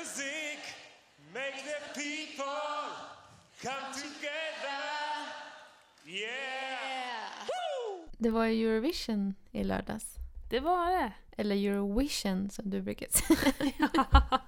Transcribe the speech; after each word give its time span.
music 0.00 0.60
make 1.34 1.56
the 1.64 2.00
people 2.00 2.70
come 3.62 3.92
together. 3.92 4.82
Yeah! 6.04 7.46
Det 8.18 8.30
var 8.30 8.44
ju 8.44 8.68
Eurovision 8.68 9.34
i 9.50 9.64
lördags. 9.64 10.16
Det 10.50 10.60
var 10.60 10.90
det. 10.90 11.12
Eller 11.36 11.56
Eurovision 11.56 12.50
som 12.50 12.70
du 12.70 12.80
brukar 12.82 13.08
säga. 13.08 14.06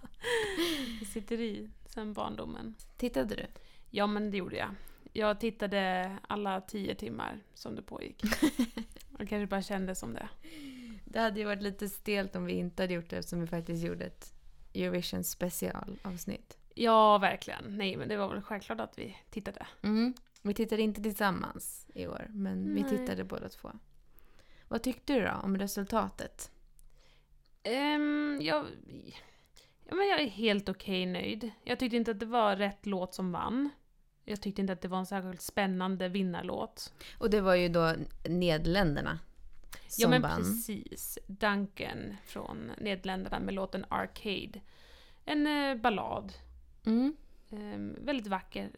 Det 1.01 1.06
sitter 1.06 1.40
i 1.40 1.71
sen 1.87 2.12
barndomen. 2.12 2.74
Tittade 2.96 3.34
du? 3.34 3.46
Ja, 3.90 4.06
men 4.06 4.30
det 4.30 4.37
gjorde 4.37 4.56
jag. 4.56 4.74
Jag 5.12 5.40
tittade 5.40 6.12
alla 6.28 6.60
tio 6.60 6.94
timmar 6.94 7.38
som 7.54 7.76
det 7.76 7.82
pågick. 7.82 8.22
Jag 9.19 9.28
kanske 9.28 9.46
bara 9.46 9.62
kände 9.62 9.94
som 9.94 10.14
det. 10.14 10.28
Det 11.04 11.21
hade 11.21 11.40
ju 11.40 11.46
varit 11.46 11.62
lite 11.62 11.88
stelt 11.88 12.37
om 12.37 12.44
vi 12.44 12.53
inte 12.53 12.82
hade 12.82 12.94
gjort 12.94 13.10
det 13.10 13.16
eftersom 13.16 13.40
vi 13.40 13.46
faktiskt 13.46 13.84
gjorde 13.84 14.04
ett 14.04 14.32
Eurovision 14.75 15.25
specialavsnitt. 15.25 16.59
Ja, 16.75 17.19
verkligen. 17.19 17.65
Nej, 17.77 17.97
men 17.97 18.09
det 18.09 18.17
var 18.17 18.29
väl 18.29 18.43
självklart 18.43 18.80
att 18.80 18.99
vi 18.99 19.17
tittade. 19.30 19.67
Mm. 19.83 20.15
Vi 20.43 20.55
tittade 20.55 20.83
inte 20.83 21.03
tillsammans 21.03 21.87
i 21.95 22.07
år, 22.07 22.27
men 22.30 22.75
vi 22.75 22.83
Nej. 22.83 22.91
tittade 22.91 23.25
båda 23.25 23.49
två. 23.49 23.73
Vad 24.69 24.83
tyckte 24.83 25.13
du 25.13 25.21
då 25.21 25.33
om 25.43 25.59
resultatet? 25.59 26.51
Um, 27.65 28.39
jag, 28.43 28.66
ja, 29.89 29.95
men 29.95 30.09
jag 30.09 30.21
är 30.21 30.29
helt 30.29 30.69
okej 30.69 31.07
nöjd. 31.07 31.51
Jag 31.65 31.79
tyckte 31.79 31.97
inte 31.97 32.11
att 32.11 32.21
det 32.21 32.27
var 32.27 32.57
rätt 32.57 32.87
låt 32.87 33.15
som 33.15 33.33
vann. 33.33 33.71
Jag 34.25 34.41
tyckte 34.41 34.61
inte 34.61 34.73
att 34.73 34.80
det 34.80 34.89
var 34.89 34.99
en 34.99 35.07
särskilt 35.07 35.43
spännande 35.43 36.09
vinnarlåt. 36.09 36.93
Och 37.19 37.30
det 37.30 37.41
var 37.41 37.55
ju 37.55 37.69
då 37.69 37.95
Nederländerna 38.29 39.19
som 39.92 40.02
Ja 40.02 40.09
men 40.09 40.23
vann. 40.23 40.37
precis. 40.37 41.19
Duncan 41.27 42.16
från 42.24 42.70
Nederländerna 42.78 43.41
med 43.41 43.55
låten 43.55 43.84
Arcade. 43.88 44.60
En 45.24 45.46
eh, 45.46 45.74
ballad. 45.77 46.32
Mm. 46.87 47.16
Ehm, 47.51 47.96
väldigt 48.05 48.27
vacker, 48.27 48.71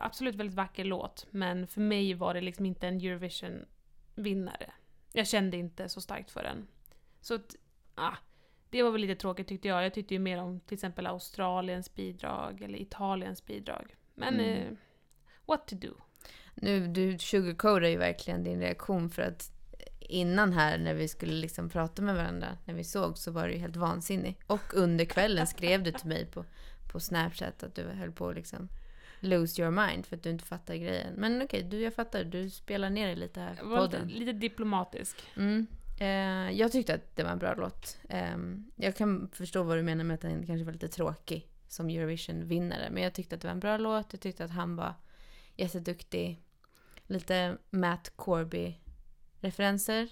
absolut 0.00 0.34
väldigt 0.34 0.56
vacker 0.56 0.84
låt. 0.84 1.26
Men 1.30 1.66
för 1.66 1.80
mig 1.80 2.14
var 2.14 2.34
det 2.34 2.40
liksom 2.40 2.66
inte 2.66 2.88
en 2.88 3.00
Eurovision-vinnare. 3.00 4.72
Jag 5.12 5.26
kände 5.26 5.56
inte 5.56 5.88
så 5.88 6.00
starkt 6.00 6.30
för 6.30 6.42
den. 6.42 6.66
Så 7.20 7.34
att, 7.34 7.56
ah, 7.94 8.16
det 8.70 8.82
var 8.82 8.90
väl 8.90 9.00
lite 9.00 9.20
tråkigt 9.20 9.48
tyckte 9.48 9.68
jag. 9.68 9.84
Jag 9.84 9.94
tyckte 9.94 10.14
ju 10.14 10.20
mer 10.20 10.38
om 10.38 10.60
till 10.60 10.74
exempel 10.74 11.06
Australiens 11.06 11.94
bidrag 11.94 12.62
eller 12.62 12.78
Italiens 12.78 13.46
bidrag. 13.46 13.96
Men 14.14 14.34
Mm. 14.34 14.46
eh, 14.58 14.72
what 15.46 15.66
to 15.68 15.76
do? 15.76 15.94
Nu, 16.54 16.86
du 16.86 17.18
sugarcoatar 17.18 17.86
ju 17.88 17.96
verkligen 17.96 18.44
din 18.44 18.60
reaktion 18.60 19.10
för 19.10 19.22
att 19.22 19.50
innan 20.08 20.52
här 20.52 20.78
när 20.78 20.94
vi 20.94 21.08
skulle 21.08 21.32
liksom 21.32 21.68
prata 21.68 22.02
med 22.02 22.14
varandra, 22.14 22.58
när 22.64 22.74
vi 22.74 22.84
såg, 22.84 23.18
så 23.18 23.30
var 23.30 23.48
du 23.48 23.54
helt 23.54 23.76
vansinnig. 23.76 24.38
Och 24.46 24.74
under 24.74 25.04
kvällen 25.04 25.46
skrev 25.46 25.82
du 25.82 25.92
till 25.92 26.08
mig 26.08 26.26
på, 26.26 26.44
på 26.92 27.00
Snapchat 27.00 27.62
att 27.62 27.74
du 27.74 27.82
höll 27.82 28.12
på 28.12 28.28
att 28.28 28.34
liksom 28.34 28.68
lose 29.20 29.62
your 29.62 29.70
mind 29.70 30.06
för 30.06 30.16
att 30.16 30.22
du 30.22 30.30
inte 30.30 30.44
fattar 30.44 30.74
grejen. 30.74 31.14
Men 31.16 31.42
okej, 31.42 31.62
du, 31.62 31.80
jag 31.80 31.94
fattar. 31.94 32.24
Du 32.24 32.50
spelar 32.50 32.90
ner 32.90 33.08
det 33.08 33.14
lite 33.16 33.40
här 33.40 33.54
på 33.54 33.66
var 33.66 33.82
lite, 33.82 33.98
podden. 33.98 34.08
lite 34.08 34.32
diplomatisk. 34.32 35.16
Mm. 35.36 35.66
Eh, 36.00 36.58
jag 36.58 36.72
tyckte 36.72 36.94
att 36.94 37.16
det 37.16 37.22
var 37.22 37.30
en 37.30 37.38
bra 37.38 37.54
låt. 37.54 37.98
Eh, 38.08 38.36
jag 38.76 38.96
kan 38.96 39.30
förstå 39.32 39.62
vad 39.62 39.76
du 39.76 39.82
menar 39.82 40.04
med 40.04 40.14
att 40.14 40.20
den 40.20 40.46
kanske 40.46 40.64
var 40.64 40.72
lite 40.72 40.88
tråkig 40.88 41.48
som 41.68 41.90
Eurovision-vinnare. 41.90 42.90
Men 42.90 43.02
jag 43.02 43.14
tyckte 43.14 43.34
att 43.34 43.40
det 43.40 43.48
var 43.48 43.52
en 43.52 43.60
bra 43.60 43.76
låt. 43.76 44.12
Jag 44.12 44.20
tyckte 44.20 44.44
att 44.44 44.50
han 44.50 44.76
var 44.76 44.94
jätteduktig. 45.56 46.42
Lite 47.06 47.56
Matt 47.70 48.12
Corby-referenser. 49.42 50.08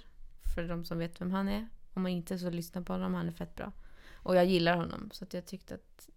För 0.54 0.68
de 0.68 0.84
som 0.84 0.98
vet 0.98 1.20
vem 1.20 1.30
han 1.30 1.48
är. 1.48 1.68
Om 1.94 2.02
man 2.02 2.12
inte 2.12 2.38
så 2.38 2.50
lyssna 2.50 2.82
på 2.82 2.92
honom. 2.92 3.14
Han 3.14 3.28
är 3.28 3.32
fett 3.32 3.56
bra. 3.56 3.72
Och 4.22 4.36
jag 4.36 4.46
gillar 4.46 4.76
honom. 4.76 5.10
Så 5.12 5.24
att 5.24 5.34
jag 5.34 5.46
tyckte 5.46 5.74
att 5.74 6.08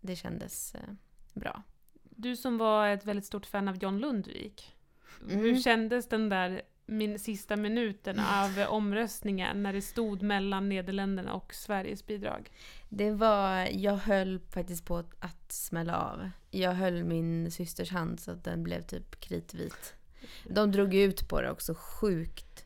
det 0.00 0.16
kändes 0.16 0.74
eh, 0.74 0.94
bra. 1.34 1.62
Du 2.02 2.36
som 2.36 2.58
var 2.58 2.88
ett 2.88 3.04
väldigt 3.04 3.26
stort 3.26 3.46
fan 3.46 3.68
av 3.68 3.76
John 3.76 3.98
Lundvik. 3.98 4.76
Mm. 5.22 5.38
Hur 5.38 5.60
kändes 5.60 6.08
den 6.08 6.28
där 6.28 6.62
min 6.86 7.18
sista 7.18 7.56
minuten 7.56 8.18
av 8.18 8.66
omröstningen 8.68 9.62
när 9.62 9.72
det 9.72 9.82
stod 9.82 10.22
mellan 10.22 10.68
Nederländerna 10.68 11.34
och 11.34 11.54
Sveriges 11.54 12.06
bidrag? 12.06 12.50
Det 12.88 13.10
var, 13.10 13.68
jag 13.72 13.96
höll 13.96 14.40
faktiskt 14.40 14.84
på 14.84 15.04
att 15.18 15.52
smälla 15.52 15.96
av. 15.96 16.30
Jag 16.50 16.72
höll 16.72 17.04
min 17.04 17.50
systers 17.50 17.90
hand 17.90 18.20
så 18.20 18.30
att 18.30 18.44
den 18.44 18.62
blev 18.62 18.82
typ 18.82 19.20
kritvit. 19.20 19.94
De 20.44 20.72
drog 20.72 20.94
ut 20.94 21.28
på 21.28 21.40
det 21.40 21.50
också 21.50 21.74
sjukt, 21.74 22.64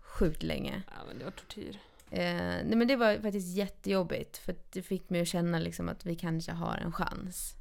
sjukt 0.00 0.42
länge. 0.42 0.82
Ja, 0.86 1.04
men 1.08 1.18
det 1.18 1.24
var 1.24 1.30
tortyr. 1.30 1.78
Eh, 2.10 2.34
nej 2.64 2.76
men 2.76 2.88
det 2.88 2.96
var 2.96 3.14
faktiskt 3.22 3.56
jättejobbigt 3.56 4.36
för 4.36 4.54
det 4.72 4.82
fick 4.82 5.10
mig 5.10 5.20
att 5.20 5.28
känna 5.28 5.58
liksom 5.58 5.88
att 5.88 6.06
vi 6.06 6.14
kanske 6.14 6.52
har 6.52 6.76
en 6.76 6.92
chans. 6.92 7.54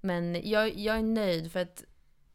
Men 0.00 0.48
jag, 0.50 0.76
jag 0.76 0.96
är 0.96 1.02
nöjd 1.02 1.52
för 1.52 1.60
att 1.60 1.84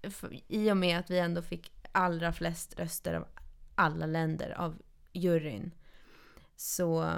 för, 0.03 0.39
i 0.47 0.71
och 0.71 0.77
med 0.77 0.99
att 0.99 1.09
vi 1.09 1.19
ändå 1.19 1.41
fick 1.41 1.71
allra 1.91 2.33
flest 2.33 2.79
röster 2.79 3.13
av 3.13 3.27
alla 3.75 4.05
länder 4.05 4.51
av 4.51 4.81
juryn 5.13 5.71
så, 6.55 7.13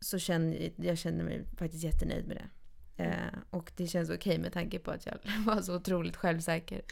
så 0.00 0.18
känner 0.18 0.70
jag 0.76 0.98
känner 0.98 1.24
mig 1.24 1.44
faktiskt 1.56 1.84
jättenöjd 1.84 2.26
med 2.26 2.36
det. 2.36 2.48
Eh, 2.96 3.16
och 3.50 3.72
det 3.76 3.86
känns 3.86 4.10
okej 4.10 4.38
med 4.38 4.52
tanke 4.52 4.78
på 4.78 4.90
att 4.90 5.06
jag 5.06 5.18
var 5.46 5.60
så 5.62 5.76
otroligt 5.76 6.16
självsäker 6.16 6.82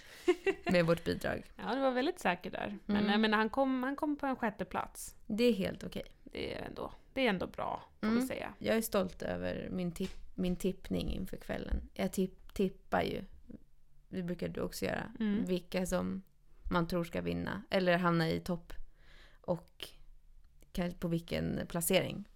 med 0.72 0.86
vårt 0.86 1.04
bidrag. 1.04 1.42
Ja, 1.56 1.74
det 1.74 1.80
var 1.80 1.90
väldigt 1.90 2.20
säker 2.20 2.50
där. 2.50 2.78
Men 2.86 3.04
Mm. 3.04 3.20
menar, 3.20 3.38
han, 3.38 3.50
kom, 3.50 3.82
han 3.82 3.96
kom 3.96 4.16
på 4.16 4.26
en 4.26 4.36
sjätte 4.36 4.64
plats. 4.64 5.14
Det 5.26 5.44
är 5.44 5.52
helt 5.52 5.84
okej. 5.84 6.02
Det 6.24 6.54
är 6.54 6.62
ändå, 6.66 6.92
det 7.12 7.26
är 7.26 7.30
ändå 7.30 7.46
bra, 7.46 7.82
får 8.00 8.06
vi 8.06 8.12
Mm. 8.12 8.26
säga. 8.28 8.54
Jag 8.58 8.76
är 8.76 8.82
stolt 8.82 9.22
över 9.22 9.68
min, 9.70 9.92
tipp, 9.92 10.16
min 10.34 10.56
tippning 10.56 11.08
inför 11.12 11.36
kvällen. 11.36 11.88
Jag 11.94 12.12
tipp, 12.12 12.54
tippar 12.54 13.02
ju, 13.02 13.24
det 14.08 14.22
brukar 14.22 14.48
du 14.48 14.60
också 14.60 14.84
göra, 14.84 15.12
Mm. 15.20 15.44
vilka 15.44 15.86
som 15.86 16.22
man 16.70 16.86
tror 16.88 17.04
ska 17.04 17.20
vinna. 17.20 17.62
Eller 17.70 17.96
hamna 17.98 18.30
i 18.30 18.40
topp. 18.40 18.72
Och 19.40 19.88
kanske 20.72 20.98
på 20.98 21.08
vilken 21.08 21.60
placering. 21.69 22.28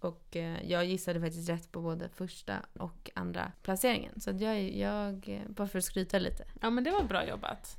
Och 0.00 0.36
eh, 0.36 0.70
jag 0.70 0.84
gissade 0.84 1.20
faktiskt 1.20 1.48
rätt 1.48 1.72
på 1.72 1.80
både 1.80 2.08
första 2.08 2.56
och 2.72 3.10
andra 3.14 3.52
placeringen. 3.62 4.20
Så 4.20 4.30
jag, 4.30 4.62
jag, 4.70 5.28
eh, 5.28 5.48
bara 5.48 5.68
för 5.68 5.78
att 5.78 5.84
skryta 5.84 6.18
lite. 6.18 6.44
Ja, 6.60 6.70
men 6.70 6.84
det 6.84 6.90
var 6.90 7.02
bra 7.02 7.28
jobbat. 7.28 7.76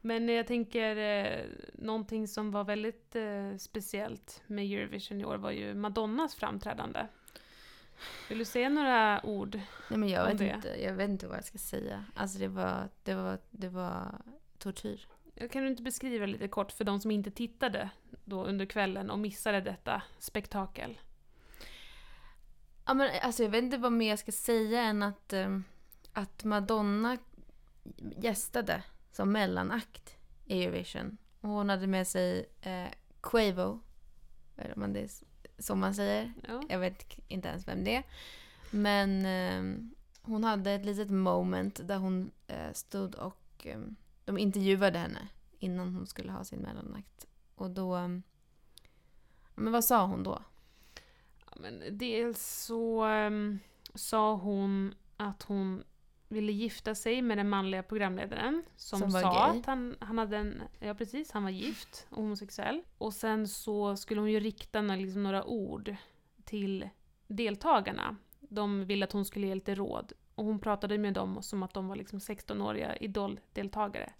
Men 0.00 0.28
jag 0.28 0.46
tänker, 0.46 0.96
eh, 0.96 1.44
någonting 1.74 2.28
som 2.28 2.50
var 2.50 2.64
väldigt 2.64 3.16
eh, 3.16 3.56
speciellt 3.58 4.42
med 4.46 4.64
Eurovision 4.64 5.20
i 5.20 5.24
år 5.24 5.36
var 5.36 5.50
ju 5.50 5.74
Madonnas 5.74 6.34
framträdande. 6.34 7.06
Vill 8.28 8.38
du 8.38 8.44
säga 8.44 8.68
några 8.68 9.26
ord? 9.26 9.60
Nej 9.90 9.98
men 9.98 10.08
jag 10.08 10.22
Om 10.30 10.36
vet, 10.36 10.38
det. 10.38 10.54
inte, 10.54 10.82
jag 10.82 10.94
vet 10.94 11.10
inte 11.10 11.26
vad 11.26 11.36
jag 11.36 11.44
ska 11.44 11.58
säga. 11.58 12.04
Alltså 12.14 12.38
det 12.38 12.48
var, 12.48 12.88
det 13.02 13.14
var, 13.14 13.38
det 13.50 13.68
var 13.68 14.14
tortyr. 14.58 15.06
Kan 15.50 15.62
du 15.62 15.68
inte 15.68 15.82
beskriva 15.82 16.26
lite 16.26 16.48
kort 16.48 16.72
för 16.72 16.84
de 16.84 17.00
som 17.00 17.10
inte 17.10 17.30
tittade 17.30 17.90
då 18.24 18.44
under 18.44 18.66
kvällen 18.66 19.10
och 19.10 19.18
missade 19.18 19.60
detta 19.60 20.02
spektakel? 20.18 20.98
Ja, 22.84 22.94
men, 22.94 23.10
alltså, 23.22 23.42
jag 23.42 23.50
vet 23.50 23.64
inte 23.64 23.78
vad 23.78 23.92
mer 23.92 24.08
jag 24.10 24.18
ska 24.18 24.32
säga 24.32 24.82
än 24.82 25.02
att, 25.02 25.32
eh, 25.32 25.58
att 26.12 26.44
Madonna 26.44 27.18
gästade 28.16 28.82
som 29.12 29.32
mellanakt 29.32 30.16
i 30.46 30.64
Eurovision. 30.64 31.16
Och 31.40 31.48
hon 31.48 31.68
hade 31.68 31.86
med 31.86 32.08
sig 32.08 32.46
eh, 32.60 32.88
Quavo, 33.20 33.80
eller 34.56 34.84
om 34.84 34.92
det 34.92 35.00
är 35.00 35.10
som 35.58 35.80
man 35.80 35.94
säger. 35.94 36.32
Ja. 36.48 36.62
Jag 36.68 36.78
vet 36.78 37.18
inte 37.28 37.48
ens 37.48 37.68
vem 37.68 37.84
det 37.84 37.94
är. 37.96 38.04
Men 38.70 39.26
eh, 39.26 39.88
hon 40.22 40.44
hade 40.44 40.70
ett 40.72 40.84
litet 40.84 41.10
moment 41.10 41.88
där 41.88 41.96
hon 41.96 42.30
eh, 42.46 42.72
stod 42.72 43.14
och 43.14 43.66
eh, 43.66 43.80
de 44.24 44.38
intervjuade 44.38 44.98
henne 44.98 45.28
innan 45.58 45.94
hon 45.94 46.06
skulle 46.06 46.32
ha 46.32 46.44
sin 46.44 46.60
mellanakt. 46.60 47.26
Och 47.54 47.70
då... 47.70 47.96
eh, 47.96 48.08
Men 49.54 49.72
vad 49.72 49.84
sa 49.84 50.06
hon 50.06 50.22
då? 50.22 50.42
Men 51.56 51.82
dels 51.90 52.64
så 52.66 53.02
ehm, 53.04 53.58
sa 53.94 54.34
hon 54.34 54.94
att 55.16 55.42
hon 55.42 55.84
ville 56.28 56.52
gifta 56.52 56.94
sig 56.94 57.22
med 57.22 57.38
den 57.38 57.48
manliga 57.48 57.82
programledaren 57.82 58.62
som, 58.76 58.98
Som 58.98 59.10
sa 59.10 59.20
gay. 59.20 59.60
att 59.60 59.66
han, 59.66 59.96
han 60.00 60.18
hade 60.18 60.36
en, 60.36 60.62
ja 60.78 60.94
precis, 60.94 61.32
han 61.32 61.42
var 61.42 61.50
gift 61.50 62.06
och 62.10 62.22
homosexuell. 62.22 62.82
Och 62.98 63.14
sen 63.14 63.48
så 63.48 63.96
skulle 63.96 64.20
hon 64.20 64.30
ju 64.30 64.40
rikta 64.40 64.80
liksom, 64.80 65.22
några 65.22 65.44
ord 65.44 65.96
till 66.44 66.88
deltagarna. 67.26 68.16
De 68.40 68.84
ville 68.84 69.04
att 69.04 69.12
hon 69.12 69.24
skulle 69.24 69.46
ge 69.46 69.54
lite 69.54 69.74
råd. 69.74 70.12
Och 70.34 70.44
hon 70.44 70.58
pratade 70.58 70.98
med 70.98 71.14
dem 71.14 71.42
som 71.42 71.62
att 71.62 71.74
de 71.74 71.88
var 71.88 71.96
liksom 71.96 72.18
16-åriga 72.18 72.96
idoldeltagare. 72.96 74.12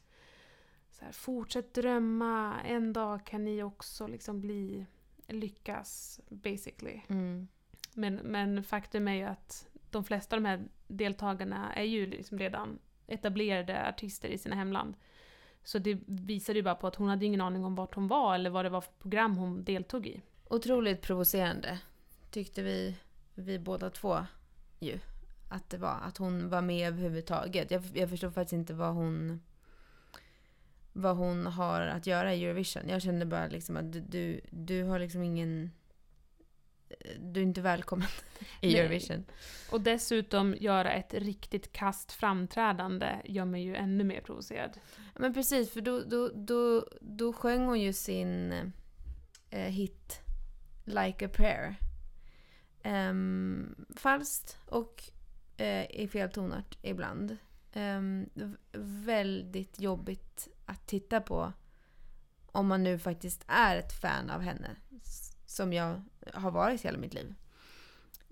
Så 0.91 1.05
här, 1.05 1.13
fortsätt 1.13 1.75
drömma, 1.75 2.61
en 2.61 2.93
dag 2.93 3.27
kan 3.27 3.45
ni 3.45 3.63
också 3.63 4.07
liksom 4.07 4.41
bli, 4.41 4.87
lyckas 5.29 6.21
basically. 6.29 7.01
Mm. 7.09 7.49
Men, 7.95 8.15
men 8.15 8.65
faktum 8.65 9.09
är 9.09 9.15
ju 9.15 9.25
att 9.25 9.69
de 9.91 10.05
flesta 10.05 10.37
av 10.37 10.43
de 10.43 10.49
här 10.49 10.65
deltagarna 10.87 11.73
är 11.73 11.85
ju 11.85 12.07
liksom 12.07 12.39
redan 12.39 12.79
etablerade 13.07 13.89
artister 13.89 14.29
i 14.29 14.39
sina 14.39 14.55
hemland. 14.55 14.95
Så 15.65 15.79
det 15.79 15.99
visar 16.07 16.55
ju 16.55 16.63
bara 16.63 16.75
på 16.75 16.87
att 16.87 16.97
hon 16.97 17.09
hade 17.09 17.27
ingen 17.27 17.41
aning 17.41 17.65
om 17.65 17.75
vart 17.75 17.95
hon 17.95 18.09
var 18.09 18.35
eller 18.35 18.51
vad 18.51 18.65
det 18.65 18.69
var 18.69 18.81
för 18.81 18.93
program 18.93 19.37
hon 19.37 19.65
deltog 19.65 20.07
i. 20.07 20.21
Otroligt 20.45 21.03
provocerande, 21.03 21.79
tyckte 22.31 22.63
vi, 22.63 22.97
vi 23.35 23.59
båda 23.59 23.91
två 23.91 24.19
ju. 24.81 24.99
att 25.49 25.71
det 25.71 25.79
var. 25.79 25.99
Att 26.03 26.17
hon 26.17 26.49
var 26.49 26.63
med 26.63 26.89
överhuvudtaget. 26.89 27.71
Jag, 27.71 27.83
jag 27.95 28.11
förstår 28.11 28.31
faktiskt 28.31 28.53
inte 28.53 28.75
vad 28.75 28.95
hon 28.95 29.41
vad 30.93 31.17
hon 31.17 31.47
har 31.47 31.81
att 31.81 32.07
göra 32.07 32.35
i 32.35 32.45
Eurovision. 32.45 32.89
Jag 32.89 33.03
kände 33.03 33.27
bara 33.27 33.47
liksom 33.47 33.77
att 33.77 33.93
du, 33.93 34.01
du, 34.01 34.41
du 34.51 34.83
har 34.85 34.99
liksom 34.99 35.23
ingen... 35.23 35.71
Du 37.19 37.41
är 37.41 37.45
inte 37.45 37.61
välkommen 37.61 38.09
i 38.61 38.67
Nej. 38.67 38.81
Eurovision. 38.81 39.25
Och 39.71 39.81
dessutom 39.81 40.57
göra 40.61 40.93
ett 40.93 41.15
riktigt 41.15 41.73
kast 41.73 42.13
framträdande 42.13 43.17
gör 43.25 43.45
mig 43.45 43.63
ju 43.63 43.77
ännu 43.77 44.05
mer 44.05 44.21
provocerad. 44.21 44.79
Men 45.19 45.35
precis, 45.35 45.73
för 45.73 45.81
då, 45.81 46.01
då, 46.01 46.31
då, 46.35 46.87
då 47.01 47.33
sjöng 47.33 47.67
hon 47.67 47.81
ju 47.81 47.93
sin 47.93 48.53
eh, 49.51 49.61
hit 49.61 50.23
Like 50.85 51.27
a 51.27 51.29
prayer. 51.33 51.77
Um, 52.85 53.87
falskt 53.97 54.59
och 54.67 55.03
eh, 55.57 55.91
i 55.91 56.09
fel 56.09 56.31
tonart 56.31 56.79
ibland 56.83 57.37
um, 57.77 58.29
väldigt 59.05 59.81
jobbigt 59.81 60.49
att 60.67 60.87
titta 60.87 61.21
på 61.21 61.53
om 62.47 62.67
man 62.67 62.83
nu 62.83 62.99
faktiskt 62.99 63.45
är 63.47 63.77
ett 63.77 63.93
fan 63.93 64.31
av 64.31 64.41
henne. 64.41 64.77
Som 65.47 65.73
jag 65.73 66.03
har 66.35 66.51
varit 66.51 66.83
hela 66.85 66.99
mitt 66.99 67.15
liv. 67.15 67.35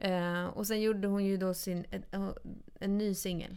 Uh, 0.05 0.45
och 0.45 0.67
sen 0.67 0.81
gjorde 0.81 1.09
hon 1.09 1.25
ju 1.25 1.37
då 1.37 1.55
sin, 1.55 1.85
en, 1.91 2.35
en 2.75 2.99
ny 2.99 3.15
singel. 3.15 3.57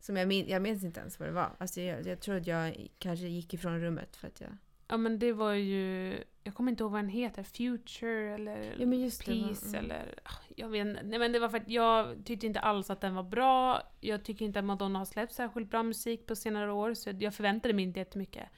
Som 0.00 0.16
jag, 0.16 0.28
min, 0.28 0.48
jag 0.48 0.62
minns 0.62 0.84
inte 0.84 1.00
ens 1.00 1.18
vad 1.18 1.28
det 1.28 1.32
var. 1.32 1.56
Alltså 1.58 1.80
jag, 1.80 2.06
jag 2.06 2.20
tror 2.20 2.36
att 2.36 2.46
jag 2.46 2.88
kanske 2.98 3.26
gick 3.26 3.54
ifrån 3.54 3.80
rummet 3.80 4.16
för 4.16 4.28
att 4.28 4.40
jag... 4.40 4.56
Ja 4.88 4.96
men 4.96 5.18
det 5.18 5.32
var 5.32 5.52
ju, 5.52 6.14
jag 6.42 6.54
kommer 6.54 6.70
inte 6.70 6.82
ihåg 6.82 6.92
vad 6.92 7.00
den 7.00 7.08
heter, 7.08 7.42
Future 7.42 8.34
eller 8.34 8.74
Ja, 8.78 8.86
just 8.86 9.26
det? 9.26 9.42
Peace 9.42 9.68
Mm. 9.78 9.84
eller, 9.84 10.14
ah, 10.24 10.38
jag 10.56 10.68
vet. 10.68 10.86
Nej 10.86 11.18
men 11.18 11.32
det 11.32 11.38
var 11.38 11.48
för 11.48 11.56
att 11.56 11.68
jag 11.68 12.24
tyckte 12.24 12.46
inte 12.46 12.60
alls 12.60 12.90
att 12.90 13.00
den 13.00 13.14
var 13.14 13.22
bra. 13.22 13.82
Jag 14.00 14.24
tycker 14.24 14.44
inte 14.44 14.58
att 14.58 14.64
Madonna 14.64 14.98
har 14.98 15.06
släppt 15.06 15.32
särskilt 15.32 15.70
bra 15.70 15.82
musik 15.82 16.26
på 16.26 16.36
senare 16.36 16.72
år 16.72 16.94
så 16.94 17.10
jag 17.20 17.34
förväntade 17.34 17.74
mig 17.74 17.84
inte 17.84 17.98
jättemycket. 18.00 18.48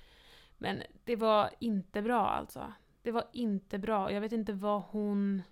Men 0.59 0.83
det 1.05 1.17
var 1.17 1.51
inte 1.59 2.03
bra 2.03 2.27
alltså. 2.29 2.73
Det 3.03 3.11
var 3.11 3.25
inte 3.33 3.79
bra. 3.79 4.13
Jag 4.13 4.21
vet 4.21 4.33
inte 4.33 4.53
vad 4.53 4.83
hon 4.83 5.43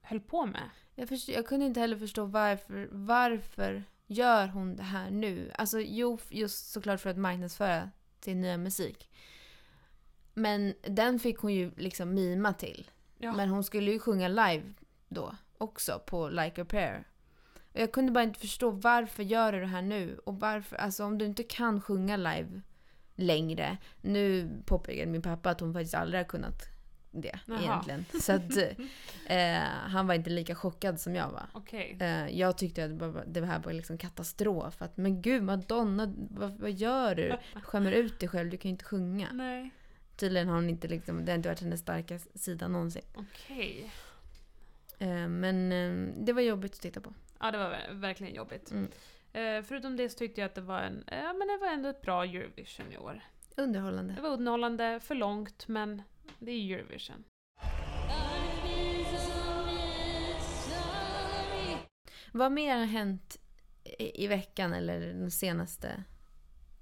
höll 0.00 0.20
på 0.20 0.46
med. 0.46 0.70
Jag, 0.94 1.08
förstår, 1.08 1.34
jag 1.34 1.46
kunde 1.46 1.66
inte 1.66 1.80
heller 1.80 1.96
förstå 1.96 2.24
varför, 2.24 2.88
varför 2.92 3.84
gör 4.06 4.46
hon 4.46 4.76
det 4.76 4.82
här 4.82 5.10
nu? 5.10 5.50
Alltså 5.54 5.80
jo, 5.80 6.18
just 6.30 6.70
såklart 6.72 7.00
för 7.00 7.10
att 7.10 7.16
marknadsföra 7.18 7.90
sin 8.20 8.40
nya 8.40 8.56
musik. 8.56 9.08
Men 10.38 10.74
den 10.82 11.18
fick 11.18 11.38
hon 11.38 11.54
ju 11.54 11.70
liksom 11.76 12.14
mima 12.14 12.52
till. 12.52 12.90
Ja. 13.18 13.32
Men 13.32 13.48
hon 13.48 13.64
skulle 13.64 13.90
ju 13.90 13.98
sjunga 13.98 14.28
live 14.28 14.62
då 15.08 15.36
också 15.58 16.02
på 16.06 16.28
Like 16.28 16.62
a 16.62 16.64
prayer. 16.64 17.04
Och 17.72 17.80
jag 17.80 17.92
kunde 17.92 18.12
bara 18.12 18.24
inte 18.24 18.40
förstå 18.40 18.70
varför 18.70 19.22
gör 19.22 19.52
du 19.52 19.60
det 19.60 19.66
här 19.66 19.82
nu? 19.82 20.18
Och 20.24 20.40
varför, 20.40 20.76
alltså 20.76 21.04
om 21.04 21.18
du 21.18 21.24
inte 21.24 21.42
kan 21.42 21.80
sjunga 21.80 22.16
live 22.16 22.60
längre. 23.14 23.76
Nu 24.00 24.50
påpekade 24.66 25.10
min 25.10 25.22
pappa 25.22 25.50
att 25.50 25.60
hon 25.60 25.72
faktiskt 25.72 25.94
aldrig 25.94 26.20
har 26.20 26.28
kunnat 26.28 26.62
det 27.10 27.38
Jaha. 27.46 27.60
egentligen. 27.62 28.04
Så 28.20 28.32
att 28.32 28.56
eh, 29.26 29.58
han 29.88 30.06
var 30.06 30.14
inte 30.14 30.30
lika 30.30 30.54
chockad 30.54 31.00
som 31.00 31.14
jag 31.14 31.30
var. 31.30 31.46
Okej. 31.52 31.96
Eh, 32.00 32.38
jag 32.38 32.58
tyckte 32.58 32.84
att 32.84 33.34
det 33.34 33.46
här 33.46 33.58
var 33.58 33.72
liksom 33.72 33.98
katastrof. 33.98 34.82
Att, 34.82 34.96
men 34.96 35.22
gud 35.22 35.42
Madonna, 35.42 36.14
vad, 36.16 36.58
vad 36.58 36.72
gör 36.72 37.14
du? 37.14 37.36
Du 37.54 37.60
skämmer 37.60 37.92
ut 37.92 38.20
dig 38.20 38.28
själv, 38.28 38.50
du 38.50 38.56
kan 38.56 38.68
ju 38.68 38.72
inte 38.72 38.84
sjunga. 38.84 39.28
Nej. 39.32 39.70
Tydligen 40.16 40.48
har 40.48 40.54
hon 40.54 40.68
inte 40.70 40.88
liksom, 40.88 41.24
det 41.24 41.32
har 41.32 41.36
inte 41.36 41.48
varit 41.48 41.60
hennes 41.60 41.80
starka 41.80 42.18
sida 42.34 42.68
någonsin. 42.68 43.02
Okej. 43.14 43.90
Eh, 44.98 45.28
men 45.28 45.72
eh, 45.72 46.14
det 46.24 46.32
var 46.32 46.42
jobbigt 46.42 46.74
att 46.74 46.80
titta 46.80 47.00
på. 47.00 47.14
Ja 47.40 47.50
det 47.50 47.58
var 47.58 47.70
ver- 47.70 47.92
verkligen 47.94 48.34
jobbigt. 48.34 48.70
Mm. 48.70 48.88
Eh, 49.32 49.62
förutom 49.64 49.96
det 49.96 50.08
så 50.08 50.18
tyckte 50.18 50.40
jag 50.40 50.48
att 50.48 50.54
det 50.54 50.60
var 50.60 50.80
en, 50.80 51.04
ja 51.06 51.32
men 51.32 51.48
det 51.48 51.56
var 51.60 51.68
ändå 51.72 51.88
ett 51.88 52.02
bra 52.02 52.24
Eurovision 52.24 52.92
i 52.92 52.98
år. 52.98 53.20
Underhållande. 53.56 54.14
Det 54.14 54.20
var 54.22 54.30
underhållande, 54.30 55.00
för 55.00 55.14
långt, 55.14 55.68
men 55.68 56.02
det 56.38 56.50
är 56.52 56.74
Eurovision. 56.78 57.24
Vad 62.32 62.52
mer 62.52 62.76
har 62.78 62.84
hänt 62.84 63.36
i, 63.98 64.24
i 64.24 64.26
veckan 64.26 64.72
eller 64.72 65.00
den 65.00 65.30
senaste? 65.30 66.02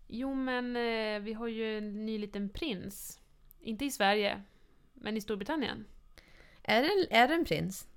Jo 0.09 0.35
men 0.35 0.77
eh, 0.77 1.21
vi 1.23 1.33
har 1.33 1.49
ju 1.49 1.79
en 1.79 2.07
ny 2.07 2.19
liten 2.19 2.49
prins. 2.49 3.21
Inte 3.65 3.85
i 3.85 3.91
Sverige, 3.91 4.43
men 4.95 5.17
i 5.17 5.21
Storbritannien. 5.21 5.85
Är 6.63 6.83
det, 6.83 6.89
en- 6.89 7.17
är 7.23 7.29
det 7.29 7.35
en 7.35 7.45
prins? 7.45 7.89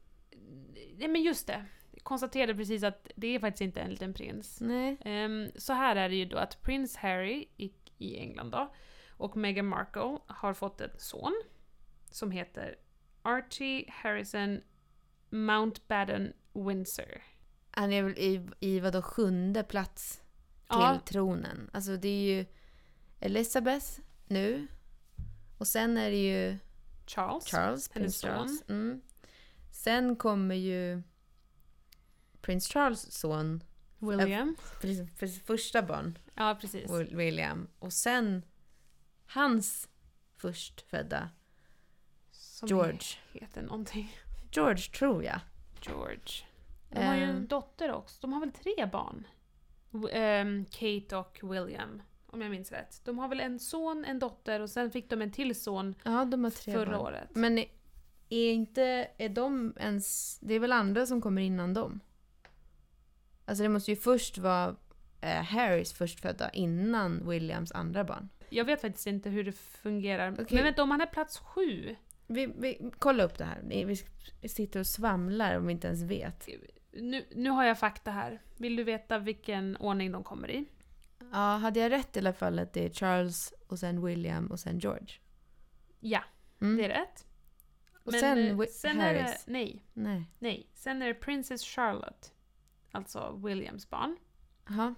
Nej 0.97 1.07
men 1.07 1.21
just 1.23 1.47
det. 1.47 1.65
Jag 1.91 2.03
konstaterade 2.03 2.55
precis 2.55 2.83
att 2.83 3.07
det 3.15 3.27
är 3.35 3.39
faktiskt 3.39 3.61
inte 3.61 3.81
en 3.81 3.89
liten 3.91 4.13
prins. 4.13 4.61
Nej. 4.61 4.97
Ehm, 5.05 5.51
så 5.55 5.73
här 5.73 5.95
är 5.95 6.09
det 6.09 6.15
ju 6.15 6.25
då 6.25 6.37
att 6.37 6.61
prins 6.61 6.95
Harry 6.95 7.47
i, 7.57 7.71
i 7.97 8.17
England 8.17 8.51
då 8.51 8.73
och 9.09 9.37
Meghan 9.37 9.65
Markle 9.67 10.17
har 10.27 10.53
fått 10.53 10.81
en 10.81 10.89
son 10.97 11.43
som 12.11 12.31
heter 12.31 12.75
Archie 13.21 13.85
Harrison 13.91 14.61
Mountbatten 15.29 16.33
Windsor. 16.53 17.21
Han 17.71 17.93
är 17.93 18.03
väl 18.03 18.17
i, 18.17 18.47
i 18.59 18.79
vadå 18.79 19.01
sjunde 19.01 19.63
plats 19.63 20.15
till 20.17 20.23
Ja. 20.69 20.99
tronen. 21.05 21.69
Alltså 21.73 21.97
det 21.97 22.07
är 22.07 22.35
ju 22.37 22.45
Elizabeth 23.19 23.85
nu. 24.27 24.67
Och 25.57 25.68
sen 25.68 25.98
är 25.98 26.09
det 26.09 26.18
ju 26.18 26.57
Charles. 27.06 27.45
Charles, 27.45 27.89
prins 27.89 28.21
Charles. 28.21 28.63
Mm. 28.69 29.01
Sen 29.71 30.15
kommer 30.15 30.56
ju 30.56 31.01
prins 32.42 32.68
Charles 32.68 33.12
son, 33.12 33.63
William. 34.00 34.56
precis, 34.81 35.42
första 35.45 35.81
barn, 35.81 36.18
Ja, 36.36 36.57
precis. 36.62 36.89
Will- 36.92 37.15
William. 37.15 37.68
Och 37.80 37.94
sen 37.94 38.44
hans 39.25 39.89
förstfödda 40.38 41.30
Som 42.31 42.68
George. 42.68 43.00
heter 43.33 43.62
någonting. 43.62 44.12
George 44.51 44.83
tror 44.98 45.24
jag. 45.24 45.39
George. 45.81 46.45
De 46.89 47.06
har 47.06 47.15
ju 47.15 47.24
en 47.24 47.30
Ehm. 47.30 47.48
dotter 47.48 47.92
också. 47.92 48.18
De 48.21 48.33
har 48.33 48.39
väl 48.39 48.51
tre 48.51 48.86
barn? 48.86 49.27
Ehm, 50.12 50.65
Kate 50.65 51.15
och 51.18 51.39
William. 51.44 52.01
Om 52.38 52.42
jag 52.42 52.51
minns 52.51 52.72
rätt. 52.72 53.01
De 53.06 53.19
har 53.19 53.28
väl 53.28 53.39
en 53.39 53.60
son, 53.60 54.06
en 54.06 54.19
dotter 54.19 54.60
och 54.60 54.69
sen 54.69 54.92
fick 54.92 55.10
de 55.10 55.22
en 55.22 55.31
till 55.31 55.56
son 55.62 55.95
Ja, 56.04 56.25
de 56.25 56.44
har 56.44 56.51
tre 56.51 56.74
förra 56.74 56.92
barn. 56.92 57.00
året. 57.01 57.30
Men 57.36 57.57
är- 57.57 57.66
är 58.30 58.51
inte, 58.51 59.07
är 59.18 59.30
de 59.30 59.74
ens, 59.80 60.39
det 60.39 60.54
är 60.54 60.60
väl 60.60 60.72
andra 60.72 61.06
som 61.06 61.22
kommer 61.22 61.42
innan 61.42 61.74
dem? 61.74 62.00
Alltså 63.45 63.63
det 63.63 63.69
måste 63.69 63.92
ju 63.92 63.98
först 63.98 64.38
vara 64.38 64.75
eh, 65.22 65.44
Harrys 65.44 65.94
förstfödda 65.94 66.50
innan 66.50 67.29
Williams 67.29 67.72
andra 67.72 68.03
barn. 68.03 68.29
Jag 68.50 68.65
vet 68.65 68.82
faktiskt 68.82 69.08
inte 69.08 69.29
hur 69.29 69.44
det 69.44 69.51
fungerar. 69.51 70.34
Okej. 70.34 70.46
Men 70.51 70.63
vänta, 70.63 70.84
om 70.84 70.91
han 70.91 71.01
är 71.01 71.06
plats 71.06 71.38
sju? 71.38 71.96
Vi, 72.27 72.46
vi, 72.58 72.91
kolla 73.00 73.24
upp 73.24 73.38
det 73.38 73.46
här. 73.46 73.62
Vi 73.63 73.84
vi 74.41 74.50
sitter 74.50 74.79
och 74.79 74.88
svamlar 74.88 75.58
om 75.58 75.65
vi 75.67 75.72
inte 75.74 75.88
ens 75.88 76.01
vet. 76.03 76.48
Nu, 76.91 77.25
nu 77.36 77.50
har 77.50 77.65
jag 77.65 77.79
fakta 77.79 78.12
här. 78.12 78.41
Vill 78.58 78.75
du 78.75 78.84
veta 78.84 79.20
vilken 79.20 79.75
ordning 79.77 80.12
de 80.12 80.24
kommer 80.24 80.51
i? 80.51 80.65
Ja, 81.31 81.38
hade 81.57 81.79
jag 81.79 81.91
rätt 81.91 82.15
i 82.15 82.19
alla 82.19 82.33
fall 82.33 82.59
att 82.59 82.74
det 82.74 82.86
är 82.86 82.89
Charles 82.89 83.53
och 83.67 83.79
sen 83.79 84.05
William 84.05 84.47
och 84.47 84.59
sen 84.59 84.79
George? 84.79 85.07
Ja, 86.00 86.24
Mm. 86.62 86.77
det 86.77 86.86
är 86.86 86.89
rätt. 86.89 87.25
Och 88.03 88.12
Men, 88.12 88.19
sen, 88.19 88.59
eh, 88.62 88.67
sen 88.67 89.00
är 89.00 89.13
det, 89.13 89.38
nej, 89.47 89.86
Nej. 89.93 90.25
nej. 90.39 90.69
Sen 90.74 91.01
är 91.01 91.07
det 91.07 91.13
Princess 91.13 91.63
Charlotte. 91.63 92.33
Alltså 92.91 93.39
Williams 93.43 93.89
barn. 93.89 94.17
Jaha. 94.67 94.95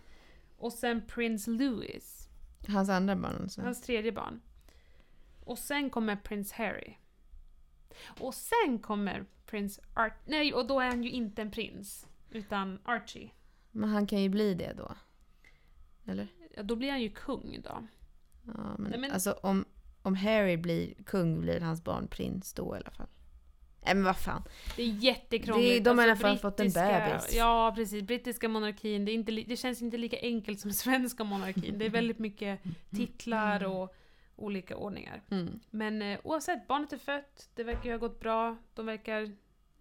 Och 0.57 0.73
sen 0.73 1.01
Prince 1.07 1.51
Louis. 1.51 2.29
Hans 2.67 2.89
andra 2.89 3.15
barn 3.15 3.35
alltså. 3.41 3.61
Hans 3.61 3.81
tredje 3.81 4.11
barn. 4.11 4.41
Och 5.43 5.57
sen 5.59 5.89
kommer 5.89 6.15
Prince 6.15 6.55
Harry. 6.55 6.93
Och 8.19 8.33
sen 8.33 8.79
kommer 8.79 9.25
Prince 9.45 9.81
Art... 9.95 10.13
Nej, 10.25 10.53
och 10.53 10.67
då 10.67 10.79
är 10.79 10.87
han 10.87 11.03
ju 11.03 11.09
inte 11.09 11.41
en 11.41 11.51
prins. 11.51 12.07
Utan 12.31 12.79
Archie. 12.85 13.31
Men 13.71 13.89
han 13.89 14.07
kan 14.07 14.21
ju 14.21 14.29
bli 14.29 14.53
det 14.53 14.73
då. 14.73 14.95
Eller? 16.09 16.27
Ja, 16.55 16.63
då 16.63 16.75
blir 16.75 16.89
han 16.91 17.01
ju 17.01 17.09
kung 17.09 17.57
då. 17.63 17.87
Ja, 18.47 18.75
men, 18.77 18.91
Nej, 18.91 18.99
men- 18.99 19.11
alltså 19.11 19.31
om, 19.31 19.65
om 20.01 20.15
Harry 20.15 20.57
blir 20.57 20.93
kung 21.05 21.41
blir 21.41 21.59
hans 21.61 21.83
barn 21.83 22.07
prins 22.07 22.53
då 22.53 22.75
i 22.75 22.77
alla 22.79 22.91
fall. 22.91 23.07
Nej 23.85 23.95
men 23.95 24.03
vad 24.03 24.17
fan. 24.17 24.43
Det 24.75 24.83
är 24.83 24.87
jättekrångligt. 24.87 25.83
Det- 25.83 25.89
de 25.89 25.97
har 25.97 26.05
i 26.05 26.05
alla 26.05 26.11
Alltså, 26.11 26.27
fall 26.27 26.37
fått 26.37 26.59
en 26.59 26.71
bebis. 26.71 27.35
Ja, 27.35 27.73
precis. 27.75 28.03
Brittiska 28.03 28.47
monarkin, 28.49 29.05
det, 29.05 29.11
är 29.11 29.13
inte, 29.13 29.31
det 29.31 29.57
känns 29.57 29.81
inte 29.81 29.97
lika 29.97 30.17
enkelt 30.21 30.59
som 30.59 30.71
svenska 30.73 31.23
monarkin. 31.23 31.77
Det 31.79 31.85
är 31.85 31.89
väldigt 31.89 32.19
mycket 32.19 32.59
titlar 32.95 33.63
och 33.63 33.95
olika 34.35 34.75
ordningar. 34.77 35.21
Mm. 35.31 35.59
Men 35.69 36.01
eh, 36.01 36.19
oavsett, 36.23 36.67
barnet 36.67 36.93
är 36.93 36.97
fött, 36.97 37.49
det 37.55 37.63
verkar 37.63 37.83
ju 37.85 37.91
ha 37.91 37.97
gått 37.97 38.19
bra, 38.19 38.57
de 38.73 38.85
verkar 38.85 39.31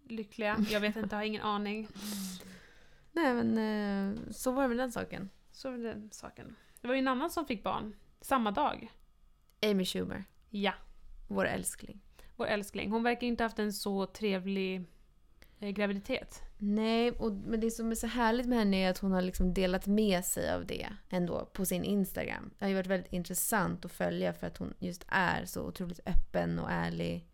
lyckliga. 0.07 0.65
Jag 0.69 0.79
vet 0.79 0.95
inte, 0.95 1.15
jag 1.15 1.19
har 1.19 1.25
ingen 1.25 1.41
aning. 1.41 1.87
Nej 3.11 3.33
men 3.33 3.57
eh, 4.17 4.31
så 4.31 4.51
var 4.51 4.61
det 4.61 4.67
med 4.69 4.77
den 4.77 4.91
saken. 4.91 5.29
Så 5.59 5.69
det 5.71 5.77
den 5.77 6.09
saken. 6.11 6.55
Det 6.81 6.87
var 6.87 6.95
ju 6.95 6.99
en 6.99 7.07
annan 7.07 7.29
som 7.29 7.45
fick 7.45 7.63
barn, 7.63 7.95
samma 8.21 8.51
dag. 8.51 8.91
Amy 9.61 9.85
Schumer, 9.85 10.23
Ja, 10.49 10.73
vår 11.27 11.45
älskling. 11.47 12.01
vår 12.35 12.45
älskling. 12.47 12.91
Hon 12.91 13.03
verkar 13.03 13.27
inte 13.27 13.43
ha 13.43 13.45
haft 13.45 13.59
en 13.59 13.73
så 13.73 14.05
trevlig 14.05 14.85
eh, 15.59 15.69
graviditet. 15.69 16.41
Nej, 16.57 17.11
och, 17.11 17.31
men 17.33 17.59
det 17.59 17.71
som 17.71 17.91
är 17.91 17.95
så 17.95 18.07
härligt 18.07 18.47
med 18.47 18.57
henne 18.57 18.77
är 18.77 18.89
att 18.89 18.97
hon 18.97 19.11
har 19.11 19.21
liksom 19.21 19.53
delat 19.53 19.87
med 19.87 20.25
sig 20.25 20.53
av 20.53 20.65
det 20.65 20.89
ändå 21.09 21.45
på 21.45 21.65
sin 21.65 21.83
Instagram. 21.83 22.51
Det 22.57 22.65
har 22.65 22.69
ju 22.69 22.75
varit 22.75 22.87
väldigt 22.87 23.13
intressant 23.13 23.85
att 23.85 23.91
följa 23.91 24.33
för 24.33 24.47
att 24.47 24.57
hon 24.57 24.73
just 24.79 25.05
är 25.07 25.45
så 25.45 25.61
otroligt 25.67 25.99
öppen 26.05 26.59
och 26.59 26.71
ärlig. 26.71 27.27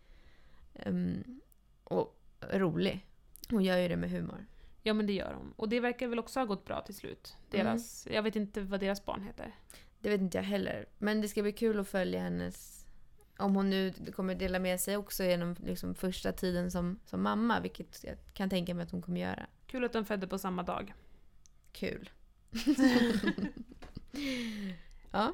ehm, 0.74 1.42
och 1.84 2.22
rolig. 2.52 3.06
Hon 3.50 3.64
gör 3.64 3.78
ju 3.78 3.88
det 3.88 3.98
med 3.98 4.10
humor. 4.10 4.46
Ja 4.88 4.94
men 4.94 5.06
det 5.06 5.14
gör 5.14 5.34
hon. 5.34 5.54
Och 5.56 5.70
det 5.70 5.80
verkar 5.80 6.08
väl 6.08 6.20
också 6.20 6.40
ha 6.40 6.46
gått 6.46 6.66
bra 6.66 6.82
till 6.82 6.96
slut. 6.96 7.38
Deras, 7.50 8.08
Jag 8.12 8.24
vet 8.24 8.36
inte 8.36 8.62
vad 8.62 8.80
deras 8.80 9.06
barn 9.06 9.24
heter. 9.24 9.56
Det 10.00 10.10
vet 10.10 10.22
inte 10.22 10.38
jag 10.38 10.44
heller. 10.44 10.86
Men 10.98 11.22
det 11.22 11.28
ska 11.28 11.42
bli 11.42 11.52
kul 11.52 11.80
att 11.80 11.88
följa 11.88 12.22
hennes... 12.22 12.86
Om 13.38 13.56
hon 13.56 13.70
nu 13.70 13.94
kommer 14.16 14.36
dela 14.36 14.60
med 14.60 14.80
sig 14.80 14.98
också 14.98 15.24
genom 15.24 15.56
liksom 15.64 15.96
första 15.96 16.32
tiden 16.32 16.72
som, 16.72 17.00
som 17.06 17.24
mamma, 17.24 17.60
vilket 17.60 18.04
jag 18.04 18.18
kan 18.34 18.50
tänka 18.50 18.74
mig 18.74 18.84
att 18.84 18.92
hon 18.92 19.02
kommer 19.02 19.22
göra. 19.22 19.46
Kul 19.68 19.84
att 19.84 19.94
de 19.94 20.06
födde 20.06 20.28
på 20.28 20.38
samma 20.38 20.64
dag. 20.64 20.94
Kul. 21.72 22.10
ja. 25.12 25.34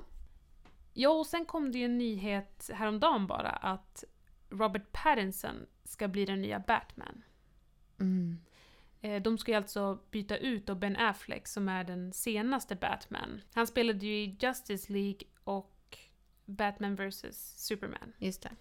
Ja, 0.94 1.10
och 1.10 1.28
sen 1.28 1.46
kom 1.46 1.72
det 1.72 1.78
ju 1.78 1.86
en 1.86 1.98
nyhet 1.98 2.70
häromdagen 2.74 3.28
bara 3.28 3.50
att 3.50 4.04
Robert 4.50 4.92
Pattinson 4.92 5.66
ska 5.84 6.08
bli 6.08 6.26
den 6.26 6.42
nya 6.42 6.60
Batman. 6.60 7.24
Mm. 8.00 8.38
Eh, 9.02 9.22
De 9.22 9.38
ska 9.38 9.52
ju 9.52 9.58
alltså 9.58 10.00
byta 10.12 10.38
ut 10.38 10.66
då 10.66 10.76
Ben 10.76 10.96
Affleck 10.96 11.48
som 11.48 11.70
är 11.70 11.84
den 11.84 12.14
senaste 12.14 12.76
Batman. 12.76 13.42
Han 13.54 13.68
spelade 13.68 14.06
ju 14.06 14.14
i 14.24 14.38
Justice 14.40 14.94
League 14.94 15.20
och 15.44 15.98
Batman 16.46 16.96
vs 16.96 17.24
Superman. 17.68 18.14
Just 18.18 18.42
det. 18.42 18.52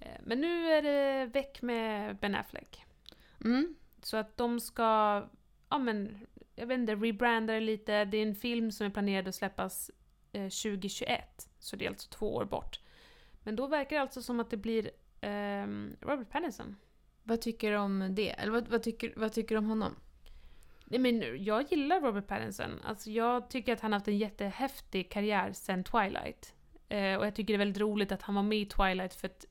Eh, 0.00 0.20
Men 0.24 0.40
nu 0.40 0.72
är 0.72 0.82
det 0.82 1.26
väck 1.26 1.62
med 1.62 2.16
Ben 2.16 2.34
Affleck. 2.34 2.84
Mm. 3.44 3.74
Så 4.02 4.16
att 4.16 4.36
de 4.36 4.60
ska, 4.60 4.82
ja 5.68 5.78
men, 5.78 6.26
jag 6.54 6.66
vet 6.66 6.78
inte, 6.78 6.94
rebranda 6.94 7.52
det 7.52 7.60
lite. 7.60 8.04
Det 8.04 8.16
är 8.16 8.22
en 8.22 8.34
film 8.34 8.70
som 8.72 8.86
är 8.86 8.90
planerad 8.90 9.28
att 9.28 9.34
släppas 9.34 9.90
eh, 10.32 10.42
2021. 10.48 11.48
Så 11.58 11.76
det 11.76 11.84
är 11.84 11.88
alltså 11.90 12.10
två 12.10 12.34
år 12.34 12.44
bort. 12.44 12.80
Men 13.42 13.56
då 13.56 13.66
verkar 13.66 13.96
det 13.96 14.02
alltså 14.02 14.22
som 14.22 14.40
att 14.40 14.50
det 14.50 14.56
blir 14.56 14.90
ehm, 15.20 15.96
Robert 16.00 16.30
Pattinson. 16.30 16.76
Vad 17.22 17.40
tycker 17.40 17.70
du 17.70 17.76
om 17.76 18.08
det? 18.14 18.30
Eller 18.30 18.52
vad, 18.52 18.68
vad, 18.68 18.82
tycker, 18.82 19.12
vad 19.16 19.32
tycker 19.32 19.54
du 19.54 19.58
om 19.58 19.68
honom? 19.68 19.96
Nej, 20.84 21.00
men 21.00 21.44
jag 21.44 21.72
gillar 21.72 22.00
Robert 22.00 22.26
Pattinson. 22.26 22.80
Alltså, 22.84 23.10
jag 23.10 23.50
tycker 23.50 23.72
att 23.72 23.80
han 23.80 23.92
har 23.92 23.98
haft 23.98 24.08
en 24.08 24.18
jättehäftig 24.18 25.10
karriär 25.10 25.52
sen 25.52 25.84
Twilight. 25.84 26.54
Eh, 26.88 27.16
och 27.16 27.26
jag 27.26 27.34
tycker 27.34 27.52
det 27.52 27.56
är 27.56 27.58
väldigt 27.58 27.80
roligt 27.82 28.12
att 28.12 28.22
han 28.22 28.34
var 28.34 28.42
med 28.42 28.58
i 28.58 28.66
Twilight 28.66 29.14
för 29.14 29.26
att 29.28 29.44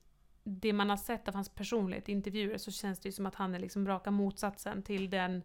det 0.44 0.72
man 0.72 0.90
har 0.90 0.96
sett 0.96 1.28
av 1.28 1.34
hans 1.34 1.48
personlighet 1.48 2.08
i 2.08 2.12
intervjuer 2.12 2.58
så 2.58 2.70
känns 2.72 3.00
det 3.00 3.08
ju 3.08 3.12
som 3.12 3.26
att 3.26 3.34
han 3.34 3.54
är 3.54 3.58
liksom 3.58 3.86
raka 3.88 4.10
motsatsen 4.10 4.82
till 4.82 5.10
den 5.10 5.42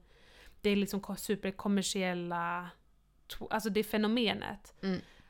det 0.61 0.69
är 0.69 0.75
liksom 0.75 0.99
ko- 1.01 1.15
superkommersiella 1.15 2.69
Alltså 3.49 3.69
det 3.69 3.83
fenomenet. 3.83 4.75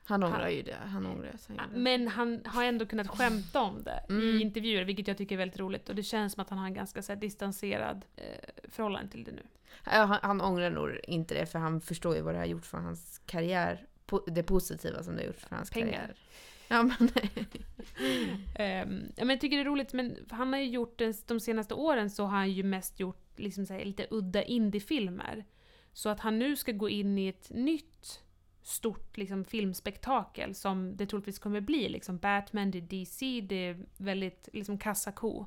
Han 0.07 0.23
ångrar 0.23 0.49
ju 0.49 0.61
det. 0.61 0.75
Han 0.85 1.05
ångrar 1.05 1.35
det. 1.47 1.77
Men 1.79 2.07
han 2.07 2.41
har 2.45 2.63
ändå 2.63 2.85
kunnat 2.85 3.07
skämta 3.07 3.61
om 3.61 3.83
det 3.83 4.03
Mm. 4.09 4.23
i 4.23 4.41
intervjuer, 4.41 4.83
vilket 4.83 5.07
jag 5.07 5.17
tycker 5.17 5.35
är 5.35 5.37
väldigt 5.37 5.59
roligt. 5.59 5.89
Och 5.89 5.95
det 5.95 6.03
känns 6.03 6.33
som 6.33 6.41
att 6.41 6.49
han 6.49 6.59
har 6.59 6.65
en 6.65 6.73
ganska 6.73 7.01
så 7.01 7.11
här, 7.13 7.19
distanserad 7.19 8.05
eh, 8.15 8.23
förhållande 8.69 9.11
till 9.11 9.23
det 9.23 9.31
nu. 9.31 9.41
Han, 9.83 10.17
han 10.21 10.41
ångrar 10.41 10.69
nog 10.69 10.99
inte 11.03 11.33
det 11.33 11.45
för 11.45 11.59
han 11.59 11.81
förstår 11.81 12.15
ju 12.15 12.21
vad 12.21 12.33
det 12.33 12.37
har 12.39 12.45
gjort 12.45 12.65
för 12.65 12.77
hans 12.77 13.21
karriär. 13.25 13.85
Po- 14.07 14.29
Det 14.31 14.43
positiva 14.43 15.03
som 15.03 15.15
det 15.15 15.21
har 15.21 15.27
gjort 15.27 15.39
för 15.39 15.55
hans 15.55 15.71
Pengar. 15.71 15.87
karriär. 15.91 16.15
Ja, 16.67 16.83
men... 16.83 17.09
Ehm, 18.55 19.03
ja, 19.15 19.25
men 19.25 19.29
jag 19.29 19.41
tycker 19.41 19.57
det 19.57 19.63
är 19.63 19.65
roligt, 19.65 19.93
men 19.93 20.15
han 20.29 20.53
har 20.53 20.59
ju 20.59 20.65
gjort 20.69 20.97
det, 20.99 21.27
de 21.27 21.39
senaste 21.39 21.73
åren 21.73 22.09
så 22.09 22.23
har 22.23 22.37
han 22.37 22.51
ju 22.51 22.63
mest 22.63 22.99
gjort 22.99 23.23
liksom 23.39 23.65
så 23.65 23.73
här, 23.73 23.85
lite 23.85 24.07
udda 24.09 24.43
indiefilmer. 24.43 25.45
Så 25.93 26.09
att 26.09 26.19
han 26.19 26.39
nu 26.39 26.55
ska 26.55 26.71
gå 26.71 26.89
in 26.89 27.17
i 27.17 27.27
ett 27.27 27.49
nytt 27.49 28.21
stort 28.67 29.17
liksom, 29.17 29.45
filmspektakel 29.45 30.55
som 30.55 30.97
det 30.97 31.05
troligtvis 31.05 31.39
kommer 31.39 31.61
bli. 31.61 31.89
Liksom 31.89 32.17
Batman, 32.17 32.71
det 32.71 32.77
är 32.77 32.81
DC, 32.81 33.41
det 33.41 33.55
är 33.55 33.77
väldigt 33.97 34.49
liksom, 34.53 34.77
kassako. 34.77 35.45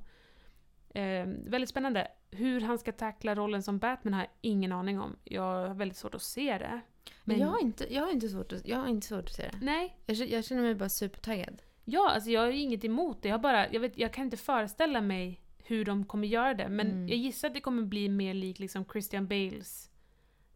Ehm, 0.95 1.51
väldigt 1.51 1.71
spännande. 1.71 2.09
Hur 2.31 2.61
han 2.61 2.79
ska 2.79 2.93
tackla 2.93 3.35
rollen 3.35 3.63
som 3.63 3.79
Batman 3.79 4.15
har 4.15 4.21
jag 4.21 4.31
ingen 4.41 4.73
aning 4.73 5.01
om. 5.01 5.17
Jag 5.25 5.43
har 5.43 5.75
väldigt 5.75 5.99
svårt 5.99 6.15
att 6.15 6.23
se 6.23 6.59
det. 6.59 6.81
Men 7.25 7.39
jag 7.39 7.47
har 7.47 7.63
inte, 7.63 7.95
jag 7.95 8.03
har 8.03 8.13
inte, 8.13 8.29
svårt, 8.29 8.53
att, 8.53 8.69
jag 8.69 8.77
har 8.79 8.89
inte 8.89 9.07
svårt 9.07 9.25
att 9.25 9.35
se 9.35 9.43
det. 9.43 9.59
Nej, 9.63 9.97
Jag, 10.07 10.17
känner- 10.17 10.33
jag 10.33 10.45
känner 10.45 10.63
mig 10.63 10.75
bara 10.75 10.89
supertaggad. 10.89 11.63
Ja, 11.85 12.11
alltså 12.11 12.31
jag 12.31 12.41
har 12.41 12.49
inget 12.51 12.85
emot 12.85 13.23
det. 13.23 13.29
Jag, 13.29 13.41
bara, 13.41 13.73
jag, 13.73 13.81
vet, 13.81 13.99
jag 13.99 14.13
kan 14.13 14.25
inte 14.25 14.37
föreställa 14.37 15.01
mig 15.01 15.41
hur 15.59 15.85
de 15.85 16.05
kommer 16.05 16.29
göra 16.29 16.55
det. 16.55 16.69
Men 16.69 16.87
Mm. 16.91 17.09
jag 17.09 17.19
gissar 17.19 17.49
att 17.49 17.55
det 17.55 17.61
kommer 17.61 17.83
bli 17.83 18.09
mer 18.09 18.35
lik 18.35 18.59
liksom 18.59 18.85
Christian 18.85 19.27
Bales 19.27 19.91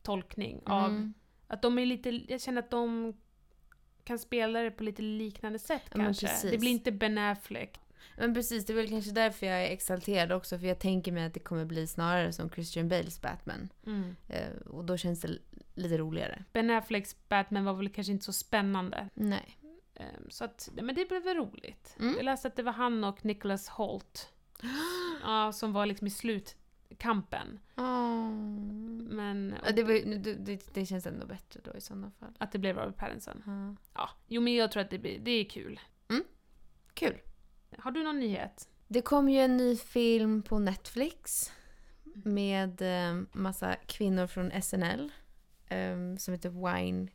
tolkning 0.03 0.63
av 0.67 0.91
Mm. 0.91 1.15
Att 1.47 1.63
de 1.63 1.79
är 1.79 1.87
lite, 1.87 2.11
jag 2.29 2.41
känner 2.41 2.63
att 2.63 2.71
de 2.71 3.15
kan 4.05 4.19
spela 4.19 4.61
det 4.63 4.71
på 4.71 4.83
lite 4.83 5.03
liknande 5.03 5.59
sätt 5.59 5.83
Ja, 5.91 5.97
kanske. 5.97 6.51
Det 6.51 6.59
blir 6.59 6.71
inte 6.71 6.93
Ben 6.93 7.19
Affleck. 7.19 7.81
Men 8.17 8.35
precis, 8.35 8.67
det 8.67 8.73
är 8.73 8.75
väl 8.75 8.89
kanske 8.89 9.11
därför 9.11 9.47
jag 9.47 9.63
är 9.67 9.71
exalterad 9.71 10.33
också. 10.33 10.59
För 10.59 10.67
jag 10.67 10.79
tänker 10.79 11.13
mig 11.13 11.25
att 11.25 11.35
det 11.35 11.41
kommer 11.41 11.65
bli 11.65 11.87
snarare 11.87 12.33
som 12.33 12.51
Christian 12.51 12.89
Bales 12.89 13.21
Batman. 13.21 13.69
Eh, 14.29 14.57
och 14.67 14.85
då 14.85 14.97
känns 14.97 15.21
det 15.21 15.39
lite 15.75 15.99
roligare. 15.99 16.45
Ben 16.53 16.71
Afflecks 16.71 17.29
Batman 17.29 17.65
var 17.65 17.75
väl 17.75 17.89
kanske 17.89 18.13
inte 18.13 18.25
så 18.25 18.33
spännande. 18.33 19.09
Nej. 19.15 19.59
Ehm, 19.95 20.31
Så 20.31 20.45
att, 20.45 20.69
men 20.75 20.95
det 20.95 21.09
blev 21.09 21.23
väl 21.25 21.37
roligt. 21.37 21.97
Mm. 22.01 22.15
Jag 22.17 22.25
läste 22.25 22.49
att 22.49 22.57
det 22.57 22.63
var 22.63 22.73
han 22.73 23.05
och 23.05 23.25
Nicholas 23.25 23.69
Holt 23.69 24.29
ja, 25.23 25.53
som 25.53 25.73
var 25.73 25.87
liksom 25.87 26.07
i 26.07 26.11
slutkampen. 26.89 27.61
Men 29.11 29.55
Ja, 29.65 29.73
det, 29.73 29.83
var, 29.83 29.93
det, 30.19 30.75
det, 30.75 30.87
känns 30.87 31.07
ändå 31.07 31.27
bättre 31.27 31.61
då 31.65 31.77
i 31.77 31.81
sådana 31.81 32.11
fall. 32.11 32.35
att 32.39 32.53
det 32.53 32.59
blev 32.59 32.77
Robert 32.77 32.97
Pattinson. 32.97 33.43
Ja. 33.47 33.77
Ja, 33.95 34.11
jo 34.27 34.41
men 34.41 34.55
jag 34.55 34.73
tror 34.73 34.83
att 34.83 34.91
det, 34.91 34.99
blir, 34.99 35.19
det 35.19 35.31
är 35.31 35.45
kul. 35.45 35.81
Kul. 36.95 37.19
Har 37.79 37.91
du 37.91 38.03
någon 38.03 38.21
nyhet? 38.21 38.69
Det 38.89 39.03
kom 39.03 39.29
ju 39.29 39.39
en 39.39 39.57
ny 39.57 39.77
film 39.77 40.43
på 40.43 40.59
Netflix 40.59 41.53
med 42.15 42.83
eh, 42.83 43.23
massa 43.33 43.75
kvinnor 43.75 44.27
från 44.27 44.63
SNL 44.63 45.13
eh, 45.69 46.17
som 46.19 46.35
heter 46.35 46.51
Wine 46.51 47.09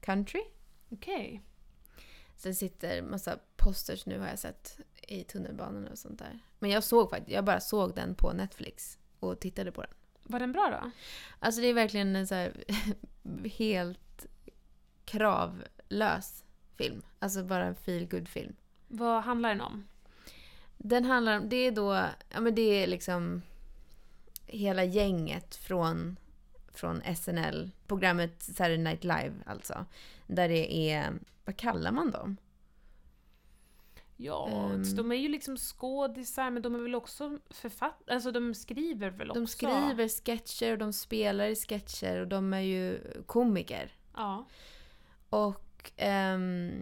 Country. 0.00 0.42
Okej. 0.90 1.42
Så 2.36 2.48
det 2.48 2.54
sitter 2.54 3.02
massa 3.02 3.38
posters 3.56 4.06
nu 4.06 4.18
har 4.18 4.28
jag 4.28 4.38
sett 4.38 4.80
i 5.08 5.24
tunnelbanan 5.24 5.88
och 5.88 5.98
sånt 5.98 6.18
där. 6.18 6.38
Men 6.58 6.70
jag 6.70 6.84
såg 6.84 7.10
faktiskt, 7.10 7.30
jag 7.30 7.44
bara 7.44 7.60
såg 7.60 7.94
den 7.94 8.14
på 8.14 8.32
Netflix 8.32 8.98
och 9.22 9.40
tittade 9.40 9.72
på 9.72 9.82
den. 9.82 9.90
Var 10.22 10.38
den 10.38 10.52
bra 10.52 10.80
då? 10.82 10.90
Alltså 11.38 11.60
det 11.60 11.66
är 11.66 11.74
verkligen 11.74 12.16
en 12.16 12.26
så 12.26 12.34
här 12.34 12.64
helt 13.58 14.26
kravlös 15.04 16.44
film. 16.76 17.02
Alltså 17.18 17.44
bara 17.44 17.64
en 17.64 17.74
feel 17.74 18.26
film. 18.26 18.56
Vad 18.88 19.22
handlar 19.22 19.48
den 19.48 19.60
om? 19.60 19.88
Den 20.78 21.04
handlar 21.04 21.38
om, 21.38 21.48
det 21.48 21.56
är 21.56 21.72
då, 21.72 22.04
ja 22.28 22.40
men 22.40 22.54
det 22.54 22.82
är 22.82 22.86
liksom 22.86 23.42
hela 24.46 24.84
gänget 24.84 25.56
från, 25.56 26.16
från 26.74 27.02
SNL, 27.16 27.70
programmet 27.86 28.42
Saturday 28.42 28.78
Night 28.78 29.04
Live 29.04 29.32
alltså. 29.46 29.86
Där 30.26 30.48
det 30.48 30.90
är, 30.90 31.12
vad 31.44 31.56
kallar 31.56 31.92
man 31.92 32.10
dem? 32.10 32.36
Ja, 34.24 34.48
Ehm. 34.48 34.96
de 34.96 35.12
är 35.12 35.16
ju 35.16 35.28
liksom 35.28 35.56
skådisar 35.56 36.50
men 36.50 36.62
de 36.62 36.74
är 36.74 36.78
väl 36.78 36.94
också 36.94 37.38
författare? 37.50 38.14
Alltså 38.14 38.30
de 38.32 38.54
skriver 38.54 39.10
väl 39.10 39.30
också? 39.30 39.40
De 39.40 39.46
skriver 39.46 40.08
sketcher 40.08 40.72
och 40.72 40.78
de 40.78 40.92
spelar 40.92 41.46
i 41.46 41.56
sketcher 41.56 42.20
och 42.20 42.28
de 42.28 42.54
är 42.54 42.60
ju 42.60 43.00
komiker. 43.26 43.92
Ja. 44.14 44.46
Och 45.30 45.92
ehm, 45.96 46.72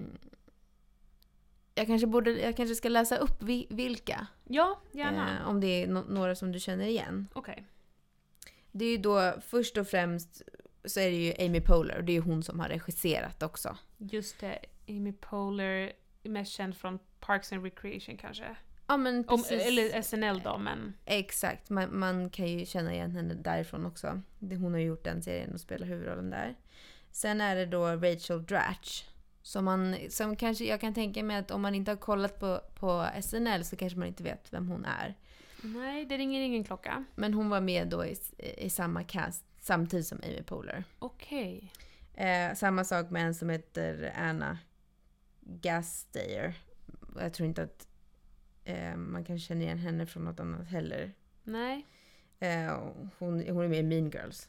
jag, 1.75 1.87
kanske 1.87 2.07
borde, 2.07 2.31
jag 2.31 2.57
kanske 2.57 2.75
ska 2.75 2.89
läsa 2.89 3.17
upp 3.17 3.43
vi, 3.43 3.67
vilka. 3.71 4.27
Ja, 4.49 4.81
gärna. 4.93 5.41
Eh, 5.41 5.49
om 5.49 5.61
det 5.61 5.67
är 5.83 5.87
no- 5.87 6.11
några 6.13 6.35
som 6.35 6.53
du 6.53 6.61
känner 6.61 6.87
igen. 6.87 7.29
Okej. 7.33 7.67
Det 8.73 8.85
är 8.85 8.91
ju 8.91 8.99
då 8.99 9.35
först 9.47 9.77
och 9.77 9.87
främst 9.89 10.43
så 10.85 11.01
är 11.01 11.11
det 11.11 11.17
ju 11.17 11.47
Amy 11.47 11.61
Poehler 11.61 11.97
och 11.99 12.05
det 12.05 12.13
är 12.13 12.15
ju 12.15 12.21
hon 12.21 12.43
som 12.43 12.61
har 12.61 12.69
regisserat 12.69 13.43
också. 13.43 13.77
Just 13.99 14.41
det. 14.41 14.59
Amy 14.89 15.13
Poehler, 15.13 15.93
mest 16.23 16.53
känd 16.53 16.77
från 16.77 16.99
Parks 17.21 17.53
and 17.53 17.65
Recreation 17.65 18.17
kanske? 18.17 18.57
Ja 18.87 18.97
men 18.97 19.25
Om, 19.29 19.45
eller 19.51 20.03
SNL 20.03 20.41
då, 20.45 20.59
men... 20.59 20.95
Exakt, 21.05 21.71
man, 21.71 21.99
man 21.99 22.31
kan 22.31 22.47
ju 22.47 22.67
känna 22.67 22.95
igen 22.95 23.11
henne 23.11 23.35
därifrån 23.35 23.87
också. 23.87 24.23
Hon 24.41 24.73
har 24.73 24.81
gjort 24.81 25.05
den 25.05 25.23
serien 25.23 25.55
och 25.55 25.61
spelar 25.61 25.87
huvudrollen 25.87 26.31
där. 26.31 26.55
Sen 27.11 27.41
är 27.41 27.57
det 27.57 27.67
då 27.67 27.87
Rachel 27.87 28.45
Dratch. 28.47 29.05
Som, 29.43 29.65
man, 29.65 29.97
som 30.09 30.37
kanske, 30.37 30.65
jag 30.65 30.81
kan 30.81 30.95
tänka 30.95 31.23
mig 31.23 31.37
att 31.37 31.51
om 31.51 31.63
man 31.63 31.75
inte 31.75 31.91
har 31.91 31.97
kollat 31.97 32.41
på, 32.41 32.61
på 32.75 33.07
SNL 33.23 33.65
så 33.65 33.77
kanske 33.77 33.99
man 33.99 34.09
inte 34.09 34.23
vet 34.23 34.53
vem 34.53 34.69
hon 34.69 34.85
är. 34.85 35.15
Nej, 35.63 36.05
det 36.05 36.17
ringer 36.17 36.41
ingen 36.41 36.65
klocka. 36.65 37.05
Men 37.15 37.35
hon 37.35 37.49
var 37.49 37.61
med 37.61 37.89
då 37.89 38.05
i, 38.05 38.17
i 38.39 38.71
samma 38.71 39.05
cast 39.05 39.45
samtidigt 39.61 40.07
som 40.07 40.19
Amy 40.25 40.43
Poehler. 40.43 40.85
Okej. 40.99 41.73
Eh, 42.15 42.55
samma 42.55 42.85
sak 42.85 43.11
med 43.11 43.27
en 43.27 43.35
som 43.35 43.51
heter 43.51 44.13
Anna 44.17 44.59
Gasteyer. 45.41 46.55
Jag 47.19 47.35
tror 47.35 47.49
inte 47.49 47.63
att 47.63 47.89
eh, 48.65 48.97
man 48.97 49.25
kan 49.25 49.39
känna 49.39 49.61
igen 49.63 49.79
henne 49.79 50.07
från 50.07 50.25
något 50.25 50.41
annat 50.41 50.67
heller. 50.67 51.13
Nej. 51.45 51.87
Eh, 52.39 52.79
hon, 53.19 53.49
hon 53.49 53.65
är 53.65 53.69
med 53.69 53.79
i 53.79 53.83
Mean 53.83 54.11
Girls. 54.11 54.49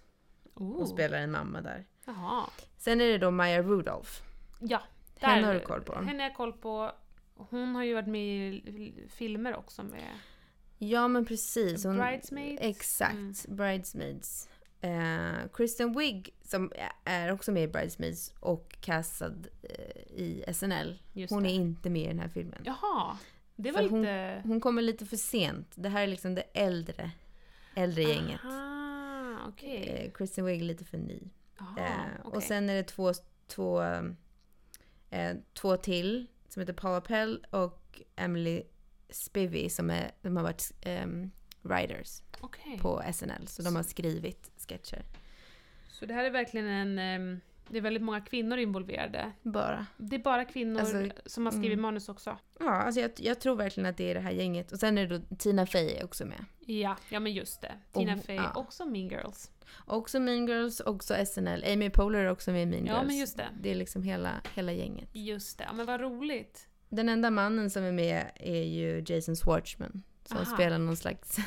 Hon 0.54 0.72
Oh. 0.84 0.86
spelar 0.94 1.18
en 1.18 1.32
mamma 1.32 1.62
där. 1.62 1.86
Jaha. 2.06 2.50
Sen 2.78 3.02
är 3.02 3.06
det 3.06 3.18
då 3.18 3.32
Maya 3.32 3.62
Rudolph. 3.62 4.12
Ja. 4.60 4.82
Henne 5.20 5.48
har 5.48 5.54
du 5.54 5.60
koll 5.60 5.82
på. 5.82 5.96
Henne 5.96 6.24
har 6.24 6.30
jag 6.30 6.36
koll 6.38 6.54
på. 6.54 6.92
Hon 7.36 7.76
har 7.76 7.84
ju 7.84 7.94
varit 7.94 8.08
med 8.08 8.54
i 8.54 9.08
filmer 9.10 9.56
också 9.56 9.84
med 9.84 10.10
Ja 10.78 11.08
men 11.08 11.26
precis. 11.26 11.84
Hon, 11.86 11.98
Bridesmaids. 11.98 12.62
Exakt. 12.62 13.14
Mm. 13.14 13.34
Bridesmaids. 13.48 14.50
Eh, 14.82 15.34
Kristen 15.54 15.94
Wiig 15.98 16.30
som 16.52 16.72
är 17.06 17.32
också 17.32 17.52
med 17.52 17.64
i 17.64 17.68
Bridesmaids 17.68 18.34
och 18.40 18.76
castad 18.82 19.34
eh, 19.64 20.02
i 20.08 20.44
SNL. 20.54 21.00
Just 21.14 21.34
Hon 21.34 21.44
det. 21.44 21.50
är 21.50 21.54
inte 21.54 21.90
med 21.90 22.02
i 22.04 22.08
den 22.08 22.20
här 22.20 22.30
filmen. 22.30 22.62
Jaha. 22.66 23.18
Det 23.56 23.72
var 23.72 23.82
För 23.82 23.90
hon- 23.90 24.02
lite... 24.02 24.42
Hon 24.46 24.62
kommer 24.62 24.82
lite 24.82 25.06
för 25.06 25.18
sent. 25.18 25.72
Det 25.76 25.90
här 25.90 26.04
är 26.04 26.08
liksom 26.08 26.36
det 26.36 26.42
äldre, 26.54 27.12
äldre 27.76 28.04
gänget. 28.04 28.40
Aha, 28.46 29.38
okej. 29.48 29.88
Eh, 29.90 30.12
Kristen 30.12 30.46
Wiig 30.46 30.62
är 30.62 30.66
lite 30.66 30.86
för 30.86 30.98
ny. 30.98 31.20
Jaha, 31.58 31.76
Eh, 31.78 31.86
okej. 32.24 32.38
Och 32.38 32.44
sen 32.44 32.70
är 32.70 32.76
det 32.76 32.84
två, 32.84 33.12
två, 33.48 33.82
eh, 35.10 35.34
två 35.54 35.78
till 35.78 36.28
som 36.50 36.60
heter 36.60 36.74
Paula 36.74 37.02
Pell 37.02 37.46
och 37.50 38.02
Emily 38.16 38.64
Spivey 39.10 39.70
som 39.70 39.90
är, 39.90 40.12
de 40.22 40.36
har 40.38 40.44
varit 40.44 40.72
ehm, 40.82 41.32
writers 41.62 42.22
Okej. 42.40 42.80
på 42.82 43.04
SNL. 43.14 43.48
Så 43.48 43.62
de 43.62 43.76
har 43.76 43.84
skrivit 43.84 44.52
sketcher. 44.68 45.04
Så 45.92 46.06
det 46.06 46.14
här 46.14 46.24
är 46.24 46.30
verkligen 46.32 46.68
en... 46.68 47.00
ehm, 47.00 47.42
Det 47.70 47.78
är 47.78 47.82
väldigt 47.82 48.04
många 48.04 48.22
kvinnor 48.22 48.58
involverade. 48.58 49.32
Bara. 49.42 49.86
Det 49.98 50.16
är 50.16 50.20
bara 50.20 50.46
kvinnor 50.46 50.80
Alltså, 50.80 51.10
som 51.26 51.46
har 51.46 51.52
skrivit 51.52 51.72
mm. 51.74 51.82
manus 51.82 52.10
också. 52.10 52.38
Ja, 52.60 52.70
alltså 52.72 53.02
jag, 53.02 53.12
jag 53.18 53.40
tror 53.40 53.56
verkligen 53.56 53.90
att 53.90 53.98
det 53.98 54.10
är 54.12 54.14
det 54.14 54.20
här 54.22 54.32
gänget. 54.32 54.72
Och 54.72 54.80
sen 54.80 54.98
är 54.98 55.08
det 55.08 55.18
då 55.18 55.36
Tina 55.36 55.66
Fey 55.66 56.04
också 56.04 56.26
med. 56.26 56.46
Ja, 56.60 56.96
ja 57.10 57.20
men 57.20 57.34
just 57.34 57.62
det. 57.62 57.72
Tina 57.92 58.14
Och- 58.16 58.24
Fey, 58.24 58.36
ja. 58.36 58.52
också 58.56 58.86
Mean 58.86 59.08
Girls. 59.10 59.52
Också 59.86 60.20
Mean 60.20 60.48
Girls, 60.48 60.80
också 60.80 61.26
SNL. 61.26 61.64
Amy 61.74 61.90
Poehler 61.90 62.20
är 62.20 62.30
också 62.30 62.52
med 62.52 62.64
i 62.64 62.66
Mean 62.66 62.86
Ja, 62.86 62.94
Girls. 62.94 63.08
men 63.08 63.18
just 63.18 63.38
det. 63.38 63.48
Det 63.62 63.72
är 63.72 63.76
liksom 63.76 64.04
hela, 64.04 64.42
hela 64.56 64.72
gänget. 64.72 65.10
Just 65.14 65.58
det, 65.58 65.64
ja 65.64 65.74
men 65.74 65.86
vad 65.86 66.02
roligt. 66.02 66.68
Den 66.90 67.10
enda 67.10 67.30
mannen 67.32 67.70
som 67.70 67.84
är 67.84 67.92
med 67.92 68.32
är 68.36 68.64
ju 68.64 69.04
Jason 69.08 69.36
Schwartzman. 69.36 70.04
Som 70.24 70.38
Aha. 70.38 70.46
spelar 70.46 70.78
någon 70.78 70.96
slags 70.98 71.38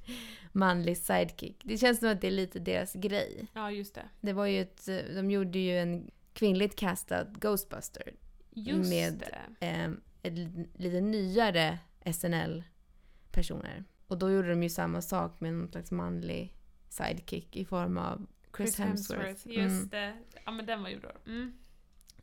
manlig 0.52 0.96
sidekick. 0.98 1.60
Det 1.64 1.78
känns 1.78 1.98
som 1.98 2.08
att 2.08 2.20
det 2.20 2.26
är 2.26 2.30
lite 2.30 2.58
deras 2.58 2.92
grej. 2.94 3.46
Ja, 3.54 3.70
just 3.70 3.94
det. 3.94 4.08
Det 4.20 4.32
var 4.32 4.46
ju 4.46 4.60
ett, 4.60 4.86
de 5.14 5.30
gjorde 5.30 5.58
ju 5.58 5.78
en 5.78 6.10
kvinnligt 6.32 6.76
castad 6.76 7.24
Ghostbuster. 7.24 8.12
Just 8.50 8.90
Med- 8.90 9.24
det. 9.60 9.66
Eh, 9.66 9.90
ett 10.22 10.32
li- 10.38 10.68
lite 10.74 11.00
nyare 11.00 11.78
SNL-personer. 12.04 13.84
Och 14.06 14.18
då 14.18 14.30
gjorde 14.30 14.48
de 14.50 14.62
ju 14.62 14.68
samma 14.68 15.02
sak 15.02 15.40
med 15.40 15.54
någon 15.54 15.68
slags 15.68 15.90
manlig 15.90 16.54
sidekick 16.88 17.56
i 17.56 17.64
form 17.64 17.98
av 17.98 18.26
Chris, 18.56 18.78
Hemsworth. 18.78 19.48
Just 19.48 19.74
Mm. 19.76 19.88
det. 19.88 20.14
Ja 20.44 20.50
men 20.52 20.66
den 20.66 20.82
var 20.82 20.88
ju 20.90 21.00
bra. 21.00 21.12
Mm. 21.26 21.52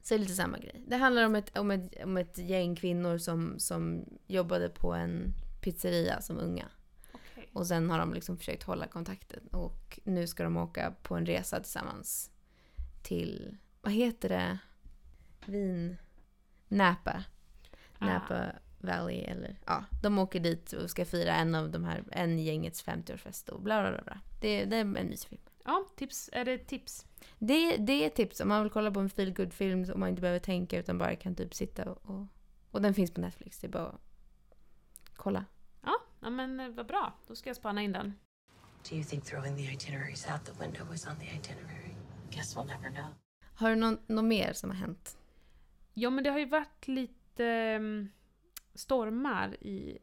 Så 0.02 0.14
det 0.14 0.18
är 0.18 0.20
lite 0.20 0.34
samma 0.34 0.58
grej. 0.58 0.84
Det 0.88 0.96
handlar 0.96 1.26
om 1.26 1.36
ett, 1.36 1.58
om 1.58 1.72
ett, 1.72 2.04
om 2.04 2.18
ett 2.18 2.38
gäng 2.38 2.76
kvinnor 2.76 3.18
som, 3.18 3.60
som 3.60 4.06
jobbade 4.28 4.70
på 4.70 4.94
en 4.94 5.34
pizzeria 5.62 6.22
som 6.22 6.38
unga. 6.38 6.66
Och 7.58 7.68
sen 7.68 7.90
har 7.90 8.00
de 8.00 8.14
liksom 8.14 8.38
försökt 8.38 8.64
hålla 8.64 8.88
kontakten. 8.88 9.48
Och 9.48 10.00
nu 10.04 10.28
ska 10.28 10.44
de 10.44 10.58
åka 10.58 10.94
på 11.04 11.16
en 11.16 11.26
resa 11.26 11.60
tillsammans 11.60 12.32
till, 13.04 13.58
vad 13.82 13.94
heter 13.94 14.30
det? 14.30 14.58
Vin... 15.46 15.98
Napa. 16.68 17.24
Ah. 18.00 18.06
Napa 18.06 18.52
Valley 18.78 19.20
eller 19.20 19.60
ja, 19.66 19.84
de 20.02 20.20
åker 20.20 20.40
dit 20.40 20.74
och 20.74 20.90
ska 20.90 21.06
fira 21.06 21.36
en 21.36 21.56
av 21.56 21.72
de 21.72 21.84
här, 21.84 22.04
en 22.12 22.40
gängets 22.40 22.86
50-årsfest 22.86 23.50
och 23.50 23.62
bla 23.62 23.82
bla 23.82 23.92
bla, 23.92 24.02
bla. 24.04 24.20
Det, 24.42 24.66
det 24.66 24.76
är 24.76 24.82
en 24.82 24.92
mysfilm. 24.92 25.42
Ja, 25.66 25.86
tips. 25.96 26.30
Är 26.34 26.46
det 26.46 26.58
tips? 26.58 27.06
Det, 27.40 27.78
det 27.78 28.06
är 28.06 28.10
tips 28.10 28.40
om 28.40 28.48
man 28.48 28.64
vill 28.64 28.72
kolla 28.72 28.92
på 28.92 29.00
en 29.00 29.10
feel 29.10 29.34
good 29.34 29.54
film 29.54 29.86
som 29.86 30.00
man 30.00 30.10
inte 30.10 30.22
behöver 30.22 30.40
tänka 30.40 30.80
utan 30.80 30.98
bara 30.98 31.16
kan 31.16 31.36
typ 31.36 31.54
sitta 31.54 31.92
och, 31.92 32.16
och... 32.16 32.26
Och 32.72 32.82
den 32.82 32.94
finns 32.94 33.12
på 33.12 33.22
Netflix, 33.22 33.60
det 33.60 33.68
är 33.68 33.72
bara 33.72 33.88
att 33.88 34.02
kolla. 35.16 35.46
Ja, 36.20 36.30
men 36.30 36.60
eh, 36.60 36.70
vad 36.70 36.88
bra. 36.88 37.14
Då 37.28 37.36
ska 37.36 37.50
jag 37.50 37.56
spana 37.58 37.82
in 37.82 37.92
den. 37.92 38.14
Do 38.90 38.96
you 38.96 39.04
think 39.04 39.24
throwing 39.26 39.56
the 39.56 39.74
itineraries 39.74 40.28
out 40.32 40.46
the 40.46 40.52
window 40.64 40.88
was 40.90 41.08
on 41.08 41.16
the 41.20 41.26
itinerary? 41.26 41.92
Guess 42.32 42.58
we'll 42.58 42.68
never 42.68 42.90
know. 42.90 43.06
Har 43.56 43.70
du 43.70 43.76
något 43.76 44.26
mer 44.26 44.54
som 44.54 44.70
har 44.70 44.78
hänt? 44.78 45.18
Ja, 45.94 46.10
men 46.10 46.24
det 46.24 46.30
har 46.30 46.40
ju 46.40 46.46
varit 46.46 46.88
lite 46.88 47.46
mm, 47.46 48.10
stormar 48.74 49.64
i 49.64 49.98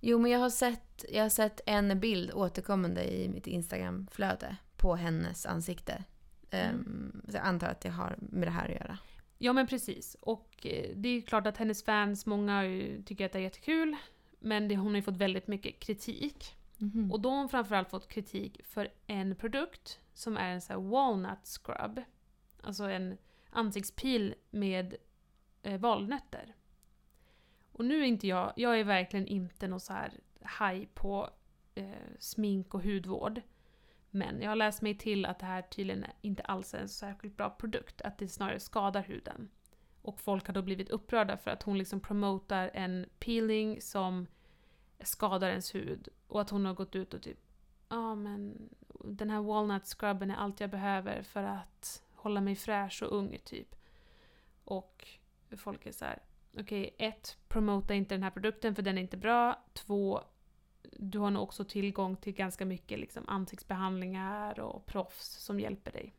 Jo, 0.00 0.18
men 0.18 0.30
jag 0.30 0.38
har, 0.38 0.50
sett, 0.50 1.04
jag 1.12 1.22
har 1.22 1.28
sett 1.28 1.60
en 1.66 2.00
bild 2.00 2.32
återkommande 2.32 3.14
i 3.14 3.28
mitt 3.28 3.46
Instagram-flöde 3.46 4.56
på 4.76 4.96
hennes 4.96 5.46
ansikte. 5.46 6.04
Ehm, 6.50 7.22
så 7.28 7.36
jag 7.36 7.46
antar 7.46 7.68
att 7.68 7.80
det 7.80 7.88
har 7.88 8.16
med 8.18 8.48
det 8.48 8.52
här 8.52 8.68
att 8.68 8.74
göra. 8.74 8.98
Ja 9.44 9.52
men 9.52 9.66
precis. 9.66 10.16
Och 10.20 10.66
eh, 10.66 10.90
det 10.96 11.08
är 11.08 11.20
klart 11.20 11.46
att 11.46 11.56
hennes 11.56 11.84
fans, 11.84 12.26
många 12.26 12.64
ju- 12.66 13.02
tycker 13.02 13.26
att 13.26 13.32
det 13.32 13.38
är 13.38 13.42
jättekul. 13.42 13.96
Men 14.38 14.68
det, 14.68 14.76
hon 14.76 14.86
har 14.88 14.96
ju 14.96 15.02
fått 15.02 15.16
väldigt 15.16 15.46
mycket 15.46 15.80
kritik. 15.80 16.56
Mhm. 16.78 17.12
Och 17.12 17.20
då 17.20 17.30
har 17.30 17.36
hon 17.36 17.48
framförallt 17.48 17.90
fått 17.90 18.08
kritik 18.08 18.60
för 18.64 18.88
en 19.06 19.36
produkt 19.36 20.00
som 20.14 20.36
är 20.36 20.48
en 20.52 20.60
sån 20.60 20.74
här 20.76 20.90
walnut 20.90 21.46
scrub. 21.46 22.02
Alltså 22.62 22.84
en 22.84 23.16
ansiktspil 23.50 24.34
med 24.50 24.94
eh, 25.62 25.80
valnötter. 25.80 26.54
Och 27.72 27.84
nu 27.84 28.00
är 28.00 28.04
inte 28.06 28.26
jag, 28.26 28.52
jag 28.56 28.80
är 28.80 28.84
verkligen 28.84 29.26
inte 29.26 29.68
någon 29.68 29.80
så 29.80 29.92
här 29.92 30.12
haj 30.42 30.88
på 30.94 31.30
eh, 31.74 31.90
smink 32.18 32.74
och 32.74 32.82
hudvård. 32.82 33.40
Men 34.14 34.42
jag 34.42 34.50
har 34.50 34.56
läst 34.56 34.82
mig 34.82 34.98
till 34.98 35.26
att 35.26 35.38
det 35.38 35.46
här 35.46 35.62
tydligen 35.62 36.06
inte 36.20 36.42
alls 36.42 36.74
är 36.74 36.78
en 36.78 36.88
särskilt 36.88 37.36
bra 37.36 37.50
produkt, 37.50 38.02
att 38.02 38.18
det 38.18 38.28
snarare 38.28 38.60
skadar 38.60 39.02
huden. 39.02 39.50
Och 40.02 40.20
folk 40.20 40.46
har 40.46 40.54
då 40.54 40.62
blivit 40.62 40.90
upprörda 40.90 41.36
för 41.36 41.50
att 41.50 41.62
hon 41.62 41.78
liksom 41.78 42.00
promotar 42.00 42.70
en 42.74 43.06
peeling 43.18 43.80
som 43.80 44.26
skadar 45.00 45.48
ens 45.48 45.74
hud. 45.74 46.08
Och 46.26 46.40
att 46.40 46.50
hon 46.50 46.66
har 46.66 46.74
gått 46.74 46.94
ut 46.94 47.14
och 47.14 47.22
typ 47.22 47.38
Ja 47.92 48.14
men 48.14 48.68
den 49.04 49.30
här 49.30 49.40
walnut 49.40 49.86
scrubben 49.86 50.30
är 50.30 50.34
allt 50.34 50.60
jag 50.60 50.70
behöver 50.70 51.22
för 51.22 51.42
att 51.42 52.02
hålla 52.14 52.40
mig 52.40 52.56
fräsch 52.56 53.02
och 53.02 53.16
ung 53.16 53.38
typ. 53.44 53.74
Och 54.64 55.08
folk 55.56 55.86
är 55.86 55.92
så 55.92 56.04
här. 56.04 56.22
Okej, 56.58 56.94
ett, 56.98 57.38
promota 57.48 57.94
inte 57.94 58.14
den 58.14 58.22
här 58.22 58.30
produkten 58.30 58.74
för 58.74 58.82
den 58.82 58.98
är 58.98 59.02
inte 59.02 59.16
bra. 59.16 59.64
Två, 59.72 60.22
du 60.98 61.18
har 61.18 61.30
nog 61.30 61.42
också 61.42 61.64
tillgång 61.64 62.16
till 62.16 62.32
ganska 62.32 62.64
mycket 62.64 62.98
liksom, 62.98 63.24
ansiktsbehandlingar 63.28 64.60
och 64.60 64.86
proffs 64.86 65.44
som 65.44 65.60
hjälper 65.60 65.92
dig. 65.92 66.14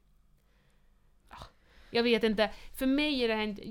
Jag 1.93 2.03
vet 2.03 2.23
inte. 2.23 2.51
För 2.73 2.85
mig 2.85 3.23
är 3.23 3.27
det 3.27 3.33
här 3.33 3.43
inte... 3.43 3.63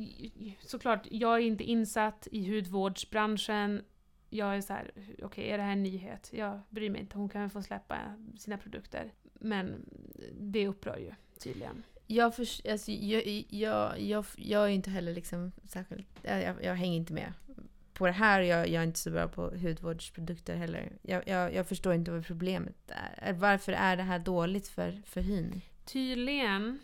Såklart, 0.61 1.07
jag 1.11 1.35
är 1.35 1.39
inte 1.39 1.65
insatt 1.65 2.29
i 2.31 2.55
hudvårdsbranschen. 2.55 3.85
Jag 4.31 4.57
är 4.57 4.61
så 4.61 4.73
här, 4.73 4.91
okej, 5.23 5.51
är 5.51 5.59
det 5.59 5.65
här 5.65 5.73
en 5.73 5.83
nyhet? 5.83 6.31
Jag 6.33 6.61
bryr 6.69 6.91
mig 6.91 7.01
inte, 7.01 7.19
hon 7.19 7.29
kan 7.29 7.41
väl 7.41 7.51
få 7.51 7.63
släppa 7.63 7.99
sina 8.39 8.59
produkter. 8.59 9.13
Men 9.35 9.85
det 10.41 10.69
upprör 10.69 10.97
ju, 10.97 11.13
tydligen. 11.39 11.83
Jag, 12.07 12.37
för, 12.37 12.71
alltså, 12.71 12.93
jag, 12.93 13.45
jag, 13.49 14.01
jag, 14.01 14.25
jag 14.37 14.65
är 14.65 14.69
inte 14.69 14.91
heller 14.91 15.15
liksom 15.15 15.53
särskilt... 15.65 16.09
Jag, 16.23 16.65
jag 16.65 16.75
hänger 16.75 16.97
inte 16.97 17.13
med 17.13 17.33
på 18.03 18.07
det 18.07 18.13
här. 18.13 18.41
Jag, 18.41 18.69
jag 18.69 18.83
är 18.83 18.87
inte 18.87 18.99
så 18.99 19.11
bra 19.11 19.29
på 19.29 19.43
hudvårdsprodukter 19.43 20.57
heller. 20.57 20.93
Jag, 21.03 21.29
jag, 21.29 21.55
jag 21.55 21.67
förstår 21.67 21.95
inte 21.95 22.11
vad 22.11 22.27
problemet 22.27 22.91
är. 23.17 23.33
Varför 23.33 23.73
är 23.73 23.97
det 23.97 24.03
här 24.03 24.19
dåligt 24.19 24.69
för, 24.69 25.03
för 25.07 25.21
hyn? 25.21 25.61
Tydligen 25.85 26.79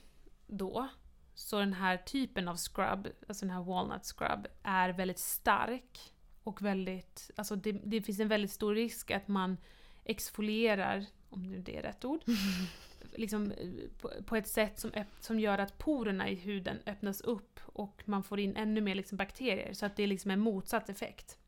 då, 0.47 0.89
så 1.35 1.59
den 1.59 1.73
här 1.73 1.97
typen 1.97 2.49
av 2.49 2.57
scrub, 2.57 3.09
alltså 3.29 3.47
den 3.47 3.55
här 3.55 3.63
walnut 3.63 4.05
scrub, 4.05 4.47
är 4.63 4.89
väldigt 4.93 5.19
stark 5.19 6.13
och 6.43 6.63
väldigt, 6.63 7.31
alltså 7.37 7.57
det, 7.57 7.73
det 7.73 8.03
finns 8.03 8.21
en 8.21 8.29
väldigt 8.29 8.53
stor 8.53 8.75
risk 8.75 9.11
att 9.11 9.29
man 9.29 9.57
exfolierar, 10.05 11.07
om 11.31 11.43
nu 11.43 11.59
det 11.59 11.77
är 11.77 11.83
rätt 11.83 12.05
ord, 12.05 12.21
liksom 13.19 13.53
eh, 13.53 13.69
på, 14.01 14.11
på 14.27 14.37
ett 14.37 14.49
sätt 14.49 14.79
som, 14.79 14.91
som 15.21 15.41
gör 15.41 15.59
att 15.59 15.79
porerna 15.79 16.29
i 16.29 16.35
huden 16.35 16.79
öppnas 16.87 17.21
upp 17.21 17.61
och 17.65 18.03
man 18.05 18.23
får 18.23 18.41
in 18.41 18.57
ännu 18.57 18.81
mer 18.81 18.95
liksom 18.95 19.19
bakterier, 19.19 19.73
så 19.73 19.87
att 19.87 19.97
det 19.97 20.03
är 20.03 20.07
liksom 20.07 20.31
en 20.31 20.41
motsatt 20.41 20.89
effekt. 20.89 21.39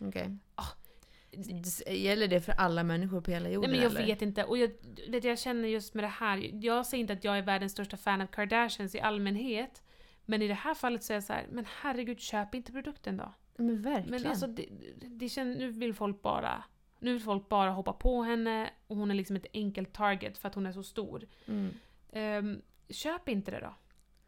Okej. 0.00 0.38
Gäller 1.86 2.28
det 2.28 2.40
för 2.40 2.52
alla 2.52 2.82
människor 2.82 3.20
på 3.20 3.30
hela 3.30 3.48
jorden 3.48 3.70
Nej 3.70 3.80
men 3.80 3.88
jag 3.88 3.96
eller? 3.96 4.06
vet 4.06 4.22
inte. 4.22 4.44
Och 4.44 4.58
jag, 4.58 4.70
vet, 5.08 5.24
jag 5.24 5.38
känner 5.38 5.68
just 5.68 5.94
med 5.94 6.04
det 6.04 6.08
här, 6.08 6.50
jag 6.64 6.86
säger 6.86 7.00
inte 7.00 7.12
att 7.12 7.24
jag 7.24 7.38
är 7.38 7.42
världens 7.42 7.72
största 7.72 7.96
fan 7.96 8.20
av 8.20 8.26
Kardashians 8.26 8.94
i 8.94 9.00
allmänhet. 9.00 9.82
Men 10.24 10.42
i 10.42 10.48
det 10.48 10.54
här 10.54 10.74
fallet 10.74 11.04
så 11.04 11.12
är 11.12 11.14
jag 11.14 11.24
så 11.24 11.32
här, 11.32 11.46
men 11.50 11.66
herregud 11.80 12.20
köp 12.20 12.54
inte 12.54 12.72
produkten 12.72 13.16
då. 13.16 13.32
Men 13.56 13.82
verkligen. 13.82 14.22
Men 14.22 14.30
alltså, 14.30 14.46
det, 14.46 14.66
det 14.96 15.28
känns, 15.28 15.58
nu 15.58 15.70
vill 15.70 15.94
folk 15.94 16.22
bara 16.22 16.64
nu 17.06 17.12
vill 17.12 17.22
folk 17.22 17.48
bara 17.48 17.70
hoppa 17.70 17.92
på 17.92 18.22
henne 18.22 18.70
och 18.86 18.96
hon 18.96 19.10
är 19.10 19.14
liksom 19.14 19.36
ett 19.36 19.46
enkelt 19.52 19.92
target 19.92 20.38
för 20.38 20.48
att 20.48 20.54
hon 20.54 20.66
är 20.66 20.72
så 20.72 20.82
stor. 20.82 21.26
mm. 21.46 21.74
Ehm, 22.12 22.62
köp 22.88 23.28
inte 23.28 23.50
det 23.50 23.60
då. 23.60 23.74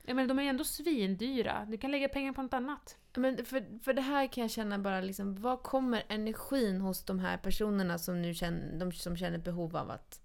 Jag 0.04 0.16
menar, 0.16 0.28
de 0.28 0.38
är 0.38 0.42
ju 0.42 0.48
ändå 0.48 0.64
svindyra. 0.64 1.66
Du 1.70 1.78
kan 1.78 1.90
lägga 1.90 2.08
pengar 2.08 2.32
på 2.32 2.42
något 2.42 2.54
annat. 2.54 2.96
Men 3.14 3.44
för, 3.44 3.78
för 3.82 3.92
det 3.92 4.02
här 4.02 4.26
kan 4.26 4.42
jag 4.42 4.50
känna 4.50 4.78
bara 4.78 5.00
liksom, 5.00 5.34
vad 5.34 5.62
kommer 5.62 6.02
energin 6.08 6.80
hos 6.80 7.04
de 7.04 7.18
här 7.18 7.36
personerna 7.36 7.98
som 7.98 8.22
nu 8.22 8.34
känner, 8.34 8.78
de 8.78 8.92
som 8.92 9.16
känner 9.16 9.38
behov 9.38 9.76
av 9.76 9.90
att 9.90 10.20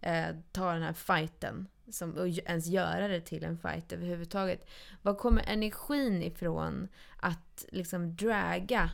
eh, 0.00 0.36
ta 0.52 0.72
den 0.72 0.82
här 0.82 0.92
fighten 0.92 1.66
som, 1.90 2.12
och 2.12 2.28
ens 2.28 2.66
göra 2.66 3.08
det 3.08 3.20
till 3.20 3.44
en 3.44 3.58
fight 3.58 3.92
överhuvudtaget. 3.92 4.68
Vad 5.02 5.18
kommer 5.18 5.42
energin 5.46 6.22
ifrån 6.22 6.88
att 7.20 7.64
liksom 7.72 8.16
draga 8.16 8.90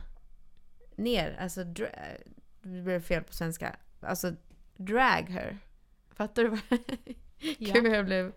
ner, 0.95 1.37
alltså 1.39 1.63
dra, 1.63 1.87
det 2.69 2.81
blev 2.81 3.01
fel 3.01 3.23
på 3.23 3.33
svenska, 3.33 3.75
alltså 3.99 4.35
drag 4.77 5.29
her. 5.29 5.57
Fattar 6.13 6.43
du 6.43 6.49
vad 6.49 6.59
Ja. 7.57 7.73
Gud, 7.73 7.93
jag 7.93 8.05
blev 8.05 8.33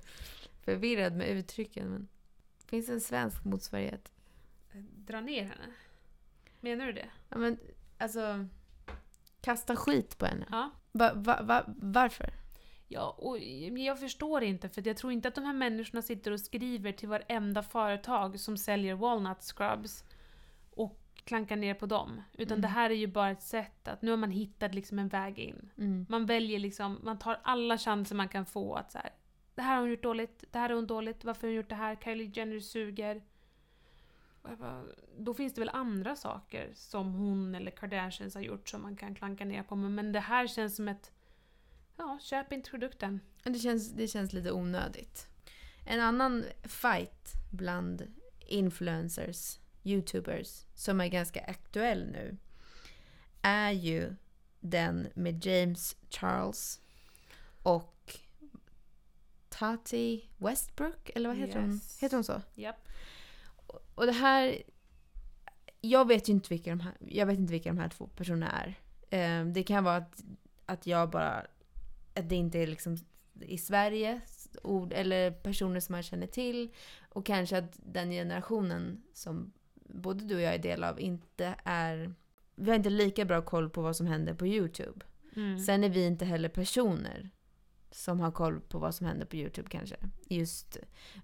förvirrad 0.64 1.17
med 1.17 1.29
uttrycken. 1.29 1.91
Men 1.91 2.09
finns 2.67 2.88
en 2.88 3.01
svensk 3.01 3.45
motsvarighet? 3.45 4.12
Dra 4.95 5.21
ner 5.21 5.43
henne. 5.43 5.73
Menar 6.61 6.87
du 6.87 6.93
det? 6.93 7.11
Ja, 7.29 7.38
men 7.38 7.59
alltså... 7.99 8.47
Kasta 9.41 9.77
skit 9.77 10.19
på 10.19 10.27
henne. 10.27 10.47
Ja. 10.51 10.71
Va, 10.93 11.12
va, 11.14 11.43
va, 11.43 11.64
varför? 11.67 12.31
Ja, 12.88 13.17
och 13.19 13.38
jag 13.79 14.01
förstår 14.01 14.43
inte 14.43 14.69
för 14.69 14.87
jag 14.87 14.97
tror 14.97 15.12
inte 15.12 15.29
att 15.29 15.35
de 15.35 15.45
här 15.45 15.53
människorna 15.53 16.03
sitter 16.03 16.31
och 16.31 16.41
skriver 16.41 16.93
till 16.93 17.09
varenda 17.09 17.62
företag 17.62 18.41
som 18.41 18.57
säljer 18.57 18.95
walnut 18.95 19.43
scrubs 19.43 20.05
och 21.29 21.31
klankar 21.31 21.57
ner 21.57 21.75
på 21.75 21.87
dem. 21.87 22.23
Utan 22.33 22.53
Mm. 22.53 22.62
det 22.62 22.69
här 22.69 22.91
är 22.91 22.95
ju 22.95 23.07
bara 23.07 23.31
ett 23.31 23.43
sätt 23.43 23.88
att 23.88 24.03
nu 24.03 24.11
har 24.11 24.17
man 24.19 24.31
hittat 24.31 24.75
liksom 24.75 24.99
en 24.99 25.09
väg 25.09 25.38
in. 25.38 25.71
Mm. 25.79 26.07
Man 26.09 26.27
väljer 26.27 26.59
liksom, 26.59 26.99
man 27.03 27.19
tar 27.19 27.41
alla 27.43 27.79
chanser 27.79 28.17
man 28.17 28.29
kan 28.29 28.47
få 28.47 28.75
att 28.75 28.93
så 28.93 28.99
här. 28.99 29.11
Det 29.55 29.62
här 29.62 29.75
har 29.75 29.81
hon 29.81 29.91
gjort 29.91 30.03
dåligt, 30.03 30.45
det 30.51 30.59
här 30.59 30.69
har 30.69 30.77
hon 30.77 30.87
dåligt, 30.87 31.25
varför 31.25 31.43
har 31.43 31.49
hon 31.49 31.57
gjort 31.57 31.69
det 31.69 31.75
här? 31.75 31.97
Kylie 31.97 32.31
Jenner 32.35 32.61
suger. 32.61 33.23
Bara, 34.43 34.85
då 35.19 35.35
finns 35.35 35.55
det 35.55 35.61
väl 35.61 35.71
andra 35.73 36.17
saker 36.17 36.71
som 36.75 37.12
hon 37.14 37.55
eller 37.55 37.71
Kardashians 37.71 38.35
har 38.35 38.43
gjort 38.43 38.69
som 38.69 38.83
man 38.83 38.97
kan 38.97 39.14
klanka 39.14 39.45
ner 39.45 39.62
på. 39.62 39.77
Men 39.77 39.95
men 39.95 40.12
det 40.12 40.21
här 40.21 40.47
känns 40.47 40.77
som 40.77 40.88
ett, 40.88 41.12
ja, 41.97 42.19
köp 42.23 42.53
inte 42.53 42.71
produkten. 42.71 43.21
Det, 43.43 43.59
känns, 43.59 43.93
det 43.93 44.09
känns 44.09 44.33
lite 44.33 44.53
onödigt. 44.53 45.27
En 45.87 46.01
annan 46.01 46.45
fight 46.64 47.33
bland 47.53 48.03
influencers, 48.47 49.59
youtubers, 49.83 50.64
som 50.75 51.01
är 51.01 51.09
ganska 51.09 51.41
aktuell 51.41 52.07
nu 52.07 52.37
är 53.43 53.71
ju 53.71 54.14
den 54.61 55.09
med 55.14 55.47
James 55.47 55.97
Charles 56.11 56.81
och 57.62 58.19
Tati 59.49 60.29
Westbrook, 60.37 61.11
eller 61.14 61.29
vad 61.29 61.38
heter 61.38 61.61
hon? 61.61 61.73
Yes. 61.73 62.03
Heter 62.03 62.17
hon 62.17 62.25
så? 62.25 62.43
Japp. 62.55 62.88
Och 63.95 64.07
det 64.07 64.12
här... 64.12 64.62
Jag 65.81 66.09
vet 66.09 66.29
ju 66.29 66.33
inte 66.33 66.49
vilka 66.49 66.71
de 66.71 66.81
här, 66.81 66.97
jag 67.01 67.27
vet 67.27 67.38
inte 67.38 67.53
vilka 67.53 67.69
de 67.69 67.79
här 67.79 67.88
två 67.88 68.07
personerna 68.07 68.51
är. 68.51 68.75
Eh, 69.11 69.47
det 69.47 69.62
kan 69.62 69.85
vara 69.85 69.97
att, 69.97 70.25
att 70.67 70.87
jag 70.87 71.11
bara... 71.11 71.47
Att 72.14 72.29
det 72.29 72.35
inte 72.35 72.59
är 72.59 72.67
liksom 72.67 72.97
i 73.41 73.59
Sverige 73.59 74.21
ord 74.62 74.93
eller 74.93 75.31
personer 75.31 75.81
som 75.81 75.93
man 75.93 76.03
känner 76.03 76.27
till. 76.27 76.75
Och 77.09 77.27
kanske 77.27 77.59
att 77.59 77.79
den 77.83 78.11
generationen 78.11 79.03
som 79.12 79.53
både 79.88 80.24
du 80.24 80.35
och 80.35 80.40
jag 80.40 80.55
är 80.55 80.59
del 80.59 80.85
av 80.85 81.01
inte 81.01 81.55
är... 81.64 82.14
Vi 82.55 82.70
har 82.70 82.77
inte 82.77 82.90
lika 82.90 83.24
bra 83.24 83.42
koll 83.42 83.70
på 83.70 83.83
vad 83.83 83.96
som 83.96 84.07
händer 84.07 84.35
på 84.35 84.46
YouTube. 84.46 85.05
Mm. 85.37 85.59
Sen 85.59 85.85
är 85.85 85.88
vi 85.88 86.07
inte 86.07 86.24
heller 86.24 86.48
personer 86.48 87.31
som 87.90 88.20
har 88.20 88.31
koll 88.31 88.61
på 88.61 88.79
vad 88.79 88.94
som 88.94 89.07
händer 89.07 89.27
på 89.27 89.37
YouTube 89.37 89.68
kanske. 89.70 89.96
Just 90.29 90.77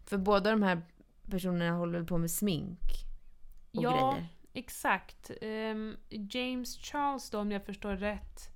för 0.05 0.19
båda 0.19 0.51
de 0.51 0.63
här 0.63 0.83
personerna 1.31 1.77
håller 1.77 2.05
på 2.05 2.19
med 2.19 2.31
smink 2.31 2.81
och 3.71 3.83
ja, 3.83 4.11
grejer. 4.11 4.29
exakt. 4.53 5.31
Ehm, 5.41 5.97
James 6.09 6.77
Charles 6.79 7.31
då, 7.31 7.39
om 7.39 7.53
jag 7.53 7.67
förstår 7.67 7.97
rätt, 7.97 8.55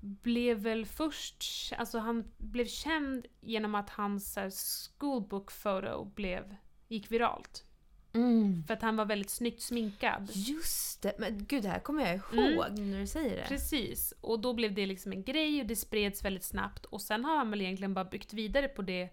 blev 0.00 0.58
väl 0.58 0.86
först, 0.86 1.44
alltså 1.78 1.98
han 1.98 2.32
blev 2.38 2.66
känd 2.66 3.26
genom 3.40 3.74
att 3.74 3.90
hans 3.90 4.36
här, 4.36 4.50
schoolbook 4.98 5.62
photo 5.62 6.04
blev, 6.04 6.56
gick 6.88 7.10
viralt. 7.10 7.64
Mm. 8.12 8.64
För 8.66 8.74
att 8.74 8.82
han 8.82 8.96
var 8.96 9.04
väldigt 9.04 9.30
snyggt 9.30 9.62
sminkad. 9.62 10.30
Just 10.32 11.02
det, 11.02 11.12
men 11.18 11.44
gud 11.44 11.62
det 11.62 11.68
här 11.68 11.78
kommer 11.78 12.02
jag 12.06 12.14
ihåg 12.14 12.66
Mm. 12.68 12.90
när 12.90 13.00
du 13.00 13.06
säger 13.06 13.36
det. 13.36 13.44
Precis, 13.48 14.14
och 14.20 14.40
då 14.40 14.52
blev 14.54 14.74
det 14.74 14.86
liksom 14.86 15.12
en 15.12 15.22
grej 15.22 15.60
och 15.60 15.66
det 15.66 15.76
spreds 15.76 16.24
väldigt 16.24 16.44
snabbt 16.44 16.84
och 16.84 17.02
sen 17.02 17.24
har 17.24 17.36
han 17.36 17.50
väl 17.50 17.60
egentligen 17.60 17.94
bara 17.94 18.04
byggt 18.04 18.32
vidare 18.32 18.68
på 18.68 18.82
det 18.82 19.08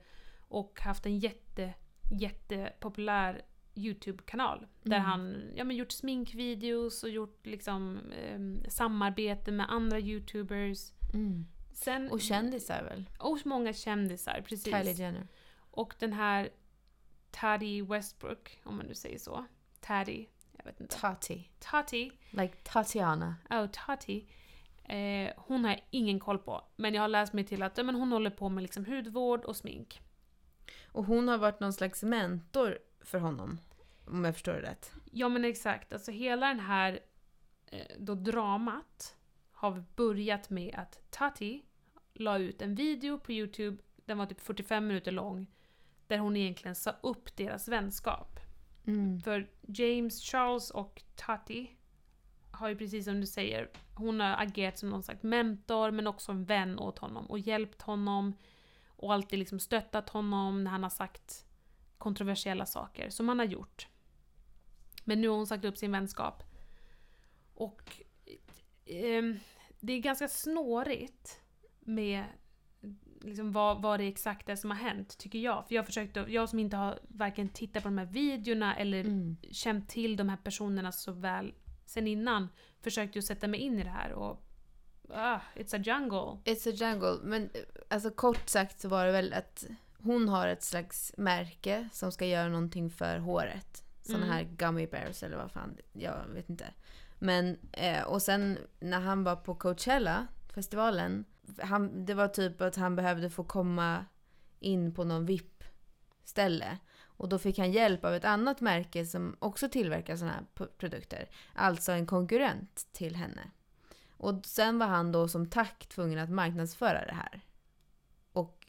och 0.47 0.79
haft 0.81 1.05
en 1.05 1.19
jätte, 1.19 1.73
jättepopulär 2.19 3.41
YouTube-kanal. 3.75 4.67
Där 4.83 4.95
Mm. 4.97 5.05
han 5.09 5.51
ja, 5.55 5.63
men 5.63 5.75
gjort 5.75 5.91
sminkvideos 5.91 7.03
och 7.03 7.09
gjort 7.09 7.45
liksom 7.45 7.99
ehm, 8.27 8.63
samarbete 8.69 9.51
med 9.51 9.65
andra 9.71 9.99
YouTubers. 9.99 10.91
Mm. 11.13 11.45
Sen, 11.73 12.11
Och 12.11 12.21
kändisar 12.21 12.83
väl? 12.83 13.09
och 13.19 13.39
många 13.45 13.73
kändisar, 13.73 14.43
precis. 14.47 14.63
Kylie 14.75 14.93
Jenner. 14.93 15.27
Och 15.71 15.93
den 15.99 16.13
här 16.13 16.49
Tati 17.39 17.81
Westbrook, 17.81 18.61
om 18.63 18.77
man 18.77 18.85
nu 18.85 18.93
säger 18.93 19.19
så. 19.19 19.45
Tati, 19.79 20.29
jag 20.57 20.65
vet 20.65 20.81
inte. 20.81 20.97
Tati. 20.97 21.49
Tati 21.59 22.11
Like 22.29 22.55
Tatiana. 22.63 23.35
Oh, 23.49 23.67
Tati. 23.67 24.25
Eh, 24.83 25.31
hon 25.37 25.63
har 25.63 25.71
jag 25.71 25.83
ingen 25.89 26.19
koll 26.19 26.37
på. 26.37 26.63
Men 26.75 26.93
jag 26.93 27.01
har 27.01 27.07
läst 27.07 27.33
mig 27.33 27.43
till 27.43 27.63
att 27.63 27.77
ja, 27.77 27.83
men 27.83 27.95
hon 27.95 28.11
håller 28.11 28.29
på 28.29 28.49
med 28.49 28.61
liksom 28.61 28.85
hudvård 28.85 29.45
och 29.45 29.55
smink. 29.55 30.01
Och 30.91 31.05
hon 31.05 31.27
har 31.27 31.37
varit 31.37 31.59
någon 31.59 31.73
slags 31.73 32.03
mentor 32.03 32.79
för 33.01 33.19
honom. 33.19 33.59
Om 34.05 34.25
jag 34.25 34.33
förstår 34.33 34.53
det 34.53 34.61
rätt. 34.61 34.93
Ja 35.11 35.29
men 35.29 35.45
exakt, 35.45 35.93
alltså 35.93 36.11
hela 36.11 36.47
den 36.47 36.59
här 36.59 36.99
eh, 37.65 37.85
då 37.99 38.15
dramat 38.15 39.15
har 39.51 39.83
börjat 39.95 40.49
med 40.49 40.75
att 40.77 41.11
Tati 41.11 41.63
la 42.13 42.37
ut 42.37 42.61
en 42.61 42.75
video 42.75 43.19
på 43.19 43.31
Youtube, 43.31 43.77
den 43.95 44.17
var 44.17 44.25
typ 44.25 44.41
45 44.41 44.87
minuter 44.87 45.11
lång, 45.11 45.47
där 46.07 46.17
hon 46.17 46.37
egentligen 46.37 46.75
sa 46.75 46.95
upp 47.01 47.35
deras 47.35 47.67
vänskap. 47.67 48.39
Mm. 48.87 49.19
För 49.19 49.49
James 49.61 50.21
Charles 50.21 50.71
och 50.71 51.03
Tati 51.15 51.77
har 52.51 52.69
ju 52.69 52.75
precis 52.75 53.05
som 53.05 53.21
du 53.21 53.27
säger, 53.27 53.69
hon 53.95 54.19
har 54.19 54.43
agerat 54.43 54.79
som 54.79 54.89
någon 54.89 55.03
slags 55.03 55.23
mentor 55.23 55.91
men 55.91 56.07
också 56.07 56.31
en 56.31 56.45
vän 56.45 56.79
åt 56.79 56.99
honom 56.99 57.25
och 57.25 57.39
hjälpt 57.39 57.81
honom 57.81 58.33
och 58.87 59.13
alltid 59.13 59.39
liksom 59.39 59.59
stöttat 59.59 60.09
honom 60.09 60.63
när 60.63 60.71
han 60.71 60.83
har 60.83 60.89
sagt 60.89 61.45
kontroversiella 61.97 62.65
saker 62.65 63.09
som 63.09 63.29
han 63.29 63.39
har 63.39 63.45
gjort. 63.45 63.87
Men 65.03 65.21
nu 65.21 65.27
har 65.27 65.35
hon 65.35 65.47
sagt 65.47 65.65
upp 65.65 65.77
sin 65.77 65.91
vänskap. 65.91 66.43
Och 67.53 68.01
ehm, 68.85 69.39
det 69.79 69.93
är 69.93 69.99
ganska 69.99 70.27
snårigt 70.27 71.41
med 71.79 72.23
liksom 73.21 73.51
vad, 73.51 73.81
vad 73.81 73.99
det 73.99 74.07
exakt 74.07 74.49
är 74.49 74.55
som 74.55 74.71
har 74.71 74.77
hänt, 74.77 75.17
tycker 75.17 75.39
jag. 75.39 75.67
För 75.67 75.75
jag 75.75 75.85
försökte, 75.85 76.19
jag 76.27 76.49
som 76.49 76.59
inte 76.59 76.77
har 76.77 76.99
varken 77.07 77.49
tittat 77.49 77.83
på 77.83 77.89
de 77.89 77.97
här 77.97 78.05
videorna 78.05 78.75
eller 78.75 78.99
Mm. 78.99 79.37
känt 79.51 79.89
till 79.89 80.15
de 80.17 80.29
här 80.29 80.37
personerna 80.37 80.91
så 80.91 81.11
väl 81.11 81.53
sen 81.85 82.07
innan, 82.07 82.47
försökte 82.81 83.17
ju 83.17 83.21
sätta 83.21 83.47
mig 83.47 83.59
in 83.59 83.79
i 83.79 83.83
det 83.83 83.89
här 83.89 84.11
och... 84.13 84.43
Ah, 85.09 85.39
it's 85.55 85.75
a 85.75 85.81
jungle. 85.85 86.51
It's 86.53 86.69
a 86.69 86.73
jungle. 86.75 87.17
Men 87.23 87.49
alltså 87.89 88.09
kort 88.09 88.49
sagt 88.49 88.79
så 88.79 88.89
var 88.89 89.05
det 89.05 89.11
väl 89.11 89.33
att 89.33 89.65
hon 89.99 90.29
har 90.29 90.47
ett 90.47 90.63
slags 90.63 91.13
märke 91.17 91.89
som 91.91 92.11
ska 92.11 92.25
göra 92.25 92.49
någonting 92.49 92.89
för 92.89 93.17
håret. 93.19 93.83
Såna 94.01 94.17
Mm. 94.17 94.29
här 94.29 94.43
gummy 94.43 94.87
bears 94.87 95.23
eller 95.23 95.37
vad 95.37 95.51
fan, 95.51 95.77
jag 95.93 96.25
vet 96.33 96.49
inte. 96.49 96.65
Men, 97.19 97.57
eh, 97.71 98.03
och 98.03 98.21
sen 98.21 98.57
när 98.79 98.99
han 98.99 99.23
var 99.23 99.35
på 99.35 99.55
Coachella, 99.55 100.27
festivalen, 100.53 101.25
han, 101.61 102.05
det 102.05 102.13
var 102.13 102.27
typ 102.27 102.61
att 102.61 102.75
han 102.75 102.95
behövde 102.95 103.29
få 103.29 103.43
komma 103.43 104.05
in 104.59 104.93
på 104.93 105.03
någon 105.03 105.25
VIP-ställe. 105.25 106.77
Och 107.17 107.29
då 107.29 107.39
fick 107.39 107.57
han 107.57 107.71
hjälp 107.71 108.05
av 108.05 108.13
ett 108.13 108.25
annat 108.25 108.61
märke 108.61 109.05
som 109.05 109.35
också 109.39 109.69
tillverkar 109.69 110.15
såna 110.15 110.31
här 110.31 110.67
produkter. 110.77 111.29
Alltså 111.53 111.91
en 111.91 112.05
konkurrent 112.05 112.87
till 112.91 113.15
henne. 113.15 113.51
Och 114.17 114.45
sen 114.45 114.79
var 114.79 114.87
han 114.87 115.11
då 115.11 115.27
som 115.27 115.49
tack 115.49 115.87
tvungen 115.87 116.19
att 116.19 116.29
marknadsföra 116.29 117.05
det 117.05 117.13
här. 117.13 117.41
Och 118.31 118.67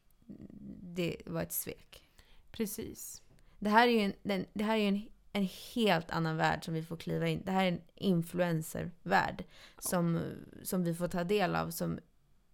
det 0.83 1.17
var 1.27 1.43
ett 1.43 1.53
svek. 1.53 2.09
Precis. 2.51 3.23
Det 3.59 3.71
här 3.71 3.89
är 3.89 3.93
ju 3.93 4.13
en, 4.23 4.47
det 4.53 4.65
här 4.65 4.77
är 4.77 4.89
en, 4.89 5.09
en 5.33 5.49
helt 5.75 6.11
annan 6.11 6.37
värld 6.37 6.65
som 6.65 6.75
vi 6.75 6.83
får 6.83 6.97
kliva 6.97 7.29
in. 7.29 7.43
Det 7.45 7.53
här 7.53 7.65
är 7.65 7.69
en 7.69 7.81
influencervärld 7.95 9.45
som, 9.79 10.21
som 10.63 10.85
vi 10.85 10.95
får 10.95 11.09
ta 11.09 11.25
del 11.25 11.57
av 11.57 11.71
som 11.71 11.99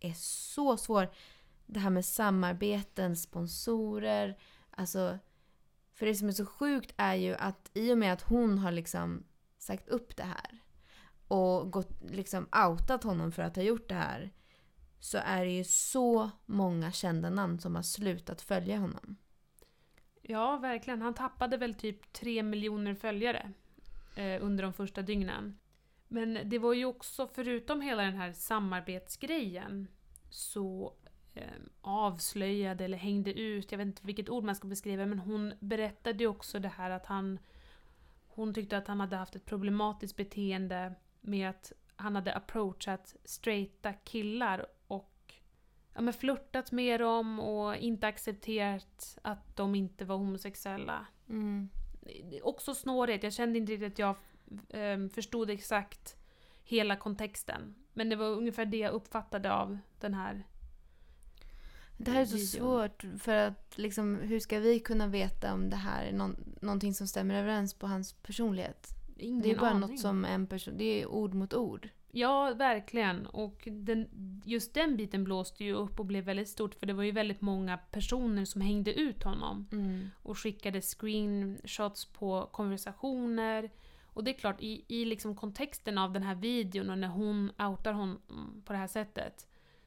är 0.09 0.15
så 0.17 0.77
svår. 0.77 1.11
Det 1.67 1.81
här 1.81 1.91
med 1.91 2.05
samarbeten, 2.05 3.17
sponsorer, 3.17 4.39
alltså 4.71 5.19
för 5.95 6.07
det 6.07 6.15
som 6.15 6.29
är 6.29 6.33
så 6.33 6.47
sjukt 6.47 6.95
är 6.97 7.15
ju 7.15 7.35
att 7.35 7.71
i 7.75 7.93
och 7.93 7.99
med 7.99 8.13
att 8.13 8.23
hon 8.23 8.59
har 8.59 8.73
liksom 8.73 9.25
sagt 9.59 9.89
upp 9.89 10.17
det 10.17 10.23
här 10.23 10.59
och 11.29 11.71
gått, 11.71 11.91
liksom 12.11 12.49
outat 12.67 13.05
honom 13.05 13.33
för 13.33 13.43
att 13.43 13.57
ha 13.57 13.63
gjort 13.63 13.89
det 13.89 13.95
här 13.95 14.31
så 15.01 15.19
är 15.19 15.45
det 15.45 15.51
ju 15.51 15.65
så 15.65 16.31
många 16.47 16.93
kända 16.93 17.31
namn 17.31 17.61
som 17.61 17.75
har 17.75 17.83
slutat 17.83 18.43
följa 18.43 18.79
honom. 18.79 19.17
Ja, 20.23 20.57
verkligen. 20.57 21.03
Han 21.03 21.15
tappade 21.15 21.57
väl 21.57 21.75
typ 21.75 22.13
tre 22.13 22.43
miljoner 22.43 22.95
följare 22.95 23.53
eh, 24.17 24.45
under 24.45 24.65
de 24.65 24.73
första 24.73 25.03
dygnen. 25.03 25.59
Men 26.15 26.39
det 26.45 26.59
var 26.59 26.73
ju 26.73 26.85
också, 26.85 27.29
förutom 27.35 27.81
hela 27.81 28.03
den 28.03 28.17
här 28.17 28.33
samarbetsgrejen, 28.33 29.89
så 30.31 30.95
eh, 31.35 31.49
avslöjade 31.81 32.85
eller 32.85 32.99
hängde 32.99 33.41
ut, 33.41 33.73
jag 33.73 33.79
vet 33.79 33.87
inte 33.87 34.07
vilket 34.07 34.29
ord 34.29 34.45
man 34.45 34.55
ska 34.55 34.69
beskriva, 34.69 35.07
men 35.07 35.19
hon 35.19 35.55
berättade 35.61 36.25
ju 36.25 36.27
också 36.27 36.59
det 36.59 36.69
här 36.69 36.91
att 36.91 37.07
han... 37.07 37.39
Hon 38.27 38.55
tyckte 38.55 38.77
att 38.77 38.89
han 38.89 39.01
hade 39.01 39.17
haft 39.17 39.37
ett 39.37 39.45
problematiskt 39.45 40.17
beteende 40.17 40.95
med 41.21 41.51
att 41.51 41.73
han 41.97 42.15
hade 42.15 42.35
approachat 42.35 43.17
straighta 43.25 43.93
killar 43.93 44.67
och 44.87 45.35
ja, 45.95 46.01
men 46.01 46.15
flörtat 46.15 46.73
med 46.73 47.01
dem 47.01 47.41
och 47.41 47.77
inte 47.77 48.07
accepterat 48.07 49.19
att 49.23 49.57
de 49.57 49.75
inte 49.75 50.05
var 50.05 50.17
homosexuella. 50.17 51.07
Är 52.07 52.47
Också 52.47 52.75
snårigt, 52.75 53.25
jag 53.25 53.33
kände 53.33 53.59
inte 53.59 53.73
riktigt 53.73 53.93
att 53.93 53.99
jag 53.99 54.17
eh, 54.69 55.09
förstod 55.15 55.51
exakt 55.51 56.17
hela 56.65 56.97
kontexten. 56.97 57.75
Men 57.93 58.09
det 58.09 58.17
var 58.17 58.27
ungefär 58.27 58.67
det 58.67 58.77
jag 58.77 58.93
uppfattade 58.93 59.53
av 59.53 59.79
den 60.01 60.15
här 60.15 60.47
Det 61.97 62.11
här 62.11 62.21
är 62.21 62.27
så 62.27 62.37
videon. 62.37 62.49
svårt 62.49 63.05
för 63.23 63.35
att 63.35 63.79
liksom, 63.79 64.17
hur 64.17 64.41
ska 64.41 64.59
vi 64.59 64.81
kunna 64.81 65.07
veta 65.07 65.53
om 65.55 65.71
det 65.71 65.77
här 65.77 66.05
är 66.05 66.13
någon, 66.13 66.37
någonting 66.61 66.95
som 66.95 67.07
stämmer 67.07 67.35
överens 67.35 67.75
på 67.75 67.87
hans 67.87 68.13
personlighet? 68.13 68.89
Ingen 69.17 69.43
det 69.43 69.51
är 69.51 69.57
bara 69.57 69.71
aning. 69.71 69.81
något 69.91 70.01
som 70.01 70.25
en 70.25 70.47
person, 70.47 70.75
det 70.77 71.03
är 71.03 71.07
ord 71.07 71.35
mot 71.35 71.55
ord. 71.55 71.89
Ja, 72.17 72.55
verkligen. 72.55 73.27
Och 73.27 73.69
den, 73.73 74.09
just 74.45 74.75
den 74.75 74.97
biten 74.97 75.25
blåste 75.25 75.65
ju 75.65 75.73
upp 75.75 76.01
och 76.01 76.07
blev 76.07 76.25
väldigt 76.25 76.49
stort 76.49 76.75
för 76.75 76.87
det 76.87 76.93
var 76.93 77.03
ju 77.03 77.11
väldigt 77.13 77.41
många 77.41 77.79
personer 77.79 78.45
som 78.45 78.61
hängde 78.61 78.95
ut 78.95 79.23
honom 79.23 79.67
och 80.23 80.39
skickade 80.39 80.81
screenshots 80.81 82.05
på 82.05 82.49
konversationer. 82.53 83.71
Och 84.15 84.25
det 84.25 84.31
är 84.31 84.39
klart, 84.39 84.61
i, 84.61 84.85
i 84.89 85.05
liksom 85.05 85.37
kontexten 85.37 85.99
av 85.99 86.13
den 86.13 86.23
här 86.23 86.35
videon 86.35 86.91
och 86.91 86.99
när 86.99 87.09
hon 87.09 87.51
outar 87.59 87.93
honom 87.93 88.21
mm, 88.31 88.63
på 88.65 88.73
det 88.73 88.79
här 88.79 88.87
sättet 88.87 89.47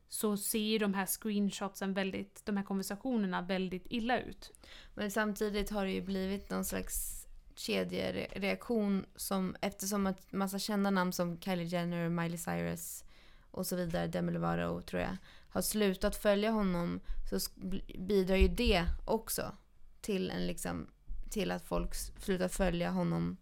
så 0.09 0.37
ser 0.37 0.59
ju 0.59 0.77
de 0.77 0.93
här 0.93 1.05
screenshotsen 1.05 1.93
väldigt, 1.93 2.45
de 2.45 2.57
här 2.57 2.63
konversationerna 2.63 3.41
väldigt 3.41 3.85
illa 3.89 4.19
ut. 4.19 4.51
Men 4.93 5.11
samtidigt 5.11 5.69
har 5.69 5.85
det 5.85 5.91
ju 5.91 6.01
blivit 6.01 6.49
någon 6.49 6.65
slags 6.65 7.27
kedjereaktion 7.55 9.05
som 9.15 9.55
eftersom 9.61 10.07
att 10.07 10.31
massa 10.31 10.59
kända 10.59 10.89
namn 10.89 11.13
som 11.13 11.41
Kylie 11.41 11.65
Jenner, 11.65 12.09
Miley 12.09 12.37
Cyrus 12.37 13.03
och 13.51 13.67
så 13.67 13.75
vidare, 13.75 14.07
Demi 14.07 14.31
Lovato 14.31 14.81
tror 14.81 15.01
jag, 15.01 15.17
har 15.49 15.61
slutat 15.61 16.15
följa 16.15 16.51
honom 16.51 16.99
så 17.29 17.39
bidrar 17.97 18.35
ju 18.35 18.47
det 18.47 18.85
också 19.05 19.55
till, 20.01 20.31
en 20.31 20.47
liksom, 20.47 20.87
till 21.29 21.51
att 21.51 21.67
folk 21.67 21.95
slutar 21.95 22.47
följa 22.47 22.91
honom 22.91 23.37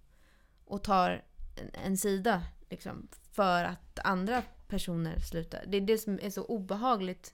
och 0.66 0.84
tar 0.84 1.24
en, 1.56 1.70
en 1.86 1.98
sida 1.98 2.42
liksom, 2.70 3.08
för 3.32 3.64
att 3.64 4.00
andra 4.04 4.44
personer 4.68 5.20
slutar. 5.20 5.64
Det 5.68 5.78
är 5.78 5.82
det 5.82 5.98
som 5.98 6.20
är 6.22 6.30
så 6.30 6.46
obehagligt 6.46 7.34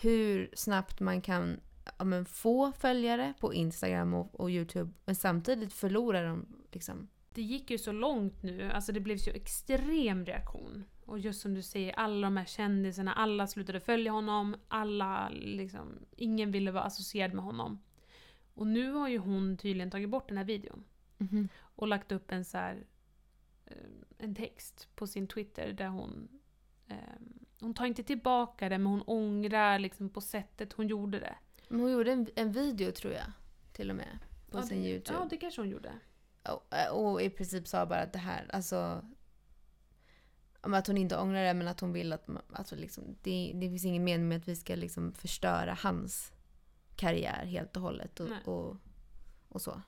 hur 0.00 0.50
snabbt 0.54 1.00
man 1.00 1.20
kan 1.20 1.60
ja, 1.98 2.04
men 2.04 2.24
få 2.24 2.72
följare 2.72 3.34
på 3.40 3.54
Instagram 3.54 4.14
och, 4.14 4.40
och 4.40 4.50
Youtube 4.50 4.92
men 5.04 5.14
samtidigt 5.14 5.72
förlorar 5.72 6.24
de 6.24 6.46
liksom. 6.72 7.08
Det 7.34 7.42
gick 7.42 7.70
ju 7.70 7.78
så 7.78 7.92
långt 7.92 8.42
nu, 8.42 8.70
alltså 8.70 8.92
det 8.92 9.00
blev 9.00 9.16
så 9.16 9.30
extrem 9.30 10.24
reaktion. 10.26 10.84
Och 11.04 11.18
just 11.18 11.40
som 11.40 11.54
du 11.54 11.62
säger, 11.62 11.92
alla 11.92 12.26
de 12.26 12.36
här 12.36 12.44
kändisarna, 12.44 13.12
alla 13.12 13.46
slutade 13.46 13.80
följa 13.80 14.12
honom, 14.12 14.56
alla 14.68 15.28
liksom, 15.28 15.98
ingen 16.16 16.50
ville 16.50 16.70
vara 16.70 16.84
associerad 16.84 17.34
med 17.34 17.44
honom. 17.44 17.82
Och 18.54 18.66
nu 18.66 18.92
har 18.92 19.08
ju 19.08 19.18
hon 19.18 19.56
tydligen 19.56 19.90
tagit 19.90 20.10
bort 20.10 20.28
den 20.28 20.36
här 20.36 20.44
videon. 20.44 20.84
Och 21.82 21.88
lagt 21.88 22.12
upp 22.12 22.32
en 22.32 22.44
så 22.44 22.58
här, 22.58 22.86
eh, 23.66 23.76
en 24.18 24.34
text 24.34 24.88
på 24.94 25.06
sin 25.06 25.26
Twitter 25.28 25.72
där 25.72 25.88
hon 25.88 26.28
eh, 26.88 26.96
hon 27.60 27.74
tar 27.74 27.86
inte 27.86 28.02
tillbaka 28.02 28.68
det 28.68 28.78
men 28.78 28.86
hon 28.86 29.02
ångrar 29.02 29.78
liksom 29.78 30.08
på 30.08 30.20
sättet 30.20 30.72
hon 30.72 30.88
gjorde 30.88 31.20
det. 31.20 31.34
Men 31.68 31.80
hon 31.80 31.90
gjorde 31.92 32.12
en, 32.12 32.26
en 32.36 32.52
video 32.52 32.92
tror 32.92 33.12
jag 33.12 33.32
till 33.72 33.90
och 33.90 33.96
med 33.96 34.18
på 34.50 34.58
Ja, 34.58 34.62
sin 34.62 34.82
det- 34.82 34.88
Youtube. 34.88 35.18
Ja, 35.18 35.26
det 35.30 35.36
kanske 35.36 35.60
hon 35.60 35.68
gjorde. 35.70 35.92
Och, 36.48 37.12
och 37.12 37.22
i 37.22 37.30
princip 37.30 37.68
sa 37.68 37.86
bara 37.86 38.02
att 38.02 38.12
det 38.12 38.18
här, 38.18 38.46
alltså 38.52 39.04
att 40.60 40.86
hon 40.86 40.96
inte 40.96 41.16
ångrar 41.18 41.44
det 41.44 41.54
men 41.54 41.68
att 41.68 41.80
hon 41.80 41.92
vill 41.92 42.12
att, 42.12 42.26
alltså 42.52 42.76
liksom, 42.76 43.16
det, 43.22 43.52
det 43.54 43.68
finns 43.68 43.84
ingen 43.84 44.04
mening 44.04 44.28
med 44.28 44.38
att 44.38 44.48
vi 44.48 44.56
ska 44.56 44.74
liksom 44.74 45.12
förstöra 45.12 45.74
hans 45.82 46.32
karriär 46.96 47.44
helt 47.46 47.76
och 47.76 47.82
hållet 47.82 48.20
och, 48.20 48.30
och, 48.44 48.76
och 49.48 49.62
så. 49.62 49.82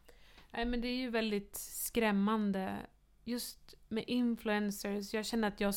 Nej 0.57 0.65
men 0.65 0.81
det 0.81 0.89
är 0.89 0.97
ju 0.97 1.11
väldigt 1.11 1.57
skrämmande. 1.57 2.77
Just 3.25 3.75
med 3.89 4.05
influencers, 4.07 5.15
jag 5.15 5.27
känner 5.27 5.49
att 5.49 5.61
jag 5.61 5.75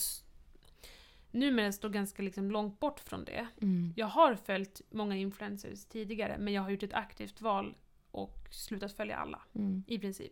numera 1.32 1.72
står 1.72 1.90
ganska 1.90 2.24
liksom 2.24 2.52
långt 2.52 2.80
bort 2.80 3.00
från 3.00 3.26
det. 3.26 3.48
Jag 3.96 4.08
har 4.08 4.36
följt 4.36 4.82
många 4.90 5.16
influencers 5.16 5.86
tidigare 5.86 6.38
men 6.38 6.54
jag 6.54 6.62
har 6.62 6.70
gjort 6.70 6.84
ett 6.84 6.94
aktivt 6.94 7.42
val 7.42 7.78
och 8.12 8.48
slutat 8.52 8.92
följa 8.94 9.18
alla. 9.18 9.42
Mm. 9.56 9.84
I 9.88 10.00
princip. 10.00 10.32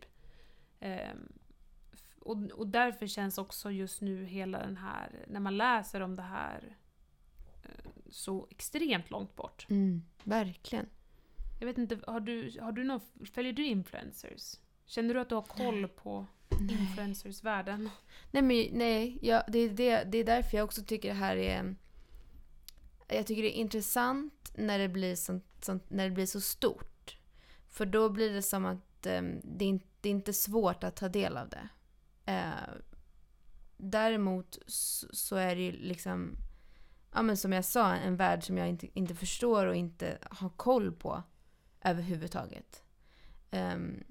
F- 0.80 2.16
och, 2.20 2.36
och 2.36 2.66
därför 2.66 3.06
känns 3.06 3.38
också 3.38 3.70
just 3.70 4.00
nu 4.00 4.24
hela 4.24 4.58
den 4.58 4.76
här, 4.76 5.24
när 5.28 5.40
man 5.40 5.56
läser 5.56 6.00
om 6.00 6.16
det 6.16 6.22
här, 6.22 6.76
eh, 7.64 7.90
så 8.10 8.46
extremt 8.50 9.10
långt 9.10 9.36
bort. 9.36 9.66
Mm. 9.70 10.02
Verkligen. 10.24 10.86
Jag 11.58 11.66
vet 11.66 11.78
inte, 11.78 12.00
har 12.06 12.20
du, 12.20 12.58
har 12.60 12.72
du 12.72 12.84
någon, 12.84 13.00
följer 13.34 13.52
du 13.52 13.66
influencers? 13.66 14.54
Känner 14.86 15.14
du 15.14 15.20
att 15.20 15.28
du 15.28 15.34
har 15.34 15.42
koll 15.42 15.88
på 15.88 16.26
influencers-världen? 16.70 17.90
Nej, 18.30 18.42
men 18.42 18.66
nej, 18.78 19.18
ja, 19.22 19.42
det, 19.48 19.58
är 19.58 19.70
det, 19.70 20.04
det 20.04 20.18
är 20.18 20.24
därför 20.24 20.56
jag 20.56 20.64
också 20.64 20.82
tycker 20.82 21.08
det 21.08 21.14
här 21.14 21.36
är... 21.36 21.76
Jag 23.08 23.26
tycker 23.26 23.42
det 23.42 23.56
är 23.58 23.60
intressant 23.60 24.52
när 24.56 24.78
det 24.78 24.88
blir, 24.88 25.16
sånt, 25.16 25.44
sånt, 25.60 25.90
när 25.90 26.04
det 26.04 26.10
blir 26.10 26.26
så 26.26 26.40
stort. 26.40 27.18
För 27.68 27.86
då 27.86 28.08
blir 28.08 28.32
det 28.32 28.42
som 28.42 28.64
att 28.64 29.06
em, 29.06 29.40
det, 29.44 29.64
är, 29.64 29.68
inte- 29.68 29.86
det 30.00 30.08
är 30.08 30.10
inte 30.10 30.32
svårt 30.32 30.84
att 30.84 30.96
ta 30.96 31.08
del 31.08 31.36
av 31.36 31.48
det. 31.48 31.68
Eh, 32.32 32.74
däremot 33.76 34.58
så, 34.66 35.06
så 35.12 35.36
är 35.36 35.56
det 35.56 35.62
ju 35.62 35.72
liksom, 35.72 36.36
ja, 37.12 37.22
men 37.22 37.36
som 37.36 37.52
jag 37.52 37.64
sa, 37.64 37.94
en 37.94 38.16
värld 38.16 38.44
som 38.44 38.58
jag 38.58 38.68
inte, 38.68 38.98
inte 38.98 39.14
förstår 39.14 39.66
och 39.66 39.76
inte 39.76 40.18
har 40.30 40.48
koll 40.50 40.92
på 40.92 41.22
överhuvudtaget. 41.86 42.82
Um, 43.50 44.04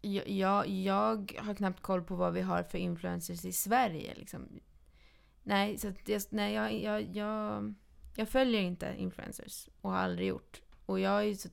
jag, 0.00 0.28
jag, 0.28 0.68
jag 0.68 1.32
har 1.38 1.54
knappt 1.54 1.80
koll 1.80 2.02
på 2.02 2.14
vad 2.14 2.32
vi 2.32 2.40
har 2.40 2.62
för 2.62 2.78
influencers 2.78 3.44
i 3.44 3.52
Sverige. 3.52 4.14
Liksom. 4.14 4.60
Nej, 5.42 5.78
så 5.78 5.92
jag, 6.06 6.22
nej 6.30 6.54
jag, 6.54 6.82
jag, 6.82 7.16
jag, 7.16 7.74
jag 8.16 8.28
följer 8.28 8.60
inte 8.60 8.94
influencers 8.98 9.68
och 9.80 9.90
har 9.90 9.98
aldrig 9.98 10.28
gjort. 10.28 10.62
Och 10.86 11.00
jag 11.00 11.24
är 11.24 11.34
så 11.34 11.48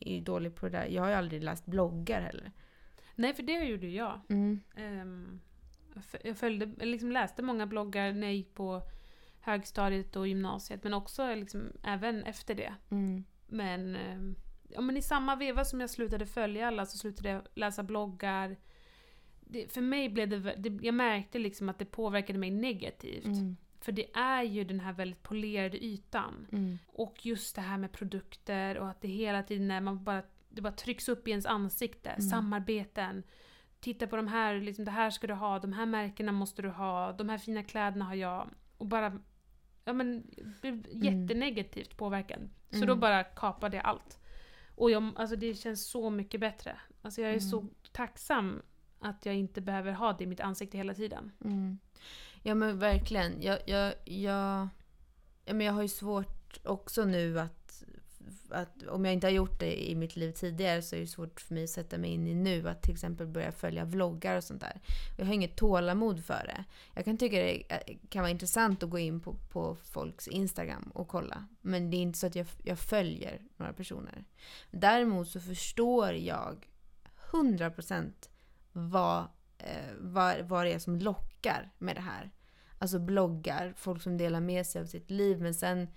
är 0.00 0.20
dålig 0.20 0.54
på 0.54 0.68
det 0.68 0.78
där. 0.78 0.86
Jag 0.86 1.02
har 1.02 1.08
ju 1.08 1.14
aldrig 1.14 1.42
läst 1.42 1.66
bloggar 1.66 2.20
heller. 2.20 2.52
Nej, 3.14 3.34
för 3.34 3.42
det 3.42 3.64
gjorde 3.64 3.86
jag. 3.86 4.20
Mm. 4.28 4.60
Ehm, 4.76 5.40
jag 6.24 6.36
följde, 6.36 6.86
liksom 6.86 7.12
läste 7.12 7.42
många 7.42 7.66
bloggar 7.66 8.12
när 8.12 8.26
jag 8.26 8.36
gick 8.36 8.54
på 8.54 8.82
högstadiet 9.40 10.16
och 10.16 10.28
gymnasiet, 10.28 10.84
men 10.84 10.94
också 10.94 11.34
liksom, 11.34 11.72
även 11.84 12.22
efter 12.22 12.54
det. 12.54 12.74
Mm. 12.90 13.24
Men, 13.50 13.96
ehm, 13.96 14.36
ja, 14.68 14.80
men 14.80 14.96
i 14.96 15.02
samma 15.02 15.36
veva 15.36 15.64
som 15.64 15.80
jag 15.80 15.90
slutade 15.90 16.26
följa 16.26 16.66
alla 16.66 16.86
så 16.86 16.98
slutade 16.98 17.28
jag 17.28 17.42
läsa 17.54 17.82
bloggar. 17.82 18.56
Det, 19.40 19.72
för 19.72 19.80
mig 19.80 20.08
blev 20.08 20.28
det, 20.28 20.38
det, 20.38 20.86
jag 20.86 20.94
märkte 20.94 21.38
liksom 21.38 21.68
att 21.68 21.78
det 21.78 21.84
påverkade 21.84 22.38
mig 22.38 22.50
negativt. 22.50 23.24
Mm. 23.24 23.56
För 23.80 23.92
det 23.92 24.10
är 24.14 24.42
ju 24.42 24.64
den 24.64 24.80
här 24.80 24.92
väldigt 24.92 25.22
polerade 25.22 25.84
ytan. 25.84 26.46
Mm. 26.52 26.78
Och 26.86 27.26
just 27.26 27.56
det 27.56 27.60
här 27.60 27.78
med 27.78 27.92
produkter 27.92 28.78
och 28.78 28.88
att 28.88 29.00
det 29.00 29.08
hela 29.08 29.42
tiden 29.42 29.68
när 29.68 29.80
man 29.80 30.04
bara, 30.04 30.22
det 30.48 30.62
bara 30.62 30.72
trycks 30.72 31.08
upp 31.08 31.28
i 31.28 31.30
ens 31.30 31.46
ansikte. 31.46 32.10
Mm. 32.10 32.20
Samarbeten. 32.20 33.22
Titta 33.80 34.06
på 34.06 34.16
de 34.16 34.28
här, 34.28 34.60
liksom, 34.60 34.84
det 34.84 34.90
här 34.90 35.10
ska 35.10 35.26
du 35.26 35.34
ha, 35.34 35.58
de 35.58 35.72
här 35.72 35.86
märkena 35.86 36.32
måste 36.32 36.62
du 36.62 36.68
ha, 36.68 37.12
de 37.12 37.28
här 37.28 37.38
fina 37.38 37.62
kläderna 37.62 38.04
har 38.04 38.14
jag. 38.14 38.50
Och 38.76 38.86
bara, 38.86 39.20
ja 39.84 39.92
men, 39.92 40.30
blev 40.60 40.86
jättenegativt 40.92 41.96
påverkad. 41.96 42.48
Så 42.70 42.76
Mm. 42.76 42.88
då 42.88 42.96
bara 42.96 43.24
kapade 43.24 43.76
jag 43.76 43.86
allt. 43.86 44.18
Och 44.74 44.90
jag, 44.90 45.12
alltså 45.16 45.36
det 45.36 45.54
känns 45.54 45.86
så 45.86 46.10
mycket 46.10 46.40
bättre 46.40 46.80
Alltså 47.02 47.20
jag 47.20 47.30
är 47.34 47.40
så 47.40 47.64
tacksam 47.92 48.62
att 49.00 49.26
jag 49.26 49.34
inte 49.34 49.60
behöver 49.60 49.92
ha 49.92 50.12
det 50.12 50.24
i 50.24 50.26
mitt 50.26 50.40
ansikte 50.40 50.76
hela 50.76 50.94
tiden. 50.94 51.32
Mm. 51.44 51.78
Ja 52.42 52.54
men 52.54 52.78
verkligen. 52.78 53.42
Jag, 53.42 53.58
jag, 53.66 53.94
jag, 54.04 54.68
ja, 55.44 55.54
men 55.54 55.60
jag 55.60 55.72
har 55.72 55.82
ju 55.82 55.88
svårt 55.88 56.66
också 56.66 57.04
nu 57.04 57.40
att, 57.40 57.59
att... 58.50 58.82
Om 58.82 59.04
jag 59.04 59.14
inte 59.14 59.26
har 59.26 59.32
gjort 59.32 59.60
det 59.60 59.90
i 59.90 59.94
mitt 59.94 60.16
liv 60.16 60.32
tidigare 60.32 60.82
så 60.82 60.96
är 60.96 61.00
det 61.00 61.06
svårt 61.06 61.40
för 61.40 61.54
mig 61.54 61.64
att 61.64 61.70
sätta 61.70 61.98
mig 61.98 62.10
in 62.10 62.26
i 62.26 62.34
nu. 62.34 62.68
Att 62.68 62.82
till 62.82 62.92
exempel 62.92 63.26
börja 63.26 63.52
följa 63.52 63.84
vloggar 63.84 64.36
och 64.36 64.44
sånt 64.44 64.60
där. 64.60 64.80
Jag 65.18 65.26
har 65.26 65.34
inget 65.34 65.56
tålamod 65.56 66.24
för 66.24 66.44
det. 66.46 66.64
Jag 66.94 67.04
kan 67.04 67.18
tycka 67.18 67.36
det 67.36 67.62
kan 68.08 68.22
vara 68.22 68.30
intressant 68.30 68.82
att 68.82 68.90
gå 68.90 68.98
in 68.98 69.20
på, 69.20 69.34
på 69.34 69.76
folks 69.76 70.28
Instagram 70.28 70.90
och 70.94 71.08
kolla. 71.08 71.46
Men 71.60 71.90
det 71.90 71.96
är 71.96 72.02
inte 72.02 72.18
så 72.18 72.26
att 72.26 72.34
jag, 72.34 72.46
jag 72.64 72.78
följer 72.78 73.40
några 73.56 73.72
personer. 73.72 74.24
Däremot 74.70 75.28
så 75.28 75.40
förstår 75.40 76.12
jag 76.12 76.68
100% 77.30 78.12
vad, 78.72 79.20
eh, 79.58 79.94
vad, 79.98 80.40
vad 80.40 80.66
det 80.66 80.72
är 80.72 80.78
som 80.78 80.98
lockar 80.98 81.72
med 81.78 81.96
det 81.96 82.00
här. 82.00 82.30
Alltså 82.78 82.98
bloggar, 82.98 83.74
folk 83.76 84.02
som 84.02 84.18
delar 84.18 84.40
med 84.40 84.66
sig 84.66 84.82
av 84.82 84.86
sitt 84.86 85.10
liv. 85.10 85.40
Men 85.40 85.54
sen 85.54 85.88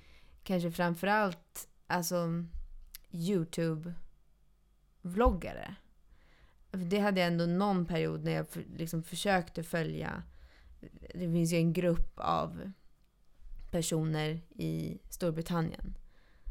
kanske 0.43 0.71
framförallt 0.71 1.67
alltså, 1.93 2.45
YouTube-vloggare. 3.11 5.75
Det 6.71 6.99
hade 6.99 7.19
jag 7.19 7.27
ändå 7.27 7.45
någon 7.45 7.85
period 7.85 8.23
när 8.23 8.31
jag 8.31 8.45
liksom 8.77 9.03
försökte 9.03 9.63
följa. 9.63 10.23
Det 11.13 11.31
finns 11.31 11.53
ju 11.53 11.57
en 11.57 11.73
grupp 11.73 12.13
av 12.15 12.71
personer 13.71 14.41
i 14.49 14.99
Storbritannien 15.09 15.97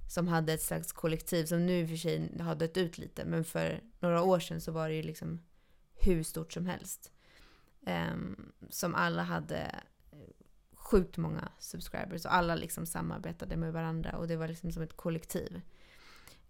som 0.09 0.28
hade 0.28 0.52
ett 0.52 0.62
slags 0.62 0.92
kollektiv 0.92 1.44
som 1.44 1.66
nu 1.66 1.81
i 1.81 1.85
och 1.85 1.88
för 1.88 1.96
sig 1.96 2.38
har 2.40 2.55
dött 2.55 2.76
ut 2.76 2.98
lite. 2.98 3.24
Men 3.24 3.44
för 3.44 3.81
några 4.00 4.22
år 4.22 4.40
sedan 4.40 4.61
så 4.61 4.72
var 4.72 4.88
det 4.88 4.94
ju 4.94 5.02
liksom 5.02 5.42
hur 5.94 6.22
stort 6.22 6.52
som 6.52 6.66
helst. 6.66 7.12
Um, 7.81 8.52
som 8.70 8.94
alla 8.94 9.22
hade 9.22 9.83
sjukt 10.92 11.16
många 11.16 11.48
subscribers 11.59 12.24
och 12.24 12.35
alla 12.35 12.55
liksom 12.55 12.87
samarbetade 12.87 13.57
med 13.57 13.72
varandra 13.72 14.16
och 14.16 14.28
det 14.28 14.37
var 14.37 14.48
liksom 14.48 14.72
som 14.72 14.83
ett 14.83 14.96
kollektiv. 14.96 15.61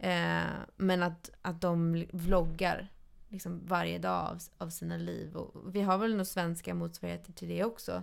Uh, 0.04 0.60
men 0.76 1.02
att, 1.02 1.30
att 1.42 1.60
de 1.60 2.06
vloggar 2.12 2.92
liksom 3.28 3.60
varje 3.66 3.98
dag 3.98 4.30
av, 4.30 4.38
av 4.58 4.70
sina 4.70 4.96
liv. 4.96 5.36
Och 5.36 5.74
vi 5.74 5.80
har 5.80 5.98
väl 5.98 6.10
några 6.10 6.24
svenska 6.24 6.74
motsvarigheter 6.74 7.32
till 7.32 7.48
det 7.48 7.64
också. 7.64 8.02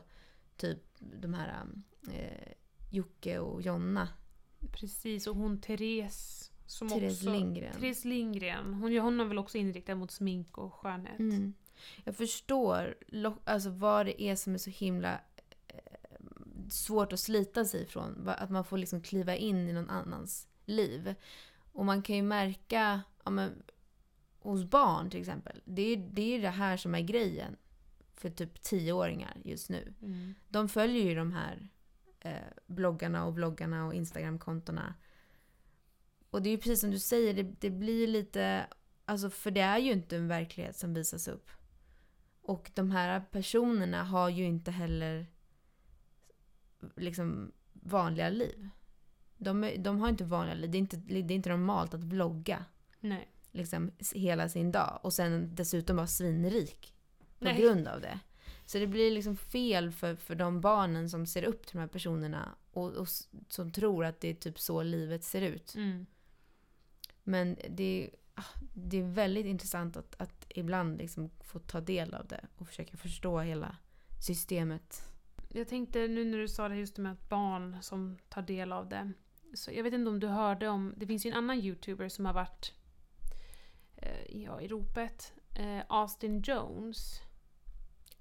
Typ 0.58 0.80
de 0.99 1.34
här 1.34 1.65
uh, 2.08 2.54
Jocke 2.89 3.39
och 3.39 3.62
Jonna. 3.62 4.08
Precis, 4.71 5.28
och 5.28 5.36
hon 5.36 5.62
Therese 5.62 6.52
som 6.65 6.89
Therese 6.89 7.13
också, 7.13 7.32
Lindgren. 7.32 7.73
Therese 7.73 8.06
Lindgren. 8.06 8.73
Hon, 8.73 8.97
hon 8.97 9.19
är 9.19 9.25
väl 9.25 9.38
också 9.38 9.58
inriktad 9.58 9.95
mot 9.95 10.12
smink 10.12 10.58
och 10.58 10.73
skönhet. 10.73 11.19
Mm. 11.19 11.54
Jag 12.04 12.15
förstår 12.15 12.95
alltså 13.43 13.69
vad 13.69 14.06
det 14.06 14.21
är 14.21 14.36
som 14.36 14.54
är 14.54 14.58
så 14.58 14.69
himla 14.69 15.13
eh, 15.13 15.19
svårt 16.74 17.14
att 17.14 17.20
slita 17.20 17.66
sig 17.66 17.84
ifrån. 17.84 18.30
Att 18.38 18.50
man 18.50 18.66
får 18.66 18.78
liksom 18.78 19.02
kliva 19.02 19.36
in 19.36 19.70
i 19.70 19.74
någon 19.74 19.90
annans 19.90 20.48
liv. 20.66 21.16
Och 21.72 21.86
man 21.86 22.02
kan 22.02 22.16
ju 22.16 22.24
märka 22.24 23.02
ja, 23.24 23.32
men, 23.32 23.64
hos 24.40 24.64
barn 24.64 25.10
till 25.10 25.20
exempel. 25.20 25.62
Det 25.66 25.82
är 25.82 25.98
det, 25.98 26.36
är 26.36 26.42
det 26.42 26.50
här 26.50 26.78
som 26.78 26.96
är 26.96 27.02
grejen 27.02 27.56
för 28.14 28.30
typ 28.30 28.62
tioåringar 28.62 29.38
just 29.44 29.70
nu. 29.70 29.94
Mm. 30.02 30.36
De 30.50 30.70
följer 30.70 31.04
ju 31.04 31.16
de 31.16 31.32
här 31.32 31.70
eh, 32.20 32.34
bloggarna 32.66 33.26
och 33.26 33.36
vloggarna 33.36 33.86
och 33.88 33.94
Instagramkontona. 33.94 34.94
Och 36.30 36.42
det 36.42 36.50
är 36.50 36.52
ju 36.52 36.58
precis 36.58 36.80
som 36.80 36.92
du 36.92 37.00
säger, 37.00 37.34
det, 37.34 37.44
det 37.44 37.70
blir 37.70 38.08
lite... 38.08 38.68
Alltså 39.06 39.30
för 39.30 39.52
det 39.52 39.62
är 39.62 39.78
ju 39.78 39.92
inte 39.92 40.18
en 40.18 40.28
verklighet 40.28 40.78
som 40.78 40.94
visas 40.94 41.28
upp. 41.28 41.50
Och 42.42 42.72
de 42.74 42.92
här 42.92 43.20
personerna 43.32 44.04
har 44.04 44.30
ju 44.30 44.44
inte 44.44 44.72
heller 44.72 45.28
liksom 46.96 47.52
vanliga 47.74 48.30
liv. 48.30 48.70
De, 49.38 49.74
de 49.78 50.00
har 50.00 50.10
inte 50.10 50.24
vanliga 50.24 50.56
liv. 50.56 50.72
Det 50.72 50.78
är 50.78 50.80
inte, 50.80 50.98
det 50.98 51.34
är 51.34 51.36
inte 51.36 51.50
normalt 51.50 51.94
att 51.94 52.04
vlogga 52.04 52.65
Nej. 53.00 53.30
liksom 53.52 53.92
hela 54.15 54.50
sin 54.50 54.72
dag 54.72 55.00
och 55.04 55.13
sen 55.13 55.56
dessutom 55.56 55.96
vara 55.96 56.08
svinrik 56.08 56.94
på 57.39 57.46
Nej. 57.46 57.62
grund 57.62 57.88
av 57.88 58.02
det. 58.02 58.20
Så 58.65 58.78
det 58.78 58.88
blir 58.88 59.12
liksom 59.12 59.38
fel 59.38 59.92
för, 59.92 60.15
för 60.15 60.36
de 60.36 60.62
barnen 60.62 61.10
som 61.10 61.26
ser 61.26 61.44
upp 61.44 61.65
till 61.65 61.74
de 61.76 61.80
här 61.80 61.88
personerna 61.88 62.56
och, 62.72 62.92
och 62.92 63.08
som 63.50 63.72
tror 63.72 64.06
att 64.06 64.22
det 64.22 64.30
är 64.30 64.34
typ 64.34 64.60
så 64.60 64.84
livet 64.84 65.24
ser 65.24 65.42
ut. 65.42 65.76
Mm. 65.76 66.06
Men 67.24 67.58
det, 67.70 68.04
är- 68.04 68.10
ah, 68.34 68.60
det 68.74 68.98
är 68.98 69.04
väldigt 69.04 69.46
intressant 69.46 69.98
att, 69.98 70.15
att 70.22 70.46
ibland 70.50 70.98
liksom 70.98 71.30
få 71.44 71.60
ta 71.60 71.82
del 71.82 72.13
av 72.13 72.28
det 72.28 72.46
och 72.58 72.68
försöka 72.68 72.98
förstå 72.98 73.39
hela 73.39 73.78
systemet. 74.26 75.02
Jag 75.54 75.68
tänkte 75.68 76.08
nu 76.08 76.26
när 76.26 76.38
du 76.38 76.48
sa 76.48 76.70
det 76.70 76.76
just 76.76 76.98
med 76.98 77.12
att 77.12 77.30
barn 77.30 77.78
som 77.82 78.18
tar 78.30 78.42
del 78.42 78.72
av 78.72 78.90
det. 78.90 79.12
Så 79.54 79.72
jag 79.72 79.84
vet 79.84 79.94
inte 79.94 80.10
om 80.10 80.20
du 80.20 80.28
hörde 80.28 80.68
om, 80.68 80.94
det 80.98 81.08
finns 81.08 81.26
ju 81.26 81.30
en 81.32 81.38
annan 81.38 81.60
youtuber 81.60 82.10
som 82.10 82.26
har 82.26 82.34
varit 82.34 82.74
eh, 83.96 84.42
ja, 84.44 84.62
i 84.62 84.68
ropet. 84.68 85.34
Eh, 85.60 85.80
Austin 85.90 86.42
Jones. 86.42 87.22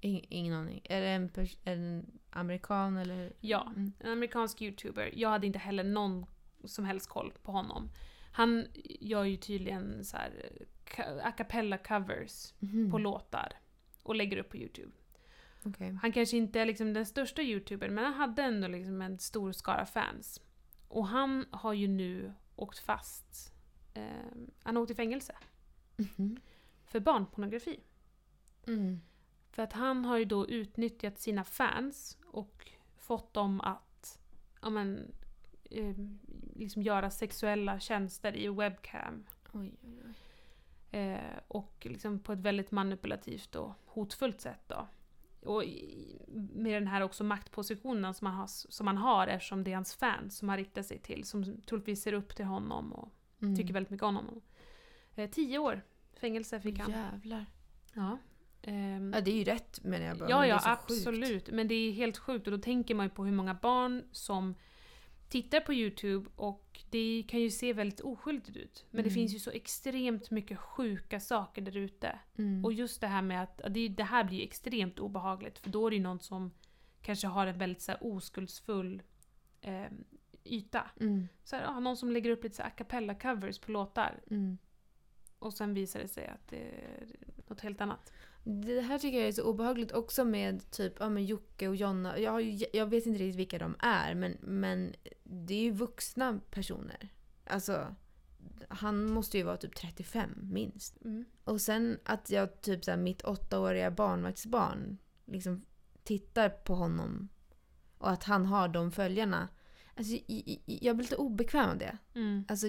Ing, 0.01 0.25
ingen 0.29 0.53
aning. 0.53 0.81
Är 0.83 1.01
det 1.01 1.07
en, 1.07 1.29
pers- 1.29 1.57
är 1.63 1.75
det 1.75 1.81
en 1.81 2.19
amerikan 2.29 2.97
eller? 2.97 3.33
Ja, 3.39 3.67
Mm. 3.75 3.91
en 3.99 4.11
amerikansk 4.11 4.61
youtuber. 4.61 5.11
Jag 5.15 5.29
hade 5.29 5.47
inte 5.47 5.59
heller 5.59 5.83
någon 5.83 6.25
som 6.65 6.85
helst 6.85 7.09
koll 7.09 7.33
på 7.43 7.51
honom. 7.51 7.89
Han 8.31 8.67
gör 8.99 9.23
ju 9.23 9.37
tydligen 9.37 10.05
så 10.05 10.17
här 10.17 10.51
eh, 10.97 11.25
a 11.27 11.31
cappella 11.31 11.77
covers 11.77 12.53
Mhm. 12.59 12.91
på 12.91 12.97
låtar 12.97 13.53
och 14.03 14.15
lägger 14.15 14.37
upp 14.37 14.49
på 14.49 14.57
youtube. 14.57 14.91
Okej. 15.63 15.97
Han 16.01 16.11
kanske 16.11 16.37
inte 16.37 16.59
är 16.59 16.65
liksom 16.65 16.93
den 16.93 17.05
största 17.05 17.41
youtubern 17.41 17.93
men 17.93 18.03
han 18.03 18.13
hade 18.13 18.43
ändå 18.43 18.67
liksom 18.67 19.01
en 19.01 19.19
stor 19.19 19.51
skara 19.51 19.85
fans. 19.85 20.41
Och 20.87 21.07
han 21.07 21.45
har 21.51 21.73
ju 21.73 21.87
nu 21.87 22.33
åkt 22.55 22.79
fast. 22.79 23.53
Eh, 23.93 24.03
han 24.63 24.75
har 24.75 24.83
åkt 24.83 24.91
i 24.91 24.95
fängelse 24.95 25.35
Mhm. 25.97 26.39
för 26.85 26.99
barnpornografi. 26.99 27.79
Mm. 28.67 29.01
För 29.51 29.63
att 29.63 29.73
han 29.73 30.05
har 30.05 30.17
ju 30.17 30.25
då 30.25 30.47
utnyttjat 30.47 31.19
sina 31.19 31.43
fans 31.43 32.17
och 32.25 32.71
fått 32.97 33.33
dem 33.33 33.61
att 33.61 34.19
ja, 34.61 34.69
men, 34.69 35.11
eh, 35.71 35.95
liksom 36.55 36.81
göra 36.81 37.09
sexuella 37.11 37.79
tjänster 37.79 38.35
i 38.35 38.47
webcam. 38.47 39.25
Oj, 39.53 39.75
oj, 39.83 40.01
oj. 40.05 40.13
Eh, 40.99 41.39
och 41.47 41.87
liksom 41.89 42.19
på 42.19 42.33
ett 42.33 42.39
väldigt 42.39 42.71
manipulativt 42.71 43.55
och 43.55 43.71
hotfullt 43.85 44.41
sätt 44.41 44.61
då. 44.67 44.87
Och 45.45 45.63
med 46.53 46.73
den 46.73 46.87
här 46.87 47.01
också 47.01 47.23
maktpositionen 47.23 48.13
som 48.13 48.27
han, 48.27 48.35
har, 48.35 48.47
som 48.47 48.87
han 48.87 48.97
har 48.97 49.27
eftersom 49.27 49.63
det 49.63 49.71
är 49.71 49.75
hans 49.75 49.95
fans 49.95 50.37
som 50.37 50.49
han 50.49 50.57
riktar 50.57 50.81
sig 50.83 50.99
till. 50.99 51.23
Som 51.23 51.61
troligtvis 51.61 52.01
ser 52.01 52.13
upp 52.13 52.35
till 52.35 52.45
honom 52.45 52.93
och 52.93 53.13
Mm. 53.41 53.55
tycker 53.55 53.73
väldigt 53.73 53.89
mycket 53.91 54.03
om 54.05 54.15
honom. 54.15 54.41
Eh, 55.15 55.29
tio 55.29 55.59
år 55.59 55.81
fängelse 56.19 56.59
fick 56.61 56.79
han. 56.79 56.91
Jävlar. 56.91 57.45
Ja. 57.93 58.17
Ehm, 58.61 59.13
Ja, 59.15 59.21
det 59.21 59.31
är 59.31 59.35
ju 59.35 59.43
rätt 59.43 59.83
menar 59.83 60.05
jag 60.05 60.17
bara. 60.17 60.29
Ja, 60.29 60.39
men 60.39 60.49
ja, 60.49 60.59
så 60.59 60.69
sjukt. 60.69 60.79
absolut. 60.83 61.49
Men 61.51 61.67
det 61.67 61.75
är 61.75 61.91
helt 61.91 62.17
sjukt 62.17 62.47
och 62.47 62.51
då 62.51 62.57
tänker 62.57 62.95
man 62.95 63.05
ju 63.05 63.09
på 63.09 63.25
hur 63.25 63.31
många 63.31 63.53
barn 63.53 64.03
som 64.11 64.55
tittar 65.29 65.59
på 65.59 65.73
YouTube 65.73 66.29
och 66.35 66.79
det 66.89 67.25
kan 67.29 67.39
ju 67.39 67.49
se 67.49 67.73
väldigt 67.73 67.99
oskyldigt 67.99 68.57
ut. 68.57 68.85
Men 68.89 69.03
det 69.03 69.09
Mm. 69.09 69.13
finns 69.13 69.35
ju 69.35 69.39
så 69.39 69.51
extremt 69.51 70.31
mycket 70.31 70.57
sjuka 70.59 71.19
saker 71.19 71.61
där 71.61 71.77
ute. 71.77 72.19
Mm. 72.37 72.65
Och 72.65 72.73
just 72.73 73.01
det 73.01 73.07
här 73.07 73.21
med 73.21 73.43
att 73.43 73.61
det, 73.69 73.87
det 73.87 74.03
här 74.03 74.23
blir 74.23 74.37
ju 74.37 74.43
extremt 74.43 74.99
obehagligt 74.99 75.59
för 75.59 75.69
då 75.69 75.85
är 75.87 75.89
det 75.89 75.95
ju 75.95 76.01
någon 76.03 76.19
som 76.19 76.51
kanske 77.01 77.27
har 77.27 77.47
en 77.47 77.57
väldigt 77.57 77.81
så 77.81 77.93
oskuldsfull 78.01 79.01
eh, 79.61 79.85
yta. 80.43 80.91
Mm. 80.99 81.27
Så 81.43 81.55
här, 81.55 81.63
ja, 81.63 81.79
någon 81.79 81.97
som 81.97 82.11
lägger 82.11 82.29
upp 82.31 82.43
lite 82.43 82.55
så 82.55 82.63
a 82.63 82.69
cappella 82.69 83.15
covers 83.15 83.59
på 83.59 83.71
låtar 83.71 84.19
Mm. 84.31 84.57
och 85.39 85.53
sen 85.53 85.73
visar 85.73 85.99
det 85.99 86.07
sig 86.07 86.27
att 86.27 86.47
det 86.47 86.57
är 86.57 87.07
något 87.47 87.61
helt 87.61 87.81
annat. 87.81 88.13
Det 88.43 88.81
här 88.81 88.99
tycker 88.99 89.19
jag 89.19 89.27
är 89.27 89.31
så 89.31 89.43
obehagligt 89.43 89.91
också 89.91 90.25
med 90.25 90.71
typ 90.71 90.93
ja, 90.99 91.09
men 91.09 91.25
Jocke 91.25 91.67
och 91.67 91.75
Jonna. 91.75 92.19
Jag, 92.19 92.31
har 92.31 92.39
ju, 92.39 92.65
jag 92.73 92.85
vet 92.85 93.05
inte 93.05 93.19
riktigt 93.19 93.39
vilka 93.39 93.59
de 93.59 93.75
är 93.79 94.15
men, 94.15 94.37
men 94.41 94.95
det 95.23 95.53
är 95.53 95.61
ju 95.61 95.71
vuxna 95.71 96.39
personer. 96.51 97.09
Alltså, 97.45 97.95
han 98.67 99.05
måste 99.05 99.37
ju 99.37 99.43
vara 99.43 99.57
typ 99.57 99.75
35 99.75 100.29
minst. 100.41 101.01
Mm. 101.05 101.25
Och 101.43 101.61
sen 101.61 101.99
att 102.03 102.29
jag 102.29 102.61
typ 102.61 102.85
så 102.85 102.91
här, 102.91 102.97
mitt 102.97 103.21
åttaåriga 103.21 103.91
barnvaktsbarn 103.91 104.97
liksom 105.25 105.65
tittar 106.03 106.49
på 106.49 106.75
honom 106.75 107.29
och 107.97 108.09
att 108.09 108.23
han 108.23 108.45
har 108.45 108.67
de 108.67 108.91
följarna. 108.91 109.47
Alltså, 109.95 110.17
jag 110.65 110.95
blir 110.95 111.03
lite 111.03 111.15
obekväm 111.15 111.69
av 111.69 111.77
det. 111.77 111.97
Mm. 112.15 112.45
Alltså, 112.47 112.67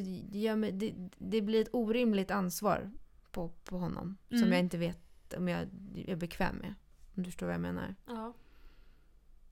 mig, 0.57 0.72
det, 0.72 0.95
det 1.18 1.42
blir 1.42 1.61
ett 1.61 1.68
orimligt 1.74 2.30
ansvar 2.30 2.90
på, 3.30 3.49
på 3.49 3.78
honom. 3.78 4.16
Som 4.28 4.38
Mm. 4.38 4.53
jag 4.53 4.61
inte 4.61 4.78
vet 4.78 5.09
om 5.35 5.49
jag 5.49 5.68
är 6.07 6.16
bekväm 6.16 6.57
med. 6.57 6.74
Om 7.16 7.22
du 7.22 7.24
förstår 7.24 7.47
vad 7.47 7.55
jag 7.55 7.61
menar. 7.61 7.95
Ja. 8.07 8.33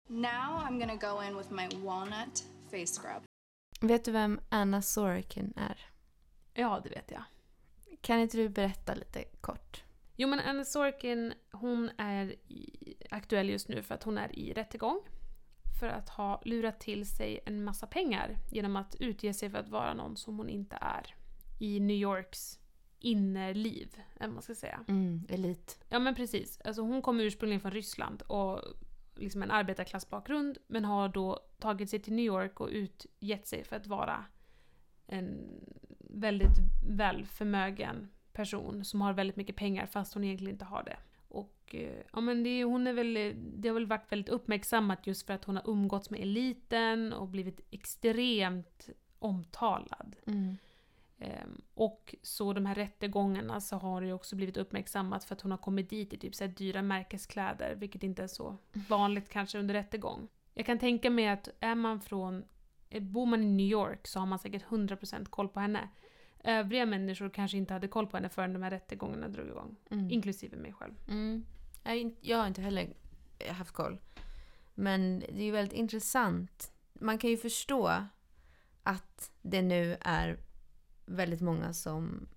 Now 0.07 0.63
I'm 0.67 0.81
gonna 0.81 0.97
go 0.97 1.23
in 1.23 1.37
with 1.39 1.53
my 1.53 1.69
walnut 1.85 2.45
face 2.71 2.87
scrub. 2.87 3.23
Vet 3.81 4.05
du 4.05 4.13
vem 4.13 4.41
Anna 4.49 4.83
Sorokin 4.83 5.53
är? 5.57 5.89
ja, 6.59 6.81
det 6.85 6.91
vet 6.91 7.11
jag. 7.11 7.23
Kan 8.01 8.21
inte 8.21 8.37
du 8.37 8.49
berätta 8.49 8.95
lite 8.95 9.25
kort? 9.25 9.85
Jo 10.17 10.29
men 10.29 10.41
Anna 10.41 10.65
Sorkin, 10.65 11.35
hon 11.53 11.91
är 11.99 12.27
i, 12.33 12.95
aktuell 13.11 13.51
just 13.51 13.69
nu 13.69 13.83
för 13.83 13.95
att 13.95 14.03
hon 14.03 14.19
är 14.19 14.39
i 14.39 14.53
rättegång. 14.53 15.01
För 15.81 15.89
att 15.89 16.09
ha 16.09 16.43
lurat 16.45 16.81
till 16.81 17.07
sig 17.07 17.41
en 17.47 17.65
massa 17.65 17.87
pengar 17.87 18.37
genom 18.51 18.77
att 18.77 18.95
utge 18.95 19.35
sig 19.35 19.51
för 19.51 19.59
att 19.59 19.69
vara 19.69 19.95
någon 19.95 20.17
som 20.17 20.37
hon 20.37 20.49
inte 20.49 20.79
är. 20.81 21.15
I 21.59 21.81
New 21.81 21.97
Yorks 21.97 22.59
innerliv, 23.01 23.97
eller 24.21 24.33
man 24.33 24.43
ska 24.43 24.55
säga. 24.55 24.85
Mm, 24.89 25.27
elit. 25.29 25.85
Ja 25.89 25.99
men 25.99 26.15
precis. 26.15 26.61
Alltså 26.65 26.83
hon 26.83 27.03
kommer 27.03 27.25
ursprungligen 27.25 27.61
från 27.61 27.71
Ryssland 27.71 28.23
och 28.23 28.61
liksom 29.15 29.43
en 29.43 29.51
arbetarklassbakgrund 29.51 30.59
men 30.67 30.85
har 30.85 31.09
då 31.09 31.41
tagit 31.59 31.91
sig 31.91 31.99
till 31.99 32.13
New 32.13 32.25
York 32.25 32.61
och 32.61 32.69
utgett 32.69 33.47
sig 33.47 33.65
för 33.65 33.77
att 33.77 33.87
vara 33.87 34.25
en 35.07 35.39
väldigt 35.99 36.59
välförmögen 36.89 38.09
person 38.33 38.85
som 38.85 39.01
har 39.01 39.13
väldigt 39.13 39.37
mycket 39.37 39.57
pengar 39.57 39.87
fast 39.87 40.15
hon 40.15 40.25
egentligen 40.25 40.55
inte 40.55 40.65
har 40.65 40.83
det. 40.83 40.97
Och 41.29 41.75
eh, 41.75 42.03
ja 42.13 42.21
men 42.21 42.43
det, 42.43 42.65
hon 42.65 42.87
är 42.87 42.93
väl, 42.93 43.35
det 43.37 43.69
har 43.69 43.75
väl 43.75 43.87
varit 43.87 44.13
väldigt 44.13 44.29
uppmärksammat 44.29 45.07
just 45.07 45.27
för 45.27 45.35
att 45.35 45.45
hon 45.45 45.57
har 45.57 45.71
umgåtts 45.71 46.11
med 46.11 46.21
eliten 46.21 47.13
och 47.13 47.29
blivit 47.29 47.61
extremt 47.71 48.89
omtalad. 49.19 50.17
Mm. 50.27 50.57
Ehm, 51.19 51.61
och 51.75 52.15
så 52.23 52.53
de 52.53 52.67
här 52.67 52.75
rättegångarna 52.75 53.61
så 53.61 53.77
har 53.77 54.01
det 54.01 54.07
ju 54.07 54.13
också 54.13 54.37
blivit 54.37 54.57
uppmärksammat 54.57 55.25
för 55.25 55.35
att 55.35 55.41
hon 55.41 55.51
har 55.51 55.59
kommit 55.59 55.91
dit 55.91 56.13
i 56.13 56.19
typ 56.19 56.35
så 56.35 56.47
dyra 56.47 56.83
märkeskläder, 56.83 57.75
vilket 57.75 58.03
inte 58.03 58.23
är 58.23 58.27
så 58.27 58.57
vanligt 58.89 59.29
kanske 59.29 59.59
under 59.59 59.75
rättegång. 59.75 60.29
Jag 60.55 60.67
kan 60.67 60.79
tänka 60.79 61.11
mig 61.11 61.29
att 61.29 61.49
är 61.61 61.75
man 61.75 62.01
från, 62.01 62.45
eh, 62.91 63.03
bor 63.03 63.27
man 63.27 63.43
i 63.43 63.47
New 63.47 63.67
York 63.67 64.07
så 64.07 64.19
har 64.19 64.27
man 64.27 64.39
säkert 64.39 64.63
100% 64.63 65.31
koll 65.31 65.49
på 65.49 65.61
henne. 65.61 65.89
Övriga 66.45 66.87
människor 66.87 67.31
kanske 67.31 67.57
inte 67.57 67.73
hade 67.73 67.89
koll 67.89 68.07
på 68.07 68.17
henne 68.17 68.29
förrän 68.29 68.53
de 68.53 68.63
här 68.63 68.71
rättegångarna 68.71 69.29
drog 69.29 69.49
igång. 69.49 69.77
Mm. 69.91 70.11
Inklusive 70.11 70.57
mig 70.57 70.73
själv. 70.73 70.95
Mm. 71.09 71.45
Jag, 72.21 72.39
har 72.39 72.47
inte 72.47 72.63
heller 72.63 72.95
haft 73.49 73.71
koll. 73.71 73.99
Men 74.75 75.19
det 75.19 75.41
är 75.41 75.45
ju 75.45 75.51
väldigt 75.51 75.79
intressant. 75.79 76.73
Man 76.93 77.19
kan 77.19 77.31
ju 77.31 77.37
förstå 77.37 78.05
att 78.83 79.33
det 79.43 79.63
nu 79.63 79.97
är 80.01 80.39
väldigt 81.09 81.41
många 81.41 81.73
som 81.73 82.29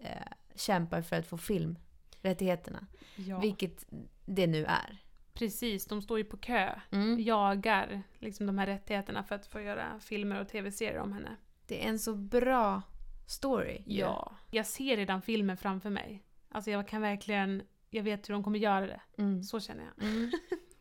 eh, 0.00 0.32
kämpar 0.54 1.02
för 1.02 1.16
att 1.16 1.26
få 1.26 1.38
filmrättigheterna. 1.38 2.86
Ja. 3.16 3.40
Vilket 3.40 3.86
det 4.24 4.46
nu 4.46 4.64
är. 4.64 4.98
Precis, 5.32 5.86
de 5.86 6.02
står 6.02 6.18
ju 6.18 6.24
på 6.24 6.36
kö. 6.36 6.80
Mm. 6.90 7.20
Jagar 7.20 8.02
liksom 8.18 8.46
de 8.46 8.58
här 8.58 8.66
rättigheterna 8.66 9.24
för 9.24 9.34
att 9.34 9.46
få 9.46 9.60
göra 9.60 10.00
filmer 10.00 10.40
och 10.40 10.48
tv-serier 10.48 10.98
om 10.98 11.12
henne. 11.12 11.36
Det 11.66 11.84
är 11.84 11.88
en 11.88 11.98
så 11.98 12.14
bra 12.14 12.82
story. 13.26 13.82
ju. 13.86 14.00
Ja. 14.00 14.36
Jag 14.50 14.66
ser 14.66 14.96
redan 14.96 15.22
filmen 15.22 15.56
framför 15.56 15.90
mig. 15.90 16.24
Alltså 16.48 16.70
jag 16.70 16.88
kan 16.88 17.02
verkligen, 17.02 17.62
jag 17.90 18.02
vet 18.02 18.28
hur 18.28 18.34
de 18.34 18.44
kommer 18.44 18.58
göra 18.58 18.86
det. 18.86 19.00
Mm. 19.18 19.42
Så 19.42 19.60
känner 19.60 19.84
jag. 19.84 20.08
Mm. 20.08 20.30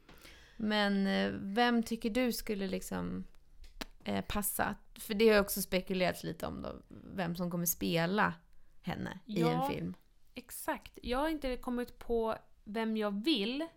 Men 0.58 1.08
eh, 1.08 1.32
vem 1.42 1.84
tycker 1.84 2.10
du 2.10 2.32
skulle 2.32 2.68
liksom 2.68 3.24
eh, 4.08 4.22
passa? 4.28 4.76
För 4.96 5.14
det 5.14 5.30
har 5.30 5.40
också 5.42 5.62
spekulerats 5.62 6.24
lite 6.24 6.48
om 6.48 6.62
då, 6.62 6.82
vem 7.14 7.36
som 7.36 7.52
kommer 7.52 7.66
spela 7.66 8.34
henne 8.82 9.20
i 9.26 9.42
Ja. 9.42 9.64
en 9.66 9.72
film. 9.72 9.94
Exakt. 10.36 11.00
Jag 11.04 11.18
har 11.18 11.30
inte 11.30 11.58
kommit 11.58 12.00
på 12.00 12.36
vem 12.64 12.98
jag 12.98 13.24
vill. 13.24 13.68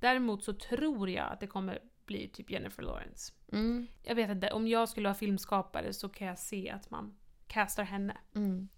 Däremot 0.00 0.44
så 0.44 0.52
tror 0.52 1.10
jag 1.10 1.32
att 1.32 1.40
det 1.40 1.46
kommer 1.46 1.78
bli 2.06 2.28
typ 2.28 2.50
Jennifer 2.50 2.82
Lawrence. 2.82 3.32
Mm. 3.52 3.86
Jag 4.02 4.14
vet 4.14 4.30
inte, 4.30 4.50
om 4.52 4.68
jag 4.68 4.88
skulle 4.88 5.08
vara 5.08 5.14
filmskapare 5.14 5.92
så 5.92 6.08
kan 6.08 6.26
jag 6.26 6.38
se 6.38 6.70
att 6.70 6.90
man 6.90 7.14
castar 7.46 7.84
henne. 7.84 8.16
Mm. 8.34 8.68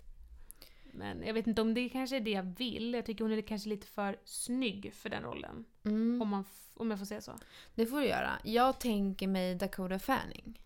Men 0.92 1.22
jag 1.26 1.34
vet 1.34 1.46
inte 1.46 1.62
om 1.62 1.74
det 1.74 1.88
kanske 1.88 2.16
är 2.16 2.20
det 2.20 2.30
jag 2.30 2.54
vill. 2.58 2.94
Jag 2.94 3.06
tycker 3.06 3.24
hon 3.24 3.32
är 3.32 3.42
kanske 3.42 3.68
lite 3.68 3.86
för 3.86 4.16
snygg 4.24 4.94
för 4.94 5.10
den 5.10 5.22
rollen. 5.22 5.64
Mm. 5.84 6.22
Om, 6.22 6.28
man 6.28 6.44
om 6.74 6.90
jag 6.90 6.98
får 6.98 7.06
säga 7.06 7.20
så. 7.20 7.32
Det 7.74 7.86
får 7.86 8.00
du 8.00 8.06
göra. 8.06 8.32
Jag 8.44 8.80
tänker 8.80 9.28
mig 9.28 9.54
Dakota 9.54 9.98
Fanning. 9.98 10.60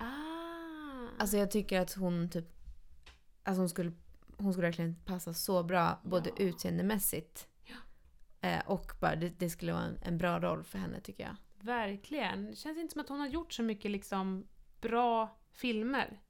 Ah! 0.00 1.08
Alltså 1.18 1.36
jag 1.36 1.50
tycker 1.50 1.80
att 1.80 1.92
hon 1.92 2.30
typ... 2.30 2.44
Alltså 3.42 3.60
hon 3.60 3.68
skulle, 3.68 3.92
hon 4.36 4.52
skulle 4.52 4.66
verkligen 4.66 4.96
passa 5.04 5.34
så 5.34 5.62
bra 5.62 6.00
både 6.04 6.30
Ja. 6.30 6.44
utseendemässigt 6.44 7.46
eh, 8.40 8.60
och 8.66 8.92
bara 9.00 9.16
det, 9.16 9.28
det 9.38 9.50
skulle 9.50 9.72
vara 9.72 9.82
en, 9.84 9.98
en 10.02 10.18
bra 10.18 10.40
roll 10.40 10.64
för 10.64 10.78
henne 10.78 11.00
tycker 11.00 11.24
jag. 11.24 11.36
Verkligen. 11.60 12.46
Det 12.46 12.56
känns 12.56 12.78
inte 12.78 12.92
som 12.92 13.00
att 13.00 13.08
hon 13.08 13.20
har 13.20 13.28
gjort 13.28 13.52
så 13.52 13.62
mycket 13.62 13.90
liksom 13.90 14.46
bra 14.80 15.38
filmer 15.52 16.20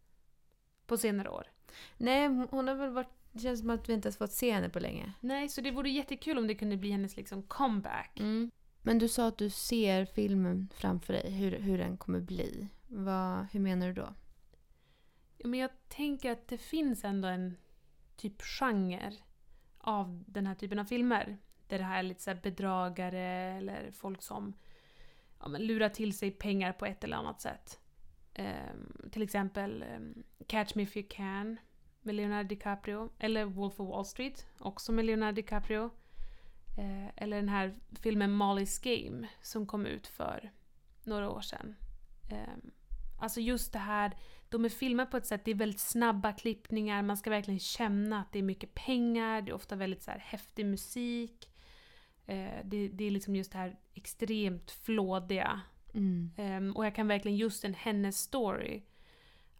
på 0.86 0.96
senare 0.98 1.28
år. 1.28 1.46
Nej, 1.96 2.26
hon, 2.28 2.48
hon 2.50 2.68
har 2.68 2.74
väl 2.74 2.90
varit... 2.90 3.08
Det 3.32 3.40
känns 3.40 3.60
som 3.60 3.70
att 3.70 3.88
vi 3.88 3.92
inte 3.92 4.06
ens 4.06 4.16
fått 4.16 4.32
se 4.32 4.52
henne 4.52 4.68
på 4.68 4.78
länge. 4.80 5.12
Nej, 5.20 5.48
så 5.48 5.60
det 5.60 5.70
vore 5.70 5.90
jättekul 5.90 6.38
om 6.38 6.46
det 6.46 6.54
kunde 6.54 6.76
bli 6.76 6.90
hennes 6.90 7.16
liksom 7.16 7.42
comeback. 7.42 8.20
Mm. 8.20 8.50
Men 8.82 8.98
du 8.98 9.08
sa 9.08 9.26
att 9.26 9.38
du 9.38 9.50
ser 9.50 10.04
filmen 10.04 10.68
framför 10.74 11.12
dig, 11.12 11.30
hur, 11.30 11.58
hur 11.58 11.78
den 11.78 11.96
kommer 11.96 12.20
bli. 12.20 12.68
Vad, 12.92 13.46
hur 13.52 13.60
menar 13.60 13.86
du 13.86 13.92
då? 13.92 14.14
Ja, 15.36 15.48
men 15.48 15.60
jag 15.60 15.70
tänker 15.88 16.32
att 16.32 16.48
det 16.48 16.58
finns 16.58 17.04
ändå 17.04 17.28
en 17.28 17.56
typ 18.16 18.42
genre 18.42 19.12
av 19.78 20.24
den 20.26 20.46
här 20.46 20.54
typen 20.54 20.78
av 20.78 20.84
filmer. 20.84 21.38
Där 21.66 21.78
det 21.78 21.84
här 21.84 21.98
är 21.98 22.02
lite 22.02 22.22
så 22.22 22.30
här 22.30 22.40
bedragare 22.42 23.56
eller 23.56 23.90
folk 23.90 24.22
som 24.22 24.54
ja, 25.40 25.48
men 25.48 25.66
lurar 25.66 25.88
till 25.88 26.18
sig 26.18 26.30
pengar 26.30 26.72
på 26.72 26.86
ett 26.86 27.04
eller 27.04 27.16
annat 27.16 27.40
sätt. 27.40 27.80
Um, 28.38 29.10
till 29.10 29.22
exempel 29.22 29.84
um, 29.96 30.22
Catch 30.46 30.74
Me 30.74 30.82
If 30.82 30.96
You 30.96 31.06
Can 31.10 31.56
med 32.02 32.14
Leonardo 32.14 32.48
DiCaprio. 32.48 33.10
Eller 33.18 33.44
Wolf 33.44 33.80
of 33.80 33.88
Wall 33.88 34.04
Street, 34.04 34.46
också 34.58 34.92
med 34.92 35.04
Leonardo 35.04 35.34
DiCaprio. 35.34 35.84
Uh, 36.78 37.08
eller 37.16 37.36
den 37.36 37.48
här 37.48 37.74
filmen 38.00 38.42
Molly's 38.42 38.84
Game 38.84 39.28
som 39.42 39.66
kom 39.66 39.86
ut 39.86 40.06
för 40.06 40.52
några 41.04 41.30
år 41.30 41.40
sedan. 41.40 41.76
Um, 42.32 42.70
alltså 43.20 43.40
just 43.40 43.72
det 43.72 43.78
här, 43.78 44.16
de 44.48 44.64
är 44.64 44.68
filmade 44.68 45.10
på 45.10 45.16
ett 45.16 45.26
sätt, 45.26 45.44
det 45.44 45.50
är 45.50 45.54
väldigt 45.54 45.80
snabba 45.80 46.32
klippningar, 46.32 47.02
man 47.02 47.16
ska 47.16 47.30
verkligen 47.30 47.60
känna 47.60 48.20
att 48.20 48.32
det 48.32 48.38
är 48.38 48.42
mycket 48.42 48.74
pengar, 48.74 49.42
det 49.42 49.50
är 49.50 49.54
ofta 49.54 49.76
väldigt 49.76 50.02
så 50.02 50.10
här 50.10 50.18
häftig 50.18 50.66
musik. 50.66 51.50
Eh, 52.26 52.64
det, 52.64 52.88
det 52.88 53.04
är 53.04 53.10
liksom 53.10 53.36
just 53.36 53.52
det 53.52 53.58
här 53.58 53.78
extremt 53.94 54.70
flådiga. 54.70 55.60
Mm. 55.94 56.30
Ehm, 56.36 56.76
och 56.76 56.86
jag 56.86 56.94
kan 56.94 57.08
verkligen 57.08 57.36
just 57.36 57.64
en 57.64 57.74
hennes 57.74 58.18
story, 58.18 58.82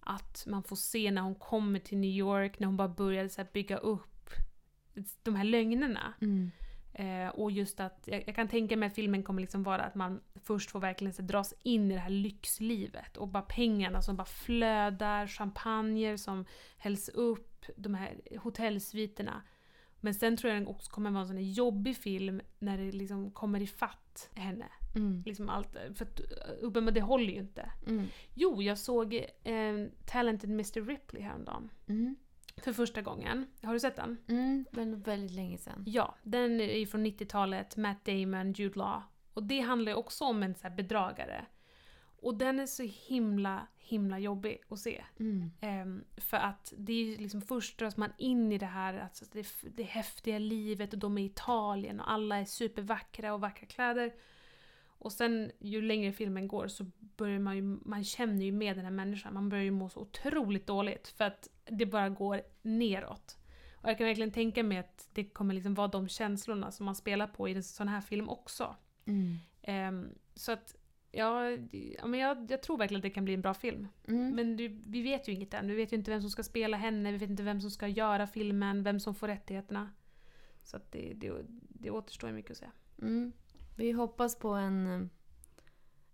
att 0.01 0.45
man 0.47 0.63
får 0.63 0.77
se 0.77 1.11
när 1.11 1.23
hon 1.23 1.35
kommer 1.35 1.79
till 1.79 1.99
New 1.99 2.11
York, 2.11 2.59
när 2.59 2.67
hon 2.67 2.77
bara 2.77 2.89
började 2.89 3.29
så 3.29 3.45
bygga 3.53 3.77
upp 3.77 4.31
de 5.23 5.35
här 5.35 5.45
lögnerna. 5.45 6.15
Mm. 6.21 6.51
Eh, 7.01 7.29
och 7.29 7.51
just 7.51 7.81
att, 7.81 8.03
jag, 8.05 8.25
jag 8.27 8.35
kan 8.35 8.49
tänka 8.49 8.77
mig 8.77 8.87
att 8.87 8.95
filmen 8.95 9.23
kommer 9.23 9.41
liksom 9.41 9.63
vara 9.63 9.83
att 9.83 9.95
man 9.95 10.21
först 10.35 10.71
får 10.71 10.81
verkligen 10.81 11.15
så 11.15 11.23
dras 11.23 11.55
in 11.63 11.91
i 11.91 11.95
det 11.95 12.01
här 12.01 12.11
lyxlivet 12.11 13.17
och 13.17 13.29
bara 13.29 13.43
pengarna 13.43 14.03
som 14.03 14.17
bara 14.17 14.25
flödar, 14.25 15.27
champagner 15.27 16.17
som 16.17 16.45
hälls 16.79 17.09
upp, 17.09 17.67
de 17.77 17.95
här 17.95 18.21
hotellsviterna. 18.39 19.43
Men 20.01 20.15
sen 20.15 20.37
tror 20.37 20.53
jag 20.53 20.63
den 20.63 20.69
också 20.69 20.91
kommer 20.91 21.11
vara 21.11 21.23
en 21.23 21.29
sån 21.29 21.53
jobbig 21.53 21.97
film 21.97 22.41
när 22.59 22.79
det 22.79 22.93
liksom 22.93 23.31
kommer 23.31 23.63
ifatt 23.63 24.31
henne. 24.35 24.67
Mm. 24.95 25.23
Liksom 25.27 25.49
allt, 25.49 25.77
för 25.95 26.05
att 26.05 26.21
uppenbarligen 26.61 26.95
det 26.95 27.01
håller 27.01 27.33
ju 27.33 27.39
inte. 27.39 27.73
Mm. 27.87 28.07
Jo, 28.35 28.63
jag 28.63 28.79
såg 28.79 29.15
eh, 29.43 29.87
Talented 30.07 30.51
Mr 30.51 30.87
Ripley 30.87 31.23
häromdagen. 31.23 31.71
Mm. 31.89 32.17
För 32.63 32.73
första 32.73 33.03
gången. 33.03 33.47
Har 33.63 33.73
du 33.73 33.81
sett 33.81 33.97
den? 33.97 34.17
Mm. 34.29 34.65
Men 34.71 35.03
väldigt 35.03 35.37
länge 35.37 35.59
sedan. 35.59 35.85
Ja, 35.87 36.15
den 36.23 36.61
är 36.61 36.87
från 36.87 37.07
90-talet, 37.07 37.77
Matt 37.77 38.05
Damon, 38.05 38.53
Jude 38.53 38.79
Law. 38.79 39.03
Och 39.35 39.43
det 39.43 39.61
handlar 39.61 39.93
ju 39.93 39.97
också 39.97 40.25
om 40.25 40.43
en 40.43 40.55
så 40.55 40.71
bedragare. 40.71 41.47
Och 42.23 42.35
den 42.35 42.61
är 42.61 42.67
så 42.67 42.83
himla, 42.83 43.67
himla 43.79 44.19
jobbig 44.19 44.63
att 44.69 44.79
se. 44.79 45.05
Mm. 45.19 45.51
Ehm, 45.61 46.05
för 46.17 46.37
att 46.37 46.73
det 46.77 46.93
är 46.93 47.05
ju 47.05 47.17
liksom 47.17 47.43
först 47.43 47.79
dras 47.79 47.97
man 47.97 48.13
in 48.19 48.53
i 48.53 48.59
det 48.59 48.67
här, 48.67 48.99
alltså 48.99 49.25
det, 49.33 49.47
det 49.63 49.83
häftiga 49.83 50.39
livet 50.39 50.93
och 50.93 50.99
de 50.99 51.19
är 51.19 51.23
i 51.23 51.27
Italien 51.27 52.01
och 52.01 52.11
alla 52.11 52.37
är 52.37 52.45
supervackra 52.45 53.35
och 53.35 53.41
vackra 53.41 53.67
kläder. 53.67 54.13
Och 55.01 55.13
sen 55.13 55.51
ju 55.59 55.83
längre 55.83 56.13
filmen 56.13 56.49
går 56.49 56.69
så 56.69 56.85
börjar 56.99 57.39
man 57.39 57.57
ju, 57.57 57.63
man 57.63 58.05
känner 58.05 58.45
ju 58.45 58.53
med 58.53 58.77
den 58.77 58.85
här 58.85 58.93
människan, 58.93 59.35
man 59.35 59.49
börjar 59.49 59.65
ju 59.65 59.71
må 59.71 59.89
så 59.89 60.01
otroligt 60.01 60.67
dåligt 60.67 61.09
för 61.09 61.25
att 61.25 61.49
det 61.65 61.87
bara 61.87 62.09
går 62.09 62.43
neråt. 62.63 63.39
Och 63.75 63.89
jag 63.89 63.99
kan 63.99 64.07
verkligen 64.07 64.31
tänka 64.31 64.63
mig 64.63 64.79
att 64.79 65.09
det 65.13 65.25
kommer 65.25 65.55
liksom 65.55 65.75
vara 65.75 65.89
de 65.89 66.09
känslorna 66.09 66.71
som 66.71 66.87
man 66.87 66.95
spelar 66.95 67.27
på 67.27 67.49
i 67.49 67.53
en 67.53 67.63
sån 67.63 67.89
här 67.89 68.01
film 68.01 68.29
också. 68.29 68.77
Mm. 69.05 69.37
Ehm, 69.63 70.09
så 70.35 70.53
att, 70.53 70.77
ja, 71.13 71.51
ja 71.73 72.07
men 72.07 72.21
jag, 72.21 72.51
jag 72.51 72.63
tror 72.63 72.79
verkligen 72.79 72.99
att 72.99 73.03
det 73.03 73.11
kan 73.11 73.25
bli 73.25 73.35
en 73.35 73.43
bra 73.43 73.55
film. 73.55 73.89
Mm. 74.09 74.31
Men 74.31 74.57
du, 74.57 74.69
vi 74.87 75.03
vet 75.03 75.29
ju 75.29 75.33
inget 75.33 75.55
än. 75.55 75.69
Vi 75.69 75.75
vet 75.75 75.93
ju 75.93 75.97
inte 75.97 76.11
vem 76.11 76.21
som 76.21 76.31
ska 76.31 76.43
spela 76.43 76.77
henne, 76.77 77.13
vi 77.13 77.19
vet 77.19 77.31
inte 77.31 77.43
vem 77.43 77.61
som 77.61 77.71
ska 77.71 77.89
göra 77.89 78.27
filmen, 78.27 78.83
vem 78.83 79.01
som 79.01 79.15
får 79.15 79.29
rättigheterna. 79.29 79.91
Så 80.63 80.77
att 80.77 80.93
det, 80.93 81.13
det, 81.17 81.33
det 81.69 81.91
återstår 81.91 82.33
mycket 82.33 82.51
att 82.51 82.57
säga. 82.57 82.73
Mm. 83.03 83.33
Vi 83.81 83.93
hoppas 83.93 84.37
på 84.37 84.49
en... 84.49 85.11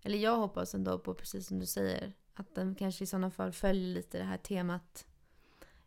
Eller 0.02 0.18
jag 0.18 0.36
hoppas 0.36 0.74
ändå 0.74 0.98
på, 0.98 1.14
precis 1.14 1.46
som 1.46 1.58
du 1.58 1.66
säger, 1.66 2.12
att 2.34 2.54
den 2.54 2.74
kanske 2.74 3.04
i 3.04 3.06
sådana 3.06 3.30
fall 3.30 3.52
följer 3.52 3.94
lite 3.94 4.18
det 4.18 4.24
här 4.24 4.38
temat 4.38 5.06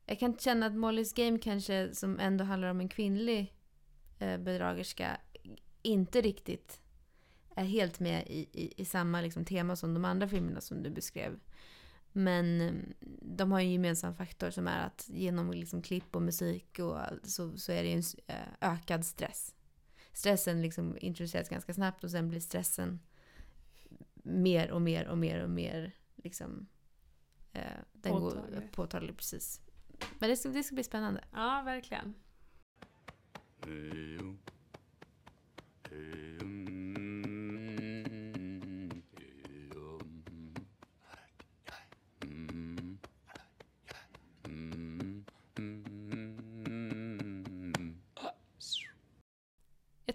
Jag 0.06 0.20
kan 0.20 0.38
känna 0.38 0.66
att 0.66 0.74
Molly's 0.74 1.16
Game 1.16 1.40
kanske, 1.40 1.96
som 1.96 2.20
ändå 2.20 2.44
handlar 2.44 2.70
om 2.70 2.80
en 2.80 2.90
kvinnlig 2.90 3.56
eh, 4.20 4.38
bedragerska, 4.38 5.18
inte 5.82 6.22
riktigt 6.22 6.82
är 7.56 7.66
helt 7.66 8.00
med 8.00 8.28
i, 8.28 8.40
i, 8.40 8.74
i 8.82 8.86
samma 8.86 9.22
liksom, 9.22 9.46
tema 9.46 9.76
som 9.76 9.94
de 9.94 10.06
andra 10.06 10.28
filmerna 10.28 10.62
som 10.62 10.84
du 10.84 10.90
beskrev. 10.90 11.40
Men 12.12 12.62
eh, 12.62 12.74
de 13.22 13.52
har 13.52 13.60
en 13.60 13.72
gemensam 13.72 14.16
faktor 14.16 14.50
som 14.50 14.68
är 14.68 14.86
att 14.86 15.10
genom 15.10 15.52
liksom, 15.52 15.82
klipp 15.82 16.16
och 16.16 16.22
musik 16.22 16.80
och 16.80 16.98
så, 17.24 17.58
så 17.58 17.72
är 17.72 17.84
det 17.84 17.90
ju 17.90 17.96
en 17.96 18.04
eh, 18.28 18.72
ökad 18.74 19.06
stress. 19.06 19.56
Stressen 20.14 20.62
liksom 20.62 20.98
introduceras 21.02 21.50
ganska 21.50 21.74
snabbt 21.74 22.04
och 22.04 22.12
sen 22.12 22.30
blir 22.30 22.40
stressen 22.40 23.00
mer 24.24 24.72
och 24.72 24.82
mer 24.82 25.08
och 25.08 25.18
mer 25.18 25.44
och 25.44 25.50
mer 25.50 25.92
liksom, 26.16 26.68
eh, 27.54 27.62
den 27.94 28.14
går 28.14 28.32
Påtaglig. 28.32 28.72
påtaglig 28.72 29.18
precis. 29.18 29.62
Men 30.20 30.30
det 30.30 30.38
ska, 30.38 30.50
det 30.50 30.64
ska 30.64 30.76
bli 30.76 30.84
spännande. 30.84 31.24
Ja, 31.34 31.62
verkligen. 31.66 32.14
Jag 33.62 34.40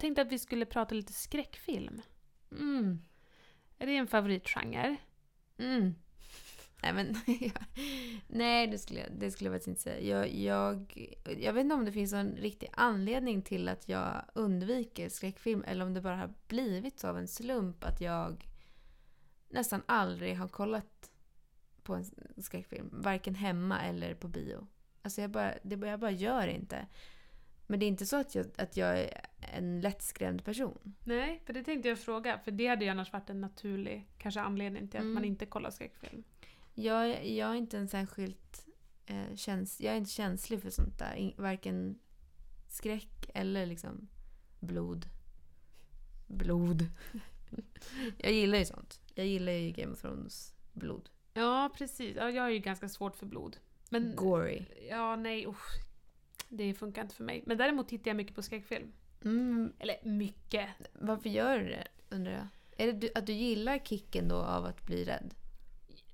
tänkte 0.05 0.23
att 0.23 0.33
vi 0.33 0.39
skulle 0.39 0.67
prata 0.67 0.95
lite 0.95 1.13
skräckfilm. 1.13 2.03
Mm. 2.51 3.05
Är 3.79 3.87
det 3.87 3.97
en 3.97 4.07
favoritgenre? 4.07 4.97
Mm. 5.59 5.95
Nej, 6.83 6.93
men, 6.93 7.17
nej 8.29 8.67
det, 8.67 8.79
skulle 8.79 9.01
jag, 9.01 9.13
det 9.13 9.31
skulle 9.31 9.51
jag 9.51 9.55
faktiskt 9.55 9.69
inte 9.69 9.81
säga. 9.81 10.01
Jag, 10.01 10.35
jag, 10.35 11.09
jag 11.41 11.53
vet 11.53 11.61
inte 11.61 11.75
om 11.75 11.85
det 11.85 11.93
finns 11.93 12.13
en 12.13 12.37
riktig 12.37 12.71
anledning 12.73 13.43
till 13.43 13.69
att 13.69 13.89
jag 13.89 14.25
undviker 14.35 15.09
skräckfilm 15.09 15.65
eller 15.67 15.85
om 15.85 15.95
det 15.95 16.01
bara 16.01 16.17
har 16.17 16.35
blivit 16.49 16.99
så 16.99 17.09
av 17.09 17.19
en 17.19 17.29
slump 17.29 17.85
att 17.85 18.01
jag 18.01 18.49
nästan 19.49 19.83
aldrig 19.87 20.37
har 20.37 20.49
kollat 20.49 21.11
på 21.83 21.95
en 21.95 22.05
skräckfilm. 22.43 22.91
Varken 22.93 23.35
hemma 23.35 23.81
eller 23.81 24.15
på 24.15 24.29
bio. 24.29 24.67
Alltså 25.03 25.21
jag 25.21 25.31
bara, 25.31 25.55
det, 25.63 25.87
jag 25.87 26.01
bara 26.01 26.11
gör 26.11 26.47
inte. 26.47 26.87
Men 27.67 27.81
det 27.81 27.87
är 27.87 27.89
inte 27.89 28.07
så 28.07 28.17
att 28.17 28.35
jag, 28.35 28.47
att 28.59 28.77
jag 28.77 29.01
är 29.01 29.21
en 29.41 29.81
lättskrämd 29.81 30.45
person. 30.45 30.95
Nej, 31.05 31.43
för 31.47 31.53
det 31.53 31.65
tänkte 31.65 31.89
jag 31.89 31.99
fråga. 31.99 32.39
För 32.39 32.51
det 32.51 32.67
hade 32.67 32.85
ju 32.85 32.91
annars 32.91 33.13
varit 33.13 33.31
en 33.31 33.41
naturlig 33.41 34.09
kanske 34.19 34.41
anledning 34.41 34.89
till 34.89 34.99
att 34.99 35.03
Mm. 35.03 35.15
man 35.15 35.25
inte 35.25 35.47
kollar 35.47 35.71
skräckfilm. 35.71 36.25
Jag, 36.75 37.27
jag 37.27 37.51
är 37.51 37.55
inte 37.55 37.79
en 37.79 37.89
särskilt 37.89 38.67
eh, 39.07 39.35
käns, 39.35 39.81
jag 39.81 39.93
är 39.93 39.97
inte 39.99 40.11
känslig 40.11 40.63
för 40.63 40.71
sånt 40.71 40.99
där. 40.99 41.15
In, 41.15 41.35
varken 41.37 41.99
skräck 42.69 43.31
eller 43.35 43.67
liksom 43.67 44.09
blod. 44.61 45.07
Blod. 46.27 46.87
jag 48.19 48.33
gillar 48.33 48.59
ju 48.59 48.65
sånt. 48.65 49.01
Jag 49.15 49.27
gillar 49.27 49.53
ju 49.53 49.71
Game 49.71 49.93
of 49.93 50.01
Thrones 50.01 50.55
blod. 50.73 51.11
Ja, 51.35 51.71
precis. 51.79 52.17
Ja, 52.17 52.31
jag 52.31 52.47
är 52.47 52.51
ju 52.51 52.59
ganska 52.59 52.89
svårt 52.89 53.17
för 53.17 53.27
blod. 53.27 53.57
Men, 53.91 54.17
Gory. 54.17 54.63
ja, 54.91 55.17
nej, 55.17 55.47
usch. 55.47 55.81
Det 56.57 56.75
funkar 56.75 57.03
inte 57.03 57.15
för 57.15 57.25
mig. 57.25 57.43
Men 57.47 57.59
däremot 57.59 57.89
tittar 57.89 58.11
jag 58.11 58.17
mycket 58.17 58.35
på 58.35 58.43
skräckfilm. 58.43 58.93
Mm, 59.25 59.73
Eller 59.79 59.97
mycket. 60.03 60.69
varför 60.93 61.29
gör 61.29 61.59
du 61.59 61.65
det 61.69 61.87
undrar 62.11 62.33
jag? 62.33 62.47
Är 62.77 62.93
det 62.93 63.11
att 63.15 63.27
du 63.27 63.33
gillar 63.33 63.79
kicken 63.79 64.29
då 64.29 64.37
av 64.37 64.65
att 64.65 64.83
bli 64.87 65.05
rädd? 65.05 65.35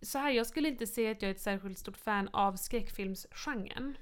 Så 0.02 0.18
här, 0.18 0.30
jag 0.30 0.46
skulle 0.46 0.68
inte 0.68 0.86
säga 0.86 1.10
att 1.10 1.22
jag 1.22 1.30
är 1.30 1.34
ett 1.34 1.40
särskilt 1.40 1.78
stort 1.78 1.96
fan 1.96 2.28
av 2.32 2.56
skräckfilmsgenren. 2.56 3.96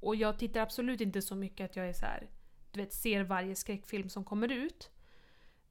Och 0.00 0.16
jag 0.16 0.38
tittar 0.38 0.60
absolut 0.60 1.00
inte 1.00 1.22
så 1.22 1.34
mycket 1.34 1.70
att 1.70 1.76
jag 1.76 1.88
är 1.88 1.92
så 1.92 2.06
här, 2.06 2.30
du 2.70 2.80
vet, 2.80 2.92
ser 2.92 3.22
varje 3.22 3.54
skräckfilm 3.54 4.08
som 4.08 4.24
kommer 4.24 4.52
ut. 4.52 4.90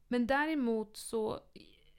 Men 0.07 0.27
däremot 0.27 0.97
så, 0.97 1.39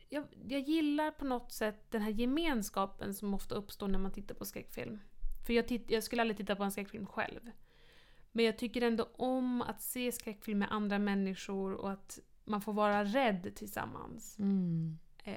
jag, 0.09 0.25
jag 0.49 0.61
gillar 0.61 1.11
på 1.11 1.25
något 1.25 1.53
sätt 1.53 1.91
den 1.91 2.03
här 2.03 2.11
gemenskapen 2.11 3.15
som 3.15 3.35
ofta 3.35 3.55
uppstår 3.55 3.89
när 3.89 3.99
man 3.99 4.13
tittar 4.13 4.35
på 4.35 4.45
skräckfilm. 4.45 5.01
För 5.47 5.53
jag, 5.53 5.69
titt, 5.69 5.91
jag 5.91 6.03
skulle 6.03 6.23
aldrig 6.23 6.37
titta 6.37 6.57
på 6.57 6.65
en 6.65 6.73
skräckfilm 6.73 7.07
själv. 7.07 7.41
Men 8.37 8.45
jag 8.45 8.59
tycker 8.59 8.83
ändå 8.83 9.09
om 9.17 9.63
att 9.63 9.83
se 9.83 10.13
skräckfilm 10.13 10.59
med 10.59 10.69
andra 10.73 10.99
människor 10.99 11.73
och 11.73 11.91
att 11.91 12.19
man 12.45 12.61
får 12.61 12.73
vara 12.73 13.05
rädd 13.05 13.53
tillsammans. 13.55 14.39
Mm. 14.39 14.99
Eh, 15.25 15.35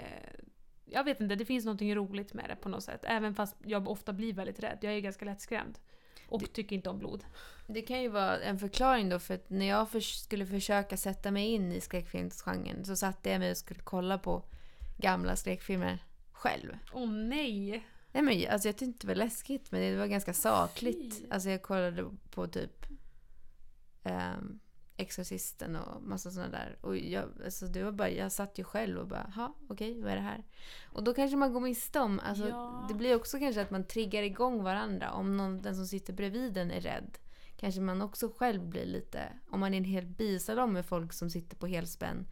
jag 0.85 1.03
vet 1.03 1.21
inte, 1.21 1.35
det 1.35 1.45
finns 1.45 1.65
något 1.65 1.81
roligt 1.81 2.33
med 2.33 2.49
det 2.49 2.55
på 2.55 2.69
något 2.69 2.83
sätt. 2.83 2.99
Även 3.03 3.35
fast 3.35 3.55
jag 3.63 3.89
ofta 3.89 4.13
blir 4.13 4.33
väldigt 4.33 4.59
rädd. 4.59 4.77
Jag 4.81 4.93
är 4.93 4.99
ganska 4.99 5.25
lättskrämd. 5.25 5.79
Och 6.27 6.53
tycker 6.53 6.75
inte 6.75 6.89
om 6.89 6.99
blod. 6.99 7.23
Det 7.67 7.81
kan 7.81 8.01
ju 8.01 8.09
vara 8.09 8.39
en 8.39 8.59
förklaring 8.59 9.09
då 9.09 9.19
för 9.19 9.33
att 9.33 9.49
när 9.49 9.65
jag 9.65 9.89
för, 9.89 9.99
skulle 9.99 10.45
försöka 10.45 10.97
sätta 10.97 11.31
mig 11.31 11.47
in 11.47 11.71
i 11.71 11.81
skräckfilmsgenren 11.81 12.85
så 12.85 12.95
satte 12.95 13.29
jag 13.29 13.39
mig 13.39 13.51
och 13.51 13.57
skulle 13.57 13.81
kolla 13.83 14.17
på 14.17 14.43
gamla 14.97 15.35
skräckfilmer 15.35 16.03
själv. 16.31 16.77
Åh 16.93 17.09
nej! 17.11 17.85
Nej 18.11 18.23
men 18.23 18.51
alltså 18.51 18.67
jag 18.67 18.75
tyckte 18.75 18.85
inte 18.85 19.07
det 19.07 19.07
var 19.07 19.15
läskigt 19.15 19.71
men 19.71 19.81
det 19.81 19.95
var 19.97 20.07
ganska 20.07 20.33
sakligt. 20.33 21.25
Alltså 21.29 21.49
jag 21.49 21.61
kollade 21.61 22.05
på 22.29 22.47
typ 22.47 22.85
um, 24.03 24.59
Exorcisten 24.97 25.75
och 25.75 26.03
massa 26.03 26.31
sådana 26.31 26.51
där. 26.51 26.77
Och 26.81 26.97
jag, 26.97 27.25
alltså 27.45 27.65
det 27.67 27.83
var 27.83 27.91
bara, 27.91 28.09
jag 28.09 28.31
satt 28.31 28.59
ju 28.59 28.63
själv 28.63 28.97
och 28.97 29.07
bara, 29.07 29.31
ha 29.35 29.55
okej 29.69 30.01
vad 30.01 30.11
är 30.11 30.15
det 30.15 30.21
här? 30.21 30.43
Och 30.85 31.03
då 31.03 31.13
kanske 31.13 31.37
man 31.37 31.53
går 31.53 31.59
miste 31.59 31.99
om, 31.99 32.19
alltså 32.19 32.47
Ja. 32.47 32.85
det 32.89 32.93
blir 32.93 33.15
också 33.15 33.39
kanske 33.39 33.61
att 33.61 33.71
man 33.71 33.87
triggar 33.87 34.23
igång 34.23 34.63
varandra. 34.63 35.11
Om 35.11 35.37
någon, 35.37 35.61
den 35.61 35.75
som 35.75 35.85
sitter 35.87 36.13
bredvid 36.13 36.53
den 36.53 36.71
är 36.71 36.81
rädd. 36.81 37.17
Kanske 37.57 37.81
man 37.81 38.01
också 38.01 38.29
själv 38.37 38.69
blir 38.69 38.85
lite, 38.85 39.33
om 39.49 39.59
man 39.59 39.73
är 39.73 39.77
en 39.77 39.83
hel 39.83 40.05
bisalong 40.05 40.73
med 40.73 40.85
folk 40.85 41.13
som 41.13 41.29
sitter 41.29 41.57
på 41.57 41.67
helspänn. 41.67 42.27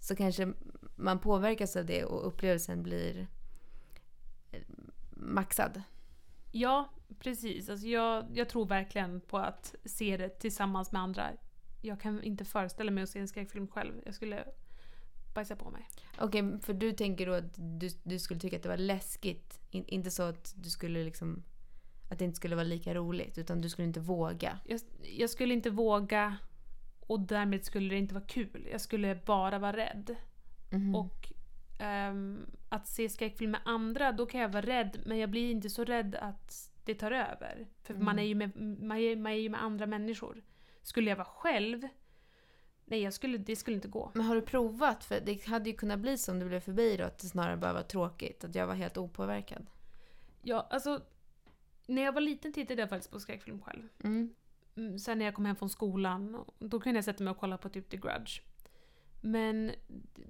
Så 0.00 0.16
kanske 0.16 0.52
man 0.96 1.18
påverkas 1.18 1.76
av 1.76 1.86
det 1.86 2.04
och 2.04 2.26
upplevelsen 2.26 2.82
blir 2.82 3.28
maxad. 5.34 5.82
Ja, 6.52 6.88
precis. 7.18 7.68
Alltså 7.68 7.86
jag, 7.86 8.26
jag 8.34 8.48
tror 8.48 8.66
verkligen 8.66 9.20
på 9.20 9.38
att 9.38 9.74
se 9.84 10.16
det 10.16 10.28
tillsammans 10.28 10.92
med 10.92 11.02
andra. 11.02 11.30
Jag 11.82 12.00
kan 12.00 12.22
inte 12.22 12.44
föreställa 12.44 12.90
mig 12.90 13.02
att 13.02 13.10
se 13.10 13.18
en 13.18 13.28
skräckfilm 13.28 13.68
själv. 13.68 13.92
Jag 14.04 14.14
skulle 14.14 14.44
bajsa 15.34 15.56
på 15.56 15.70
mig. 15.70 15.88
Okej, 16.18 16.60
för 16.62 16.74
du 16.74 16.92
tänker 16.92 17.26
då 17.26 17.32
att 17.32 17.54
du, 17.56 17.88
du 18.02 18.18
skulle 18.18 18.40
tycka 18.40 18.56
att 18.56 18.62
det 18.62 18.68
var 18.68 18.76
läskigt. 18.76 19.60
In, 19.70 19.84
inte 19.86 20.10
så 20.10 20.22
att 20.22 20.54
du 20.56 20.70
skulle 20.70 21.04
liksom... 21.04 21.42
Att 22.10 22.18
det 22.18 22.24
inte 22.24 22.36
skulle 22.36 22.56
vara 22.56 22.64
lika 22.64 22.94
roligt. 22.94 23.38
Utan 23.38 23.60
du 23.60 23.68
skulle 23.68 23.88
inte 23.88 24.00
våga. 24.00 24.58
Jag, 24.64 24.80
jag 25.02 25.30
skulle 25.30 25.54
inte 25.54 25.70
våga 25.70 26.36
och 27.00 27.20
därmed 27.20 27.64
skulle 27.64 27.88
det 27.88 27.98
inte 27.98 28.14
vara 28.14 28.24
kul. 28.24 28.68
Jag 28.72 28.80
skulle 28.80 29.14
bara 29.26 29.58
vara 29.58 29.76
rädd. 29.76 30.16
Mhm. 30.70 30.94
Och 30.94 31.32
ehm, 31.78 32.46
att 32.68 32.88
se 32.88 33.08
skräckfilm 33.08 33.50
med 33.50 33.60
andra, 33.64 34.12
då 34.12 34.26
kan 34.26 34.40
jag 34.40 34.48
vara 34.48 34.66
rädd 34.66 35.00
men 35.06 35.18
jag 35.18 35.30
blir 35.30 35.50
inte 35.50 35.70
så 35.70 35.84
rädd 35.84 36.14
att 36.14 36.72
det 36.84 36.94
tar 36.94 37.10
över. 37.12 37.66
För 37.82 37.94
Mm. 37.94 38.04
man, 38.04 38.18
är 38.18 38.22
ju 38.22 38.34
med, 38.34 38.56
man, 38.82 38.96
är, 38.98 39.16
man 39.16 39.32
är 39.32 39.36
ju 39.36 39.48
med 39.48 39.62
andra 39.62 39.86
människor. 39.86 40.42
Skulle 40.82 41.10
jag 41.10 41.16
vara 41.16 41.24
själv, 41.28 41.88
nej 42.84 43.02
jag 43.02 43.12
skulle, 43.12 43.38
det 43.38 43.56
skulle 43.56 43.74
inte 43.74 43.88
gå. 43.88 44.10
Men 44.14 44.26
har 44.26 44.34
du 44.34 44.42
provat? 44.42 45.04
För 45.04 45.20
det 45.20 45.46
hade 45.46 45.70
ju 45.70 45.76
kunnat 45.76 45.98
bli 45.98 46.18
som 46.18 46.38
det 46.38 46.44
blev 46.44 46.60
för 46.60 46.72
mig 46.72 46.96
då. 46.96 47.04
Att 47.04 47.18
det 47.18 47.26
snarare 47.26 47.56
bara 47.56 47.72
var 47.72 47.82
tråkigt. 47.82 48.44
Att 48.44 48.54
jag 48.54 48.66
var 48.66 48.74
helt 48.74 48.96
opåverkad. 48.98 49.66
Ja, 50.42 50.66
alltså, 50.70 51.00
när 51.86 52.02
jag 52.02 52.12
var 52.12 52.20
liten 52.20 52.52
tittade 52.52 52.80
jag 52.82 52.88
faktiskt 52.88 53.10
på 53.12 53.20
skräckfilm 53.20 53.60
själv. 53.62 53.88
Mm. 54.04 54.34
Mm, 54.76 54.98
Sen 54.98 55.18
när 55.18 55.24
jag 55.24 55.34
kom 55.34 55.44
hem 55.44 55.56
från 55.56 55.68
skolan, 55.70 56.44
då 56.58 56.80
kunde 56.80 56.96
jag 56.98 57.04
sätta 57.04 57.24
mig 57.24 57.30
och 57.30 57.38
kolla 57.38 57.58
på 57.58 57.68
typ 57.68 57.88
The 57.90 57.96
Grudge. 57.96 58.40
Men 59.20 59.72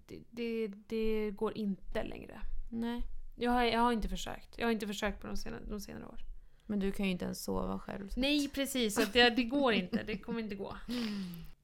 det, 0.06 0.22
det, 0.30 0.66
det 0.86 1.30
går 1.30 1.56
inte 1.58 2.04
längre. 2.04 2.40
Nej. 2.70 3.02
Jag 3.36 3.50
har, 3.50 3.62
jag 3.64 3.80
har 3.80 3.92
inte 3.92 4.08
försökt. 4.08 4.58
Jag 4.58 4.66
har 4.66 4.72
inte 4.72 4.86
försökt 4.86 5.20
på 5.20 5.26
de 5.26 5.36
senare, 5.36 5.62
de 5.68 5.80
senare 5.80 6.06
år. 6.06 6.20
Men 6.66 6.78
du 6.80 6.92
kan 6.92 7.06
ju 7.06 7.12
inte 7.12 7.24
ens 7.24 7.44
sova 7.44 7.78
själv. 7.78 8.08
så- 8.08 8.20
Nej, 8.20 8.48
precis. 8.48 8.94
Så 8.94 9.02
det, 9.12 9.30
det 9.30 9.44
går 9.44 9.72
inte. 9.72 10.02
Det 10.02 10.18
kommer 10.18 10.40
inte 10.40 10.54
gå. 10.54 10.76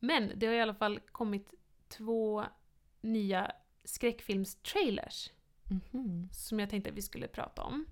Men 0.01 0.33
det 0.37 0.47
har 0.47 0.55
i 0.55 0.61
alla 0.61 0.75
fall 0.75 1.01
kommit 1.01 1.55
två 1.89 2.45
nya 3.01 3.53
skräckfilmstrailers 3.85 5.31
Mhm. 5.93 6.29
som 6.33 6.61
jag 6.61 6.71
tänkte 6.71 6.91
att 6.91 6.97
vi 6.97 7.03
skulle 7.03 7.29
prata 7.29 7.63
om. 7.63 7.87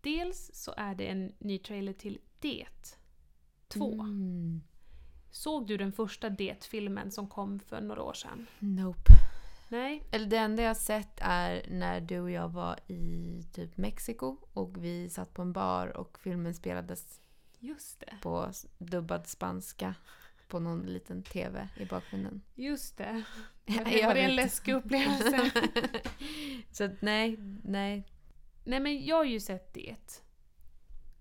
Dels 0.00 0.50
så 0.54 0.74
är 0.76 0.94
det 0.94 1.06
en 1.06 1.32
ny 1.38 1.58
trailer 1.58 1.92
till 1.92 2.18
Det 2.40 2.66
2. 3.68 3.92
Mm. 3.92 4.60
Såg 5.34 5.66
du 5.66 5.76
den 5.76 5.92
första 5.92 6.30
Det-filmen 6.30 7.10
som 7.10 7.28
kom 7.28 7.60
för 7.60 7.80
några 7.80 8.02
år 8.02 8.12
sedan? 8.12 8.46
Nope. 8.58 9.12
Nej? 9.68 10.02
Eller 10.10 10.26
det 10.26 10.36
enda 10.36 10.62
jag 10.62 10.76
sett 10.76 11.18
är 11.20 11.66
när 11.70 12.00
du 12.00 12.20
och 12.20 12.30
jag 12.30 12.48
var 12.48 12.78
i 12.86 13.42
typ 13.52 13.76
Mexiko 13.76 14.36
och 14.52 14.84
vi 14.84 15.10
satt 15.10 15.34
på 15.34 15.42
en 15.42 15.52
bar 15.52 15.96
och 15.96 16.18
filmen 16.18 16.54
spelades 16.54 17.20
Just 17.58 18.00
det. 18.00 18.16
på 18.22 18.50
dubbad 18.78 19.26
spanska 19.26 19.94
på 20.48 20.58
någon 20.60 20.82
liten 20.82 21.22
TV 21.22 21.68
i 21.76 21.84
bakgrunden. 21.84 22.42
Just 22.54 22.96
det. 22.96 23.22
Jag 23.64 23.84
Det 23.84 24.06
var 24.06 24.14
det 24.14 24.20
en 24.20 24.36
läskig 24.36 24.74
upplevelse. 24.74 25.50
Så 26.72 26.90
nej, 27.00 27.36
nej. 27.64 28.04
Nej 28.64 28.80
men 28.80 29.04
jag 29.04 29.16
har 29.16 29.24
ju 29.24 29.40
sett 29.40 29.74
det. 29.74 30.22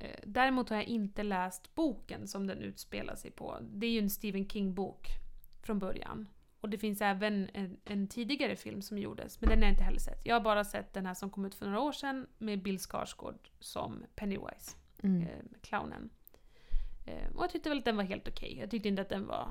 Eh, 0.03 0.19
Däremot 0.25 0.69
har 0.69 0.75
jag 0.77 0.85
inte 0.85 1.23
läst 1.23 1.75
boken 1.75 2.27
som 2.27 2.47
den 2.47 2.57
utspelar 2.61 3.15
sig 3.15 3.31
på. 3.31 3.57
Det 3.61 3.85
är 3.87 3.91
ju 3.91 3.99
en 3.99 4.09
Stephen 4.09 4.49
King-bok 4.49 5.07
från 5.61 5.79
början. 5.79 6.27
Och 6.61 6.69
det 6.69 6.77
finns 6.77 7.01
även 7.01 7.49
en, 7.53 7.77
en 7.85 8.07
tidigare 8.07 8.55
film 8.55 8.81
som 8.81 8.97
gjordes, 8.97 9.41
men 9.41 9.49
den 9.49 9.59
har 9.59 9.65
jag 9.65 9.73
inte 9.73 9.83
heller 9.83 9.99
sett. 9.99 10.21
Jag 10.25 10.35
har 10.35 10.41
bara 10.41 10.63
sett 10.63 10.93
den 10.93 11.05
här 11.05 11.13
som 11.13 11.29
kom 11.29 11.45
ut 11.45 11.55
för 11.55 11.65
några 11.65 11.79
år 11.79 11.91
sedan 11.91 12.27
med 12.37 12.61
Bill 12.63 12.79
Skarsgård 12.79 13.49
som 13.59 14.03
Pennywise, 14.15 14.75
Mm. 15.03 15.21
eh, 15.21 15.27
clownen. 15.61 16.09
Eh, 17.05 17.35
och 17.35 17.43
jag 17.43 17.49
tyckte 17.49 17.69
väl 17.69 17.77
att 17.77 17.85
den 17.85 17.97
var 17.97 18.03
helt 18.03 18.27
okej. 18.27 18.57
Jag 18.59 18.71
tyckte 18.71 18.87
inte 18.89 19.01
att 19.01 19.09
den 19.09 19.27
var 19.27 19.49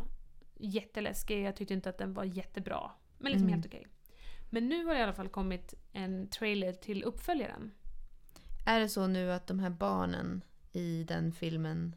jätteläskig, 0.57 1.43
jag 1.43 1.57
tyckte 1.57 1.75
inte 1.75 1.89
att 1.91 1.99
den 1.99 2.15
var 2.15 2.25
jättebra. 2.25 2.91
Men 3.19 3.33
liksom 3.33 3.49
Mm. 3.49 3.55
helt 3.55 3.67
okej. 3.67 3.87
Men 4.51 4.69
nu 4.69 4.85
har 4.85 4.93
det 4.95 5.01
i 5.01 5.03
alla 5.03 5.13
fall 5.13 5.29
kommit 5.29 5.75
en 5.93 6.29
trailer 6.29 6.73
till 6.73 7.03
uppföljaren. 7.05 7.71
Är 8.65 8.81
det 8.81 8.89
så 8.89 9.07
nu 9.07 9.33
att 9.33 9.47
de 9.47 9.59
här 9.59 9.71
barnen 9.71 10.45
i 10.73 11.05
den 11.05 11.33
filmen 11.33 11.97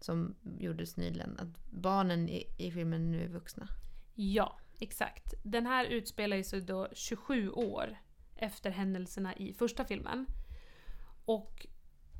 som 0.00 0.34
gjordes 0.58 0.96
nyligen, 0.96 1.38
att 1.38 1.70
barnen 1.70 2.28
i, 2.28 2.46
i 2.58 2.70
filmen 2.70 3.10
nu 3.10 3.24
är 3.24 3.28
vuxna? 3.28 3.68
Ja, 4.14 4.58
exakt. 4.78 5.34
Den 5.42 5.66
här 5.66 5.84
utspelar 5.84 6.42
sig 6.42 6.60
då 6.60 6.88
27 6.92 7.50
år 7.50 7.96
efter 8.36 8.70
händelserna 8.70 9.36
i 9.36 9.54
första 9.54 9.84
filmen. 9.84 10.26
Och 11.24 11.66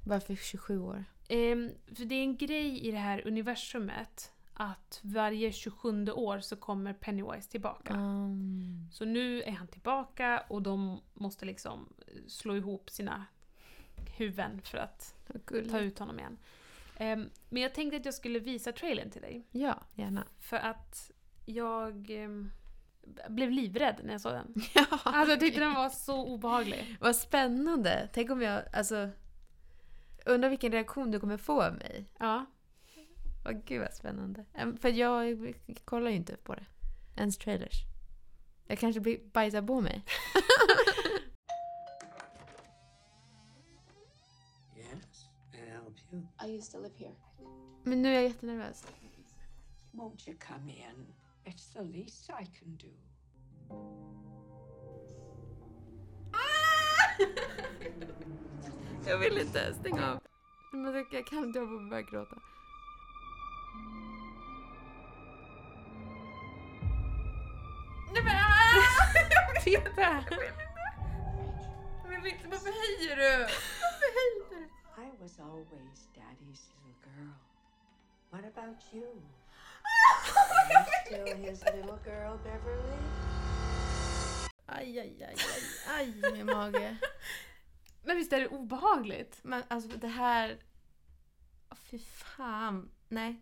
Varför 0.06 0.34
27 0.36 0.78
år? 0.80 1.04
ehm, 1.28 1.70
för 1.96 2.04
det 2.04 2.14
är 2.14 2.22
en 2.22 2.36
grej 2.36 2.86
i 2.86 2.90
det 2.90 2.98
här 2.98 3.26
universumet 3.26 4.30
att 4.52 5.00
varje 5.02 5.52
27 5.52 6.10
år 6.10 6.40
så 6.40 6.56
kommer 6.56 6.92
Pennywise 6.92 7.50
tillbaka. 7.50 7.94
Um, 7.94 8.88
Så 8.92 9.04
nu 9.04 9.42
är 9.42 9.50
han 9.52 9.68
tillbaka 9.68 10.44
och 10.48 10.62
de 10.62 11.00
måste 11.14 11.44
liksom 11.46 11.92
slå 12.28 12.56
ihop 12.56 12.90
sina 12.90 13.26
huvuden 14.16 14.60
för 14.64 14.78
att 14.78 15.14
ta 15.70 15.78
ut 15.78 15.98
honom 15.98 16.18
igen. 16.18 16.38
Ehm, 16.96 17.30
men 17.48 17.62
jag 17.62 17.74
tänkte 17.74 17.96
att 17.96 18.04
jag 18.04 18.14
skulle 18.14 18.38
visa 18.38 18.72
trailern 18.72 19.10
till 19.10 19.22
dig. 19.22 19.46
Ja, 19.50 19.82
gärna. 19.94 20.24
För 20.40 20.56
att 20.56 21.10
jag 21.44 22.10
ehm, 22.10 22.50
blev 23.28 23.50
livrädd 23.50 24.00
när 24.04 24.12
jag 24.12 24.20
såg 24.20 24.32
den. 24.32 24.54
Ja, 24.74 24.86
Alltså 25.04 25.30
jag 25.30 25.40
tyckte 25.40 25.60
den 25.60 25.74
var 25.74 25.88
så 25.90 26.24
obehaglig. 26.26 26.96
Vad 27.00 27.16
spännande! 27.16 28.08
Tänk 28.12 28.30
om 28.30 28.42
jag, 28.42 28.62
alltså... 28.72 29.08
Undrar 30.26 30.48
vilken 30.48 30.72
reaktion 30.72 31.10
du 31.10 31.20
kommer 31.20 31.36
få 31.36 31.62
av 31.62 31.74
mig. 31.74 32.04
Ja. 32.18 32.46
Vad 33.44 33.64
gud 33.64 33.80
vad 33.80 33.94
spännande. 33.94 34.44
Em, 34.54 34.76
För 34.76 34.88
jag 34.88 35.54
kollar 35.84 36.10
ju 36.10 36.16
inte 36.16 36.36
på 36.36 36.54
det. 36.54 36.64
Ens 37.16 37.38
trailers. 37.38 37.82
Jag 38.66 38.78
kanske 38.78 39.18
bajsar 39.32 39.62
på 39.62 39.80
mig. 39.80 40.04
Yes, 44.76 45.28
may 45.52 45.58
I 45.58 45.70
help 45.70 45.98
you? 46.12 46.22
I 46.44 46.46
used 46.58 46.72
to 46.72 46.78
live 46.78 46.94
here. 46.98 47.14
Men 47.82 48.02
nu 48.02 48.08
är 48.08 48.12
jag 48.14 48.22
jättenervös. 48.22 48.84
Won't 49.92 50.28
you 50.28 50.36
come 50.38 50.72
in? 50.72 51.06
It's 51.44 51.72
the 51.72 51.82
least 51.82 52.30
I 52.30 52.46
can 52.58 52.76
do. 52.76 52.88
Jag 59.06 59.18
vill 59.18 59.38
inte 59.38 59.74
stänga 59.74 60.10
av. 60.12 60.20
Men 60.72 60.94
jag- 61.10 61.26
kan 61.26 61.38
inte, 61.44 61.58
jag 61.58 61.68
får 61.68 61.90
börja 61.90 62.02
gråta. 62.02 62.36
Nej 68.12 68.22
men 68.22 68.34
Jag 68.34 68.48
vill 69.64 69.74
inte! 69.74 70.00
Jag 72.04 72.10
vill 72.22 72.32
inte. 72.32 72.48
Varför 72.50 72.72
höjer 72.72 73.16
du? 73.16 73.38
Varför 73.82 74.08
höjer 74.18 74.38
du? 74.38 74.43
I 74.96 75.10
was 75.22 75.38
always 75.40 76.08
Daddy's 76.14 76.62
little 76.76 76.96
girl. 77.02 77.34
What 78.30 78.44
about 78.44 78.76
you? 78.92 79.22
Are 79.86 80.66
you 80.70 80.84
still 81.06 81.36
his 81.36 81.64
little 81.64 81.98
girl, 82.04 82.38
Beverly? 82.44 82.98
Aj, 84.66 84.98
aj, 84.98 85.24
aj, 85.24 85.34
aj, 85.88 86.12
aj 86.22 86.32
min 86.32 86.46
mage. 86.46 86.96
Men 88.04 88.16
visst 88.16 88.32
är 88.32 88.40
det 88.40 88.48
obehagligt? 88.48 89.40
Men 89.44 89.62
alltså 89.68 89.98
det 89.98 90.08
här... 90.08 90.58
Fy 91.74 91.98
fan. 91.98 92.90
Nej. 93.08 93.40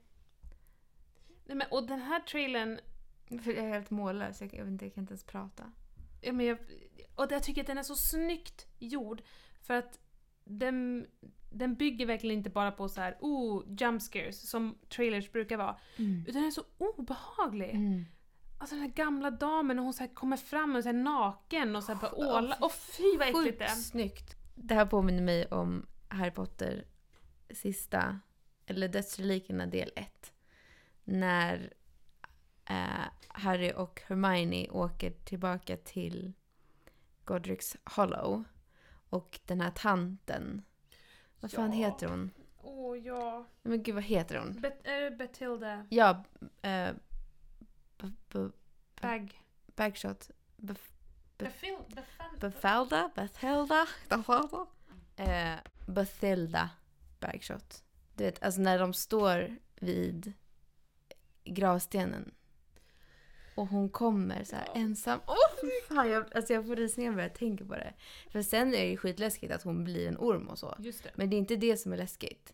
Nej, 1.45 1.57
men, 1.57 1.67
och 1.71 1.87
den 1.87 2.01
här 2.01 2.21
trailern, 2.21 2.81
För 3.29 3.53
jag 3.53 3.65
är 3.65 3.69
helt 3.69 3.91
mållös. 3.91 4.41
Jag, 4.41 4.55
jag, 4.55 4.65
vet 4.65 4.73
inte, 4.73 4.85
jag 4.85 4.95
kan 4.95 5.03
inte 5.03 5.13
ens 5.13 5.25
prata. 5.25 5.73
ja, 6.21 6.33
men 6.33 6.47
jag, 6.47 6.59
och 7.15 7.33
jag 7.33 7.43
tycker 7.43 7.61
att 7.61 7.67
den 7.67 7.79
är 7.79 7.83
så 7.83 7.95
snyggt 7.97 8.67
gjord. 8.79 9.23
För 9.63 9.75
att 9.75 9.99
den, 10.45 11.07
den 11.55 11.75
bygger 11.75 12.07
verkligen 12.07 12.39
inte 12.39 12.51
bara 12.51 12.71
på 12.73 12.89
så 12.89 13.01
här, 13.01 13.17
oh, 13.21 13.63
jump 13.81 14.03
scares 14.03 14.51
som 14.51 14.79
trailers 14.89 15.33
brukar 15.33 15.57
vara. 15.57 15.77
Utan 15.97 16.35
den 16.35 16.45
är 16.45 16.51
så 16.51 16.65
obehaglig. 16.79 17.71
Mm. 17.71 18.05
Alltså 18.59 18.75
den 18.77 18.83
här 18.85 18.91
gamla 18.93 19.31
damen 19.31 19.79
och 19.79 19.85
hon 19.85 19.95
så 19.95 20.09
kommer 20.09 20.37
fram 20.37 20.77
och 20.77 20.83
så 20.83 20.93
naken 20.93 21.77
och 21.77 21.85
så 21.85 21.93
här 21.93 22.01
bara 22.01 22.13
Åh, 22.15 22.37
åla. 22.37 22.57
fy 22.57 22.65
Och 22.65 22.73
fy 22.73 23.19
vad 23.19 23.29
äckligt 23.29 23.59
det 23.59 23.65
är. 23.65 23.69
snyggt. 23.69 24.37
Det 24.55 24.75
här 24.75 24.87
påminner 24.87 25.23
mig 25.23 25.47
om 25.47 25.87
Harry 26.09 26.31
Potter 26.31 26.85
sista, 27.51 28.21
eller 28.67 28.89
Dödsrelikerna 28.89 29.67
del 29.67 29.91
1. 29.97 30.33
När 31.05 31.73
eh, 32.65 33.07
Harry 33.29 33.73
och 33.77 34.03
Hermione 34.07 34.71
åker 34.71 35.11
tillbaka 35.11 35.77
till 35.77 36.33
Godric's 37.25 37.77
Hollow. 37.85 38.45
Och 39.09 39.41
den 39.47 39.61
här 39.61 39.71
tanten, 39.71 40.63
vad 41.43 41.51
fan 41.51 41.73
Ja. 41.73 41.89
heter 41.91 42.07
hon? 42.09 42.31
Åh 42.63 42.97
ja. 42.99 43.45
Men 43.63 43.83
gud 43.83 43.95
vad 43.95 44.05
heter 44.05 44.37
hon? 44.39 44.61
Bet, 44.61 44.85
det 44.85 45.11
Betilda 45.19 45.87
Ja, 45.91 46.25
b- 48.33 48.49
Bag... 49.01 49.43
Bagshot. 49.77 50.31
Bef- 50.57 50.91
Befil... 51.39 51.77
Bethelda, 52.41 53.11
Bethelda. 53.15 53.87
Eh, 55.17 55.55
Bethilda 55.87 56.71
Bagshot. 57.21 57.85
Du 58.15 58.25
vet, 58.25 58.43
alltså 58.43 58.61
när 58.61 58.79
de 58.79 58.93
står 58.95 59.57
vid 59.75 60.33
gravstenen. 61.45 62.35
Och 63.55 63.67
hon 63.67 63.89
kommer 63.89 64.45
så 64.45 64.57
här 64.57 64.69
ensam. 64.75 65.21
Åh 65.27 65.61
fy 65.61 65.95
fan, 65.95 66.11
jag, 66.11 66.37
alltså 66.37 66.53
jag 66.53 66.67
får 66.67 66.77
rysningar 66.77 67.13
bara 67.13 67.23
jag 67.23 67.35
tänker 67.35 67.65
på 67.65 67.75
det. 67.75 67.95
För 68.31 68.43
sen 68.43 68.69
är 68.69 68.79
det 68.79 68.91
ju 68.91 68.97
skitläskigt 68.97 69.53
att 69.53 69.63
hon 69.63 69.85
blir 69.85 70.09
en 70.09 70.17
orm 70.19 70.49
och 70.49 70.59
så. 70.59 70.77
Just 70.79 71.05
det. 71.05 71.11
Men 71.15 71.31
det 71.31 71.37
är 71.37 71.39
inte 71.39 71.57
det 71.57 71.77
som 71.77 71.93
är 71.93 71.97
läskigt. 71.97 72.53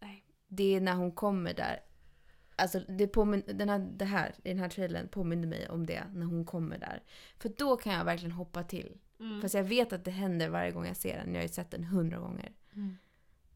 Nej. 0.00 0.24
Det 0.48 0.74
är 0.74 0.80
när 0.80 0.94
hon 0.94 1.12
kommer 1.12 1.54
där. 1.54 1.80
Alltså 2.56 2.80
det, 2.88 3.06
påmin- 3.06 3.52
den 3.52 3.68
här, 3.68 3.78
det 3.78 4.04
här, 4.04 4.34
i 4.44 4.48
den 4.48 4.58
här 4.58 4.68
trailern 4.68 5.08
påminner 5.08 5.48
mig 5.48 5.68
om 5.68 5.86
det 5.86 6.02
när 6.14 6.26
hon 6.26 6.44
kommer 6.44 6.78
där. 6.78 7.02
För 7.38 7.48
då 7.48 7.76
kan 7.76 7.92
jag 7.92 8.04
verkligen 8.04 8.32
hoppa 8.32 8.62
till. 8.62 8.98
Mm. 9.20 9.42
Fast 9.42 9.54
jag 9.54 9.64
vet 9.64 9.92
att 9.92 10.04
det 10.04 10.10
händer 10.10 10.48
varje 10.48 10.70
gång 10.70 10.86
jag 10.86 10.96
ser 10.96 11.16
den. 11.16 11.34
Jag 11.34 11.40
har 11.40 11.42
ju 11.42 11.48
sett 11.48 11.70
den 11.70 11.84
hundra 11.84 12.18
gånger. 12.18 12.52
Mm. 12.74 12.96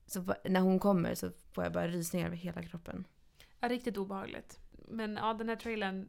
Så 0.07 0.35
när 0.45 0.61
hon 0.61 0.79
kommer 0.79 1.15
så 1.15 1.31
får 1.53 1.65
jag 1.65 1.73
bara 1.73 1.89
rysningar 1.89 2.27
över 2.27 2.37
hela 2.37 2.63
kroppen. 2.63 3.07
Ja, 3.61 3.69
riktigt 3.69 3.97
obehagligt. 3.97 4.59
Men 4.89 5.17
ja, 5.17 5.35
den 5.35 5.49
här 5.49 5.57
trailern... 5.57 6.09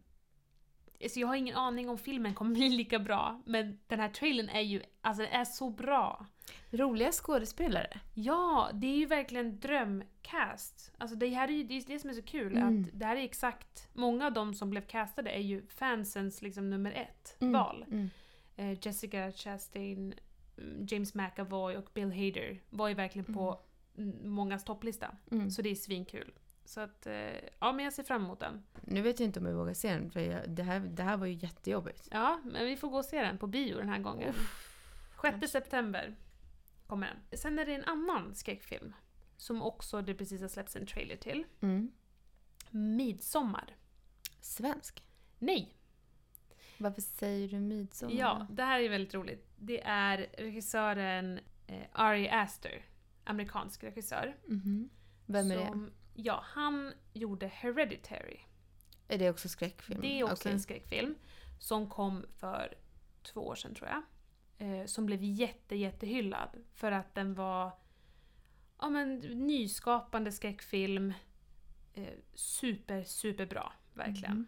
Alltså 1.04 1.20
jag 1.20 1.28
har 1.28 1.36
ingen 1.36 1.56
aning 1.56 1.90
om 1.90 1.98
filmen 1.98 2.34
kommer 2.34 2.56
bli 2.56 2.70
lika 2.78 3.00
bra, 3.00 3.42
men 3.46 3.80
den 3.88 4.00
här 4.00 4.10
trailern 4.10 4.50
är 4.50 4.62
ju, 4.62 4.82
alltså 5.02 5.24
den 5.24 5.32
är 5.32 5.46
så 5.46 5.70
bra. 5.70 6.26
Roliga 6.70 7.12
skådespelare. 7.12 8.00
Ja, 8.14 8.70
det 8.74 8.88
är 8.88 8.98
ju 8.98 9.06
verkligen 9.06 9.60
drömcast. 9.60 10.92
Alltså 10.98 11.16
det 11.16 11.28
här 11.30 11.48
är 11.48 11.52
ju 11.54 11.64
det, 11.64 11.78
är 11.78 11.84
det 11.88 12.00
som 12.00 12.10
är 12.10 12.14
så 12.14 12.22
kul, 12.22 12.58
Mm. 12.58 12.80
att 12.82 13.00
det 13.00 13.06
här 13.06 13.16
är 13.16 13.24
exakt, 13.24 13.90
många 13.94 14.26
av 14.26 14.34
de 14.34 14.54
som 14.54 14.70
blev 14.70 14.82
castade 14.82 15.30
är 15.32 15.42
ju 15.42 15.68
fansens 15.68 16.42
liksom 16.42 16.70
nummer 16.70 16.92
ett 16.92 17.38
Mm, 17.40 17.54
val. 17.54 17.86
Mm. 17.92 18.10
Eh, 18.56 18.78
Jessica 18.82 19.32
Chastain, 19.32 20.14
mm, 20.58 20.86
James 20.90 21.14
McAvoy 21.16 21.78
och 21.78 21.90
Bill 21.94 22.12
Hader 22.12 22.60
var 22.70 22.88
ju 22.88 22.94
verkligen 22.94 23.34
på 23.34 23.60
mm. 23.98 24.30
mångas 24.32 24.64
topplista. 24.64 25.16
Mm. 25.32 25.50
Så 25.50 25.62
det 25.62 25.70
är 25.70 25.76
svinkul. 25.76 26.32
Så 26.66 26.82
att, 26.82 27.08
eh, 27.08 27.14
ja 27.60 27.72
men 27.72 27.86
jag 27.86 27.94
ser 27.94 28.04
fram 28.04 28.26
emot 28.26 28.40
den. 28.40 28.64
Nu 28.82 29.02
vet 29.02 29.20
jag 29.20 29.28
inte 29.28 29.40
om 29.40 29.46
jag 29.46 29.54
vågar 29.54 29.74
se 29.74 29.94
den 29.94 30.12
för 30.12 30.20
jag, 30.20 30.50
det, 30.50 30.64
här, 30.64 30.80
det 30.80 31.04
här 31.04 31.18
var 31.18 31.26
ju 31.26 31.34
jättejobbigt. 31.34 32.08
Ja, 32.12 32.42
men 32.44 32.66
vi 32.66 32.78
får 32.78 32.90
gå 32.90 32.98
och 32.98 33.06
se 33.06 33.22
den 33.22 33.38
på 33.38 33.48
bio 33.48 33.78
den 33.78 33.90
här 33.90 34.00
gången. 34.00 34.34
6 35.22 35.52
september 35.52 36.16
kommer 36.88 37.08
den. 37.08 37.40
Sen 37.40 37.60
är 37.60 37.66
det 37.66 37.76
en 37.76 37.86
annan 37.86 38.36
skräckfilm 38.36 38.94
som 39.38 39.62
också 39.62 40.02
det 40.02 40.14
precis 40.14 40.42
har 40.42 40.48
släppts 40.48 40.76
en 40.76 40.86
trailer 40.86 41.16
till. 41.16 41.46
Mm. 41.62 41.92
Midsommar. 42.70 43.76
Svensk. 44.40 45.04
Nej! 45.40 45.78
Varför 46.78 47.02
säger 47.02 47.48
du 47.48 47.60
midsommar? 47.60 48.14
Ja, 48.14 48.48
det 48.50 48.64
här 48.64 48.80
är 48.80 48.90
väldigt 48.90 49.14
roligt. 49.14 49.48
Det 49.58 49.82
är 49.84 50.18
regissören 50.38 51.40
eh, 51.68 51.84
Ari 51.92 52.30
Aster, 52.30 52.86
amerikansk 53.24 53.84
regissör. 53.84 54.36
Mhm. 54.46 54.90
Vem 55.26 55.52
är 55.52 55.58
det? 55.58 55.90
Ja, 56.24 56.44
han 56.44 56.94
gjorde 57.14 57.48
Hereditary. 57.48 58.40
Är 59.08 59.18
det 59.18 59.30
också 59.30 59.50
skräckfilm? 59.50 60.02
Det 60.02 60.20
är 60.20 60.24
också 60.24 60.36
Okej. 60.36 60.52
en 60.52 60.60
skräckfilm 60.60 61.16
som 61.60 61.90
kom 61.90 62.26
för 62.38 62.74
två 63.24 63.48
år 63.48 63.56
sedan 63.56 63.76
tror 63.76 63.90
jag. 63.90 64.04
Eh, 64.58 64.86
som 64.86 65.06
blev 65.06 65.24
jätte, 65.24 65.76
jättehyllad 65.76 66.50
för 66.74 66.92
att 66.92 67.16
den 67.16 67.34
var 67.34 67.72
ja, 68.80 68.90
men, 68.90 69.16
nyskapande 69.20 70.32
skräckfilm. 70.32 71.14
Eh, 71.94 72.14
super, 72.34 73.04
super 73.04 73.46
bra, 73.46 73.74
verkligen. 73.94 74.36
Mhm. 74.36 74.48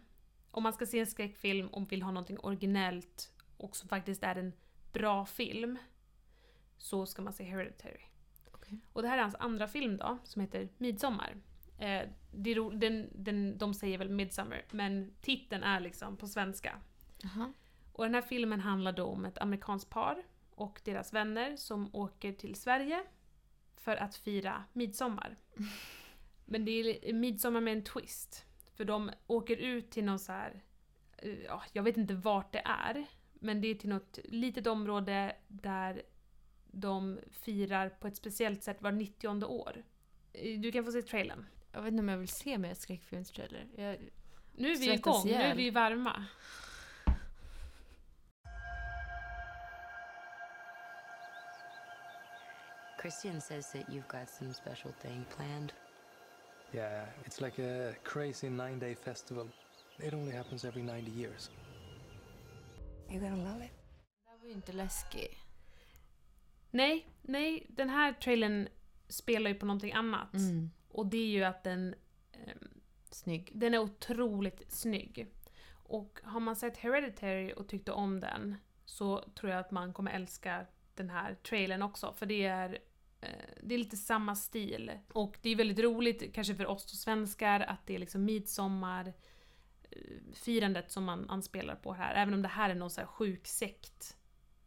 Om 0.50 0.62
man 0.62 0.72
ska 0.72 0.86
se 0.86 1.00
en 1.00 1.06
skräckfilm 1.06 1.68
och 1.68 1.92
vill 1.92 2.02
ha 2.02 2.10
någonting 2.10 2.38
originellt 2.38 3.32
och 3.56 3.76
som 3.76 3.88
faktiskt 3.88 4.22
är 4.22 4.36
en 4.36 4.52
bra 4.92 5.26
film 5.26 5.78
så 6.78 7.06
ska 7.06 7.22
man 7.22 7.32
se 7.32 7.44
Hereditary. 7.44 8.02
Okej. 8.52 8.78
Och 8.92 9.02
det 9.02 9.08
här 9.08 9.18
är 9.18 9.22
hans 9.22 9.34
andra 9.38 9.68
film 9.68 9.96
då, 9.96 10.18
som 10.24 10.42
heter 10.42 10.68
Midsommar. 10.78 11.36
Eh, 11.78 12.08
det 12.32 12.54
ro- 12.54 12.70
den, 12.70 13.08
den, 13.14 13.58
de 13.58 13.74
säger 13.74 13.98
väl 13.98 14.10
Midsummer, 14.10 14.64
men 14.70 15.14
titeln 15.20 15.62
är 15.62 15.80
liksom 15.80 16.16
på 16.16 16.26
svenska. 16.26 16.80
Jaha. 17.22 17.52
Och 17.92 18.04
den 18.04 18.14
här 18.14 18.22
filmen 18.22 18.60
handlar 18.60 18.92
då 18.92 19.04
om 19.04 19.24
ett 19.24 19.38
amerikanskt 19.38 19.90
par 19.90 20.22
och 20.50 20.80
deras 20.84 21.12
vänner 21.12 21.56
som 21.56 21.94
åker 21.94 22.32
till 22.32 22.54
Sverige 22.54 23.02
för 23.76 23.96
att 23.96 24.16
fira 24.16 24.64
midsommar. 24.72 25.36
Men 26.44 26.64
det 26.64 26.70
är 27.08 27.12
midsommar 27.12 27.60
med 27.60 27.72
en 27.76 27.84
twist. 27.84 28.44
För 28.74 28.84
de 28.84 29.10
åker 29.26 29.56
ut 29.56 29.90
till 29.90 30.04
någon 30.04 30.18
så 30.18 30.32
här, 30.32 30.62
eh, 31.18 31.38
ja, 31.38 31.62
jag 31.72 31.82
vet 31.82 31.96
inte 31.96 32.14
vart 32.14 32.52
det 32.52 32.62
är, 32.64 33.06
men 33.32 33.60
det 33.60 33.68
är 33.68 33.74
till 33.74 33.88
något 33.88 34.18
litet 34.24 34.66
område 34.66 35.36
där 35.48 36.02
de 36.70 37.18
firar 37.30 37.88
på 37.88 38.06
ett 38.08 38.16
speciellt 38.16 38.62
sätt 38.62 38.82
var 38.82 38.92
90 38.92 39.44
år. 39.44 39.84
Eh, 40.32 40.60
Du 40.60 40.72
kan 40.72 40.84
få 40.84 40.92
se 40.92 41.02
trailern. 41.02 41.46
Jag 41.74 41.82
vet 41.82 41.90
inte 41.90 42.00
om 42.00 42.08
jag 42.08 42.18
vill 42.18 42.28
se 42.28 42.58
mer 42.58 42.74
skräckfilmstrailer. 42.74 43.66
Jag... 43.76 43.98
Nu 44.52 44.72
är 44.72 44.76
vi 44.76 44.92
igång, 44.92 45.22
nu 45.24 45.32
är 45.32 45.54
vi 45.54 45.70
varma. 45.70 46.24
Christian 53.02 53.40
says 53.40 53.72
that 53.72 53.88
you've 53.88 54.08
got 54.08 54.28
some 54.28 54.54
special 54.54 54.92
thing 55.02 55.24
planned. 55.36 55.72
Yeah, 56.72 57.08
it's 57.24 57.40
like 57.40 57.58
a 57.62 57.94
crazy 58.04 58.48
nine 58.48 58.78
day 58.78 58.94
festival. 58.94 59.48
It 59.98 60.14
only 60.14 60.32
happens 60.32 60.64
every 60.64 60.82
90 60.82 61.10
years. 61.10 61.50
You're 63.08 63.20
gonna 63.20 63.52
love 63.52 63.64
it. 63.64 63.72
Det 64.24 64.30
här 64.30 64.38
var 64.38 64.46
ju 64.46 64.52
inte 64.52 64.72
läskig. 64.72 65.38
Nej, 66.70 67.06
nej, 67.22 67.66
den 67.68 67.90
här 67.90 68.12
trailern 68.12 68.68
spelar 69.08 69.50
ju 69.50 69.56
på 69.56 69.66
någonting 69.66 69.92
annat. 69.92 70.34
Mm. 70.34 70.70
Och 70.94 71.06
det 71.06 71.16
är 71.16 71.26
ju 71.26 71.44
att 71.44 71.64
den, 71.64 71.94
ehm, 72.32 72.80
Snygg. 73.10 73.50
den 73.54 73.74
är 73.74 73.78
otroligt 73.78 74.72
snygg. 74.72 75.26
Och 75.72 76.20
har 76.24 76.40
man 76.40 76.56
sett 76.56 76.76
Hereditary 76.76 77.52
och 77.52 77.68
tyckte 77.68 77.92
om 77.92 78.20
den 78.20 78.56
så 78.84 79.22
tror 79.34 79.52
jag 79.52 79.60
att 79.60 79.70
man 79.70 79.92
kommer 79.92 80.12
älska 80.12 80.66
den 80.94 81.10
här 81.10 81.34
trailern 81.34 81.82
också. 81.82 82.12
För 82.12 82.26
det 82.26 82.44
är, 82.44 82.78
eh, 83.20 83.28
det 83.62 83.74
är 83.74 83.78
lite 83.78 83.96
samma 83.96 84.34
stil. 84.36 84.92
Och 85.12 85.38
det 85.42 85.50
är 85.50 85.56
väldigt 85.56 85.78
roligt, 85.78 86.34
kanske 86.34 86.54
för 86.54 86.66
oss 86.66 87.00
svenskar, 87.00 87.60
att 87.60 87.86
det 87.86 87.94
är 87.94 87.98
liksom 87.98 88.24
midsommar 88.24 89.12
eh, 89.90 90.84
som 90.86 91.04
man 91.04 91.30
anspelar 91.30 91.76
på 91.76 91.92
här. 91.92 92.14
Även 92.14 92.34
om 92.34 92.42
det 92.42 92.48
här 92.48 92.70
är 92.70 92.74
någon 92.74 92.90
så 92.90 93.00
här 93.00 93.08
sjuk 93.08 93.46
sekt 93.46 94.16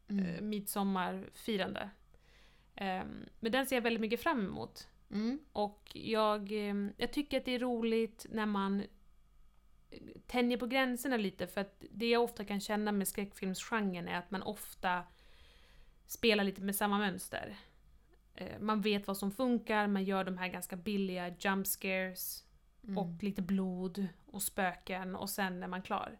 Mm. 0.09 0.25
eh, 0.25 0.41
midsommarfirande. 0.41 1.89
Ehm, 2.75 3.25
men 3.39 3.51
den 3.51 3.65
ser 3.65 3.75
jag 3.75 3.81
väldigt 3.81 4.01
mycket 4.01 4.21
fram 4.21 4.45
emot. 4.45 4.87
Mm. 5.11 5.39
Och 5.51 5.91
jag, 5.93 6.51
ehm, 6.51 6.93
jag 6.97 7.13
tycker 7.13 7.37
att 7.37 7.45
det 7.45 7.55
är 7.55 7.59
roligt 7.59 8.25
när 8.29 8.45
man 8.45 8.79
eh, 9.89 9.99
tänjer 10.27 10.57
på 10.57 10.65
gränserna 10.67 11.17
lite 11.17 11.47
för 11.47 11.61
att 11.61 11.83
det 11.91 12.09
jag 12.09 12.23
ofta 12.23 12.45
kan 12.45 12.59
känna 12.59 12.91
med 12.91 13.07
skräckfilmsgenren 13.07 14.07
är 14.07 14.17
att 14.19 14.31
man 14.31 14.41
ofta 14.43 15.03
spelar 16.05 16.43
lite 16.43 16.61
med 16.61 16.75
samma 16.75 16.97
mönster. 16.97 17.57
Eh, 18.35 18.59
Man 18.59 18.81
vet 18.81 19.07
vad 19.07 19.17
som 19.17 19.31
funkar, 19.31 19.87
man 19.87 20.03
gör 20.03 20.23
de 20.23 20.37
här 20.37 20.47
ganska 20.47 20.75
billiga 20.75 21.35
jump 21.39 21.67
scares 21.67 22.43
Mm. 22.83 22.97
och 22.97 23.23
lite 23.23 23.41
blod 23.41 24.07
och 24.25 24.41
spöken 24.43 25.15
och 25.15 25.29
sen 25.29 25.63
är 25.63 25.67
man 25.67 25.81
klar. 25.81 26.19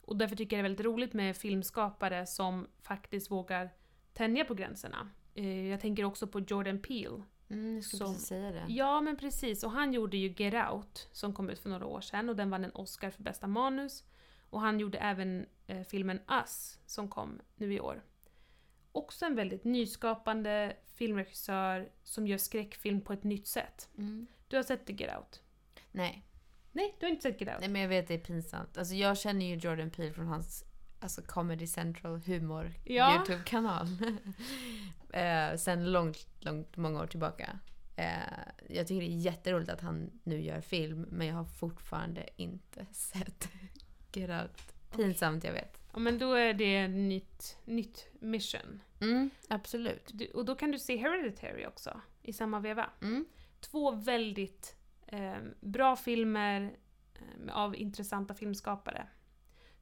Och 0.00 0.16
därför 0.16 0.36
tycker 0.36 0.56
jag 0.56 0.64
det 0.64 0.66
är 0.66 0.70
väldigt 0.70 0.86
roligt 0.86 1.12
med 1.12 1.36
filmskapare 1.36 2.26
som 2.26 2.66
faktiskt 2.82 3.30
vågar 3.30 3.70
tänja 4.12 4.44
på 4.44 4.54
gränserna. 4.54 5.10
Eh, 5.34 5.66
Jag 5.66 5.80
tänker 5.80 6.04
också 6.04 6.26
på 6.26 6.40
Jordan 6.40 6.78
Peele. 6.82 7.22
Mm, 7.50 7.74
jag 7.74 7.84
skulle 7.84 7.98
som- 7.98 8.12
precis 8.14 8.28
säga 8.28 8.50
det. 8.52 8.64
Ja, 8.68 9.00
men 9.00 9.16
precis. 9.16 9.64
Och 9.64 9.70
han 9.70 9.92
gjorde 9.92 10.16
ju 10.16 10.28
Get 10.36 10.70
Out, 10.72 11.08
som 11.12 11.34
kom 11.34 11.50
ut 11.50 11.58
för 11.58 11.70
några 11.70 11.86
år 11.86 12.00
sedan 12.00 12.28
och 12.28 12.36
den 12.36 12.50
vann 12.50 12.64
en 12.64 12.70
Oscar 12.74 13.10
för 13.10 13.22
bästa 13.22 13.46
manus. 13.46 14.04
Och 14.50 14.60
han 14.60 14.80
gjorde 14.80 14.98
även 14.98 15.46
eh, 15.66 15.82
filmen 15.82 16.20
Us, 16.28 16.78
som 16.86 17.08
kom 17.08 17.40
nu 17.56 17.74
i 17.74 17.80
år. 17.80 18.02
Också 18.92 19.24
en 19.26 19.34
väldigt 19.34 19.64
nyskapande 19.64 20.76
filmregissör 20.94 21.88
som 22.04 22.26
gör 22.26 22.38
skräckfilm 22.38 23.00
på 23.00 23.12
ett 23.12 23.24
nytt 23.24 23.46
sätt. 23.46 23.88
Mm. 23.98 24.26
Du 24.48 24.56
har 24.56 24.62
sett 24.62 24.86
The 24.86 24.92
Get 24.92 25.16
Out? 25.18 25.40
Nej. 25.92 26.24
Nej, 26.72 26.96
du 27.00 27.06
har 27.06 27.10
inte 27.10 27.22
sett 27.22 27.40
Get 27.40 27.48
Out? 27.50 27.60
Nej, 27.60 27.68
men 27.68 27.82
jag 27.82 27.88
vet 27.88 28.08
det 28.08 28.14
är 28.14 28.18
pinsamt. 28.18 28.78
Alltså 28.78 28.94
jag 28.94 29.18
känner 29.18 29.46
ju 29.46 29.54
Jordan 29.56 29.90
Peele 29.90 30.12
från 30.12 30.26
hans 30.26 30.64
alltså 31.00 31.22
Comedy 31.22 31.66
Central 31.66 32.20
humor 32.26 32.72
Ja. 32.84 33.14
YouTube-kanal. 33.16 33.86
eh, 35.12 35.56
sen 35.56 35.92
långt, 35.92 36.26
långt, 36.40 36.76
många 36.76 37.00
år 37.02 37.06
tillbaka. 37.06 37.58
Eh, 37.96 38.04
jag 38.68 38.86
tycker 38.86 39.00
det 39.00 39.12
är 39.12 39.16
jätteroligt 39.16 39.70
att 39.70 39.80
han 39.80 40.10
nu 40.22 40.40
gör 40.42 40.60
film, 40.60 41.06
men 41.10 41.26
jag 41.26 41.34
har 41.34 41.44
fortfarande 41.44 42.28
inte 42.36 42.86
sett 42.92 43.48
Get 44.12 44.30
Out. 44.30 44.74
Pinsamt, 44.96 45.44
jag 45.44 45.52
vet. 45.52 45.80
Ja, 45.92 45.98
men 45.98 46.18
då 46.18 46.34
är 46.34 46.54
det 46.54 46.88
nytt, 46.88 47.58
nytt 47.64 48.08
mission. 48.20 48.80
Mm, 49.00 49.30
absolut. 49.48 50.10
Du, 50.12 50.26
och 50.26 50.44
då 50.44 50.54
kan 50.54 50.70
du 50.70 50.78
se 50.78 50.96
Hereditary 50.96 51.66
också, 51.66 52.00
i 52.22 52.32
samma 52.32 52.60
veva. 52.60 52.90
Mm. 53.02 53.24
Två 53.60 53.90
väldigt 53.90 54.76
eh, 55.06 55.38
bra 55.60 55.96
filmer 55.96 56.76
eh, 57.14 57.56
av 57.56 57.76
intressanta 57.76 58.34
filmskapare. 58.34 59.06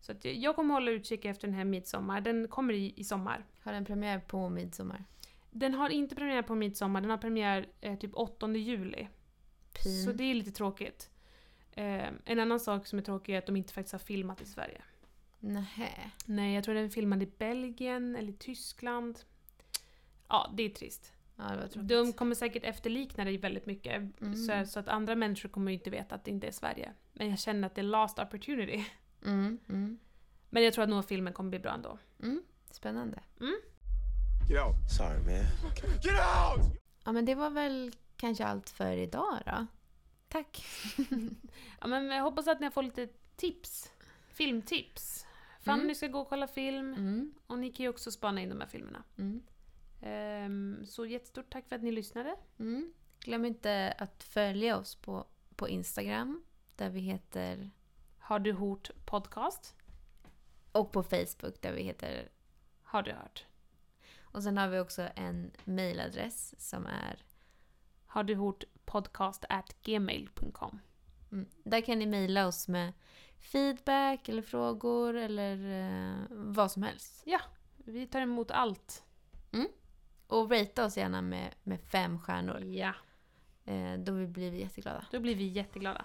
Så 0.00 0.12
att 0.12 0.24
jag- 0.24 0.56
kommer 0.56 0.74
hålla 0.74 0.90
utkik 0.90 1.24
efter 1.24 1.48
den 1.48 1.56
här 1.56 1.64
Midsommar. 1.64 2.20
Den 2.20 2.48
kommer 2.48 2.74
i, 2.74 2.94
i 2.96 3.04
sommar. 3.04 3.44
Har 3.60 3.72
den 3.72 3.84
premiär 3.84 4.18
på 4.18 4.48
midsommar? 4.48 5.04
Den 5.50 5.74
har 5.74 5.90
inte 5.90 6.14
premiär 6.14 6.42
på 6.42 6.54
midsommar, 6.54 7.00
den 7.00 7.10
har 7.10 7.18
premiär 7.18 7.66
eh, 7.80 7.98
typ 7.98 8.10
8 8.14 8.48
juli. 8.56 9.08
Pin. 9.82 10.04
Så 10.04 10.12
det 10.12 10.24
är 10.24 10.34
lite 10.34 10.50
tråkigt. 10.50 11.10
Eh, 11.72 12.08
en 12.24 12.40
annan 12.40 12.60
sak 12.60 12.86
som 12.86 12.98
är 12.98 13.02
tråkig 13.02 13.34
är 13.34 13.38
att 13.38 13.46
de 13.46 13.56
inte 13.56 13.72
faktiskt 13.72 13.92
har 13.92 13.98
filmat 13.98 14.42
i 14.42 14.46
Sverige. 14.46 14.82
Nähä. 15.38 16.10
Nej, 16.26 16.54
jag 16.54 16.64
tror 16.64 16.74
den 16.74 16.84
är 16.84 16.88
filmad 16.88 17.22
i 17.22 17.26
Belgien 17.38 18.16
eller 18.16 18.32
Tyskland. 18.32 19.18
Ja, 20.28 20.52
det 20.56 20.62
är 20.62 20.68
trist. 20.68 21.12
Ja, 21.36 21.44
det 21.44 21.56
var 21.56 21.68
tråkigt. 21.68 21.88
De 21.88 22.12
kommer 22.12 22.34
säkert 22.34 22.64
efterlikna 22.64 23.24
det 23.24 23.38
väldigt 23.38 23.66
mycket. 23.66 24.20
Mm. 24.20 24.34
Så, 24.34 24.66
så 24.66 24.80
att 24.80 24.88
andra 24.88 25.14
människor 25.14 25.48
kommer 25.48 25.70
ju 25.70 25.78
inte 25.78 25.90
veta 25.90 26.14
att 26.14 26.24
det 26.24 26.30
inte 26.30 26.46
är 26.46 26.50
Sverige. 26.52 26.92
Men 27.12 27.30
jag 27.30 27.38
känner 27.38 27.66
att 27.66 27.74
det 27.74 27.80
är 27.80 27.82
last 27.82 28.18
opportunity. 28.18 28.86
Mm, 29.24 29.58
mm, 29.68 29.98
Men 30.50 30.64
jag 30.64 30.72
tror 30.74 30.82
att 30.84 30.90
nog 30.90 31.04
filmen 31.04 31.32
kommer 31.32 31.50
bli 31.50 31.58
bra 31.58 31.72
ändå. 31.72 31.98
mm. 32.22 32.42
Spännande. 32.70 33.22
Get 34.50 34.64
out. 34.66 34.76
Sorry, 34.96 35.18
man. 35.18 35.44
Get 36.02 36.14
out! 36.14 36.72
Ja, 37.04 37.12
men 37.12 37.24
det 37.24 37.34
var 37.34 37.50
väl 37.50 37.96
kanske 38.16 38.44
allt 38.44 38.70
för 38.70 38.96
idag 38.96 39.38
då. 39.46 39.66
Tack. 40.28 40.64
Ja, 41.80 41.86
men 41.86 42.06
jag 42.06 42.22
hoppas 42.22 42.48
att 42.48 42.60
ni 42.60 42.66
har 42.66 42.70
fått 42.70 42.84
lite 42.84 43.08
tips. 43.36 43.92
Filmtips. 44.28 45.26
Fanny 45.60 45.82
Mm. 45.82 45.94
ska 45.94 46.06
gå 46.08 46.20
och 46.20 46.28
kolla 46.28 46.46
film. 46.46 46.94
Mm, 46.94 47.34
Och 47.46 47.58
ni 47.58 47.72
kan 47.72 47.84
ju 47.84 47.90
också 47.90 48.10
spana 48.10 48.40
in 48.40 48.48
de 48.48 48.60
här 48.60 48.68
filmerna. 48.68 49.02
mm, 49.18 49.42
Ehm, 50.02 50.86
så 50.86 51.06
jättestort 51.06 51.50
tack 51.52 51.68
för 51.68 51.76
att 51.76 51.82
ni 51.82 51.92
lyssnade. 51.92 52.36
mm. 52.58 52.92
Glöm 53.20 53.44
inte 53.44 53.94
att 53.98 54.22
följa 54.22 54.76
oss 54.78 54.94
på, 54.96 55.26
på 55.56 55.68
Instagram, 55.68 56.42
där 56.76 56.90
vi 56.90 57.00
heter... 57.00 57.70
Har 58.28 58.38
du 58.38 58.52
hört 58.52 58.90
podcast? 59.04 59.76
Och 60.72 60.92
på 60.92 61.02
Facebook, 61.02 61.62
där 61.62 61.72
vi 61.72 61.82
heter... 61.82 62.28
Har 62.82 63.02
du 63.02 63.12
hört? 63.12 63.46
Och 64.20 64.42
sen 64.42 64.58
har 64.58 64.68
vi 64.68 64.78
också 64.78 65.08
en 65.14 65.50
mailadress 65.64 66.54
som 66.68 66.86
är... 66.86 67.22
Har 68.06 68.24
du 68.24 68.34
hört 68.34 68.64
podcast 68.84 69.44
at 69.48 69.82
gmail.com? 69.82 70.80
Mm, 71.32 71.48
där 71.64 71.80
kan 71.80 71.98
ni 71.98 72.06
mejla 72.06 72.46
oss 72.46 72.68
med 72.68 72.92
feedback 73.38 74.28
eller 74.28 74.42
frågor 74.42 75.14
eller 75.16 75.82
eh, 75.82 76.26
vad 76.30 76.72
som 76.72 76.82
helst. 76.82 77.22
Vi 77.76 78.06
tar 78.06 78.20
emot 78.20 78.50
allt. 78.50 79.04
Och 80.26 80.50
ratea 80.50 80.84
oss 80.84 80.96
gärna 80.96 81.22
med, 81.22 81.54
med 81.62 81.80
fem 81.80 82.18
stjärnor. 82.18 82.60
Ja, 82.60 82.94
Eh, 83.64 83.98
då 83.98 84.26
blir 84.26 84.50
vi 84.50 84.60
jätteglada. 84.60 85.06
då 85.10 85.20
blir 85.20 85.34
vi 85.34 85.44
jätteglada. 85.44 86.04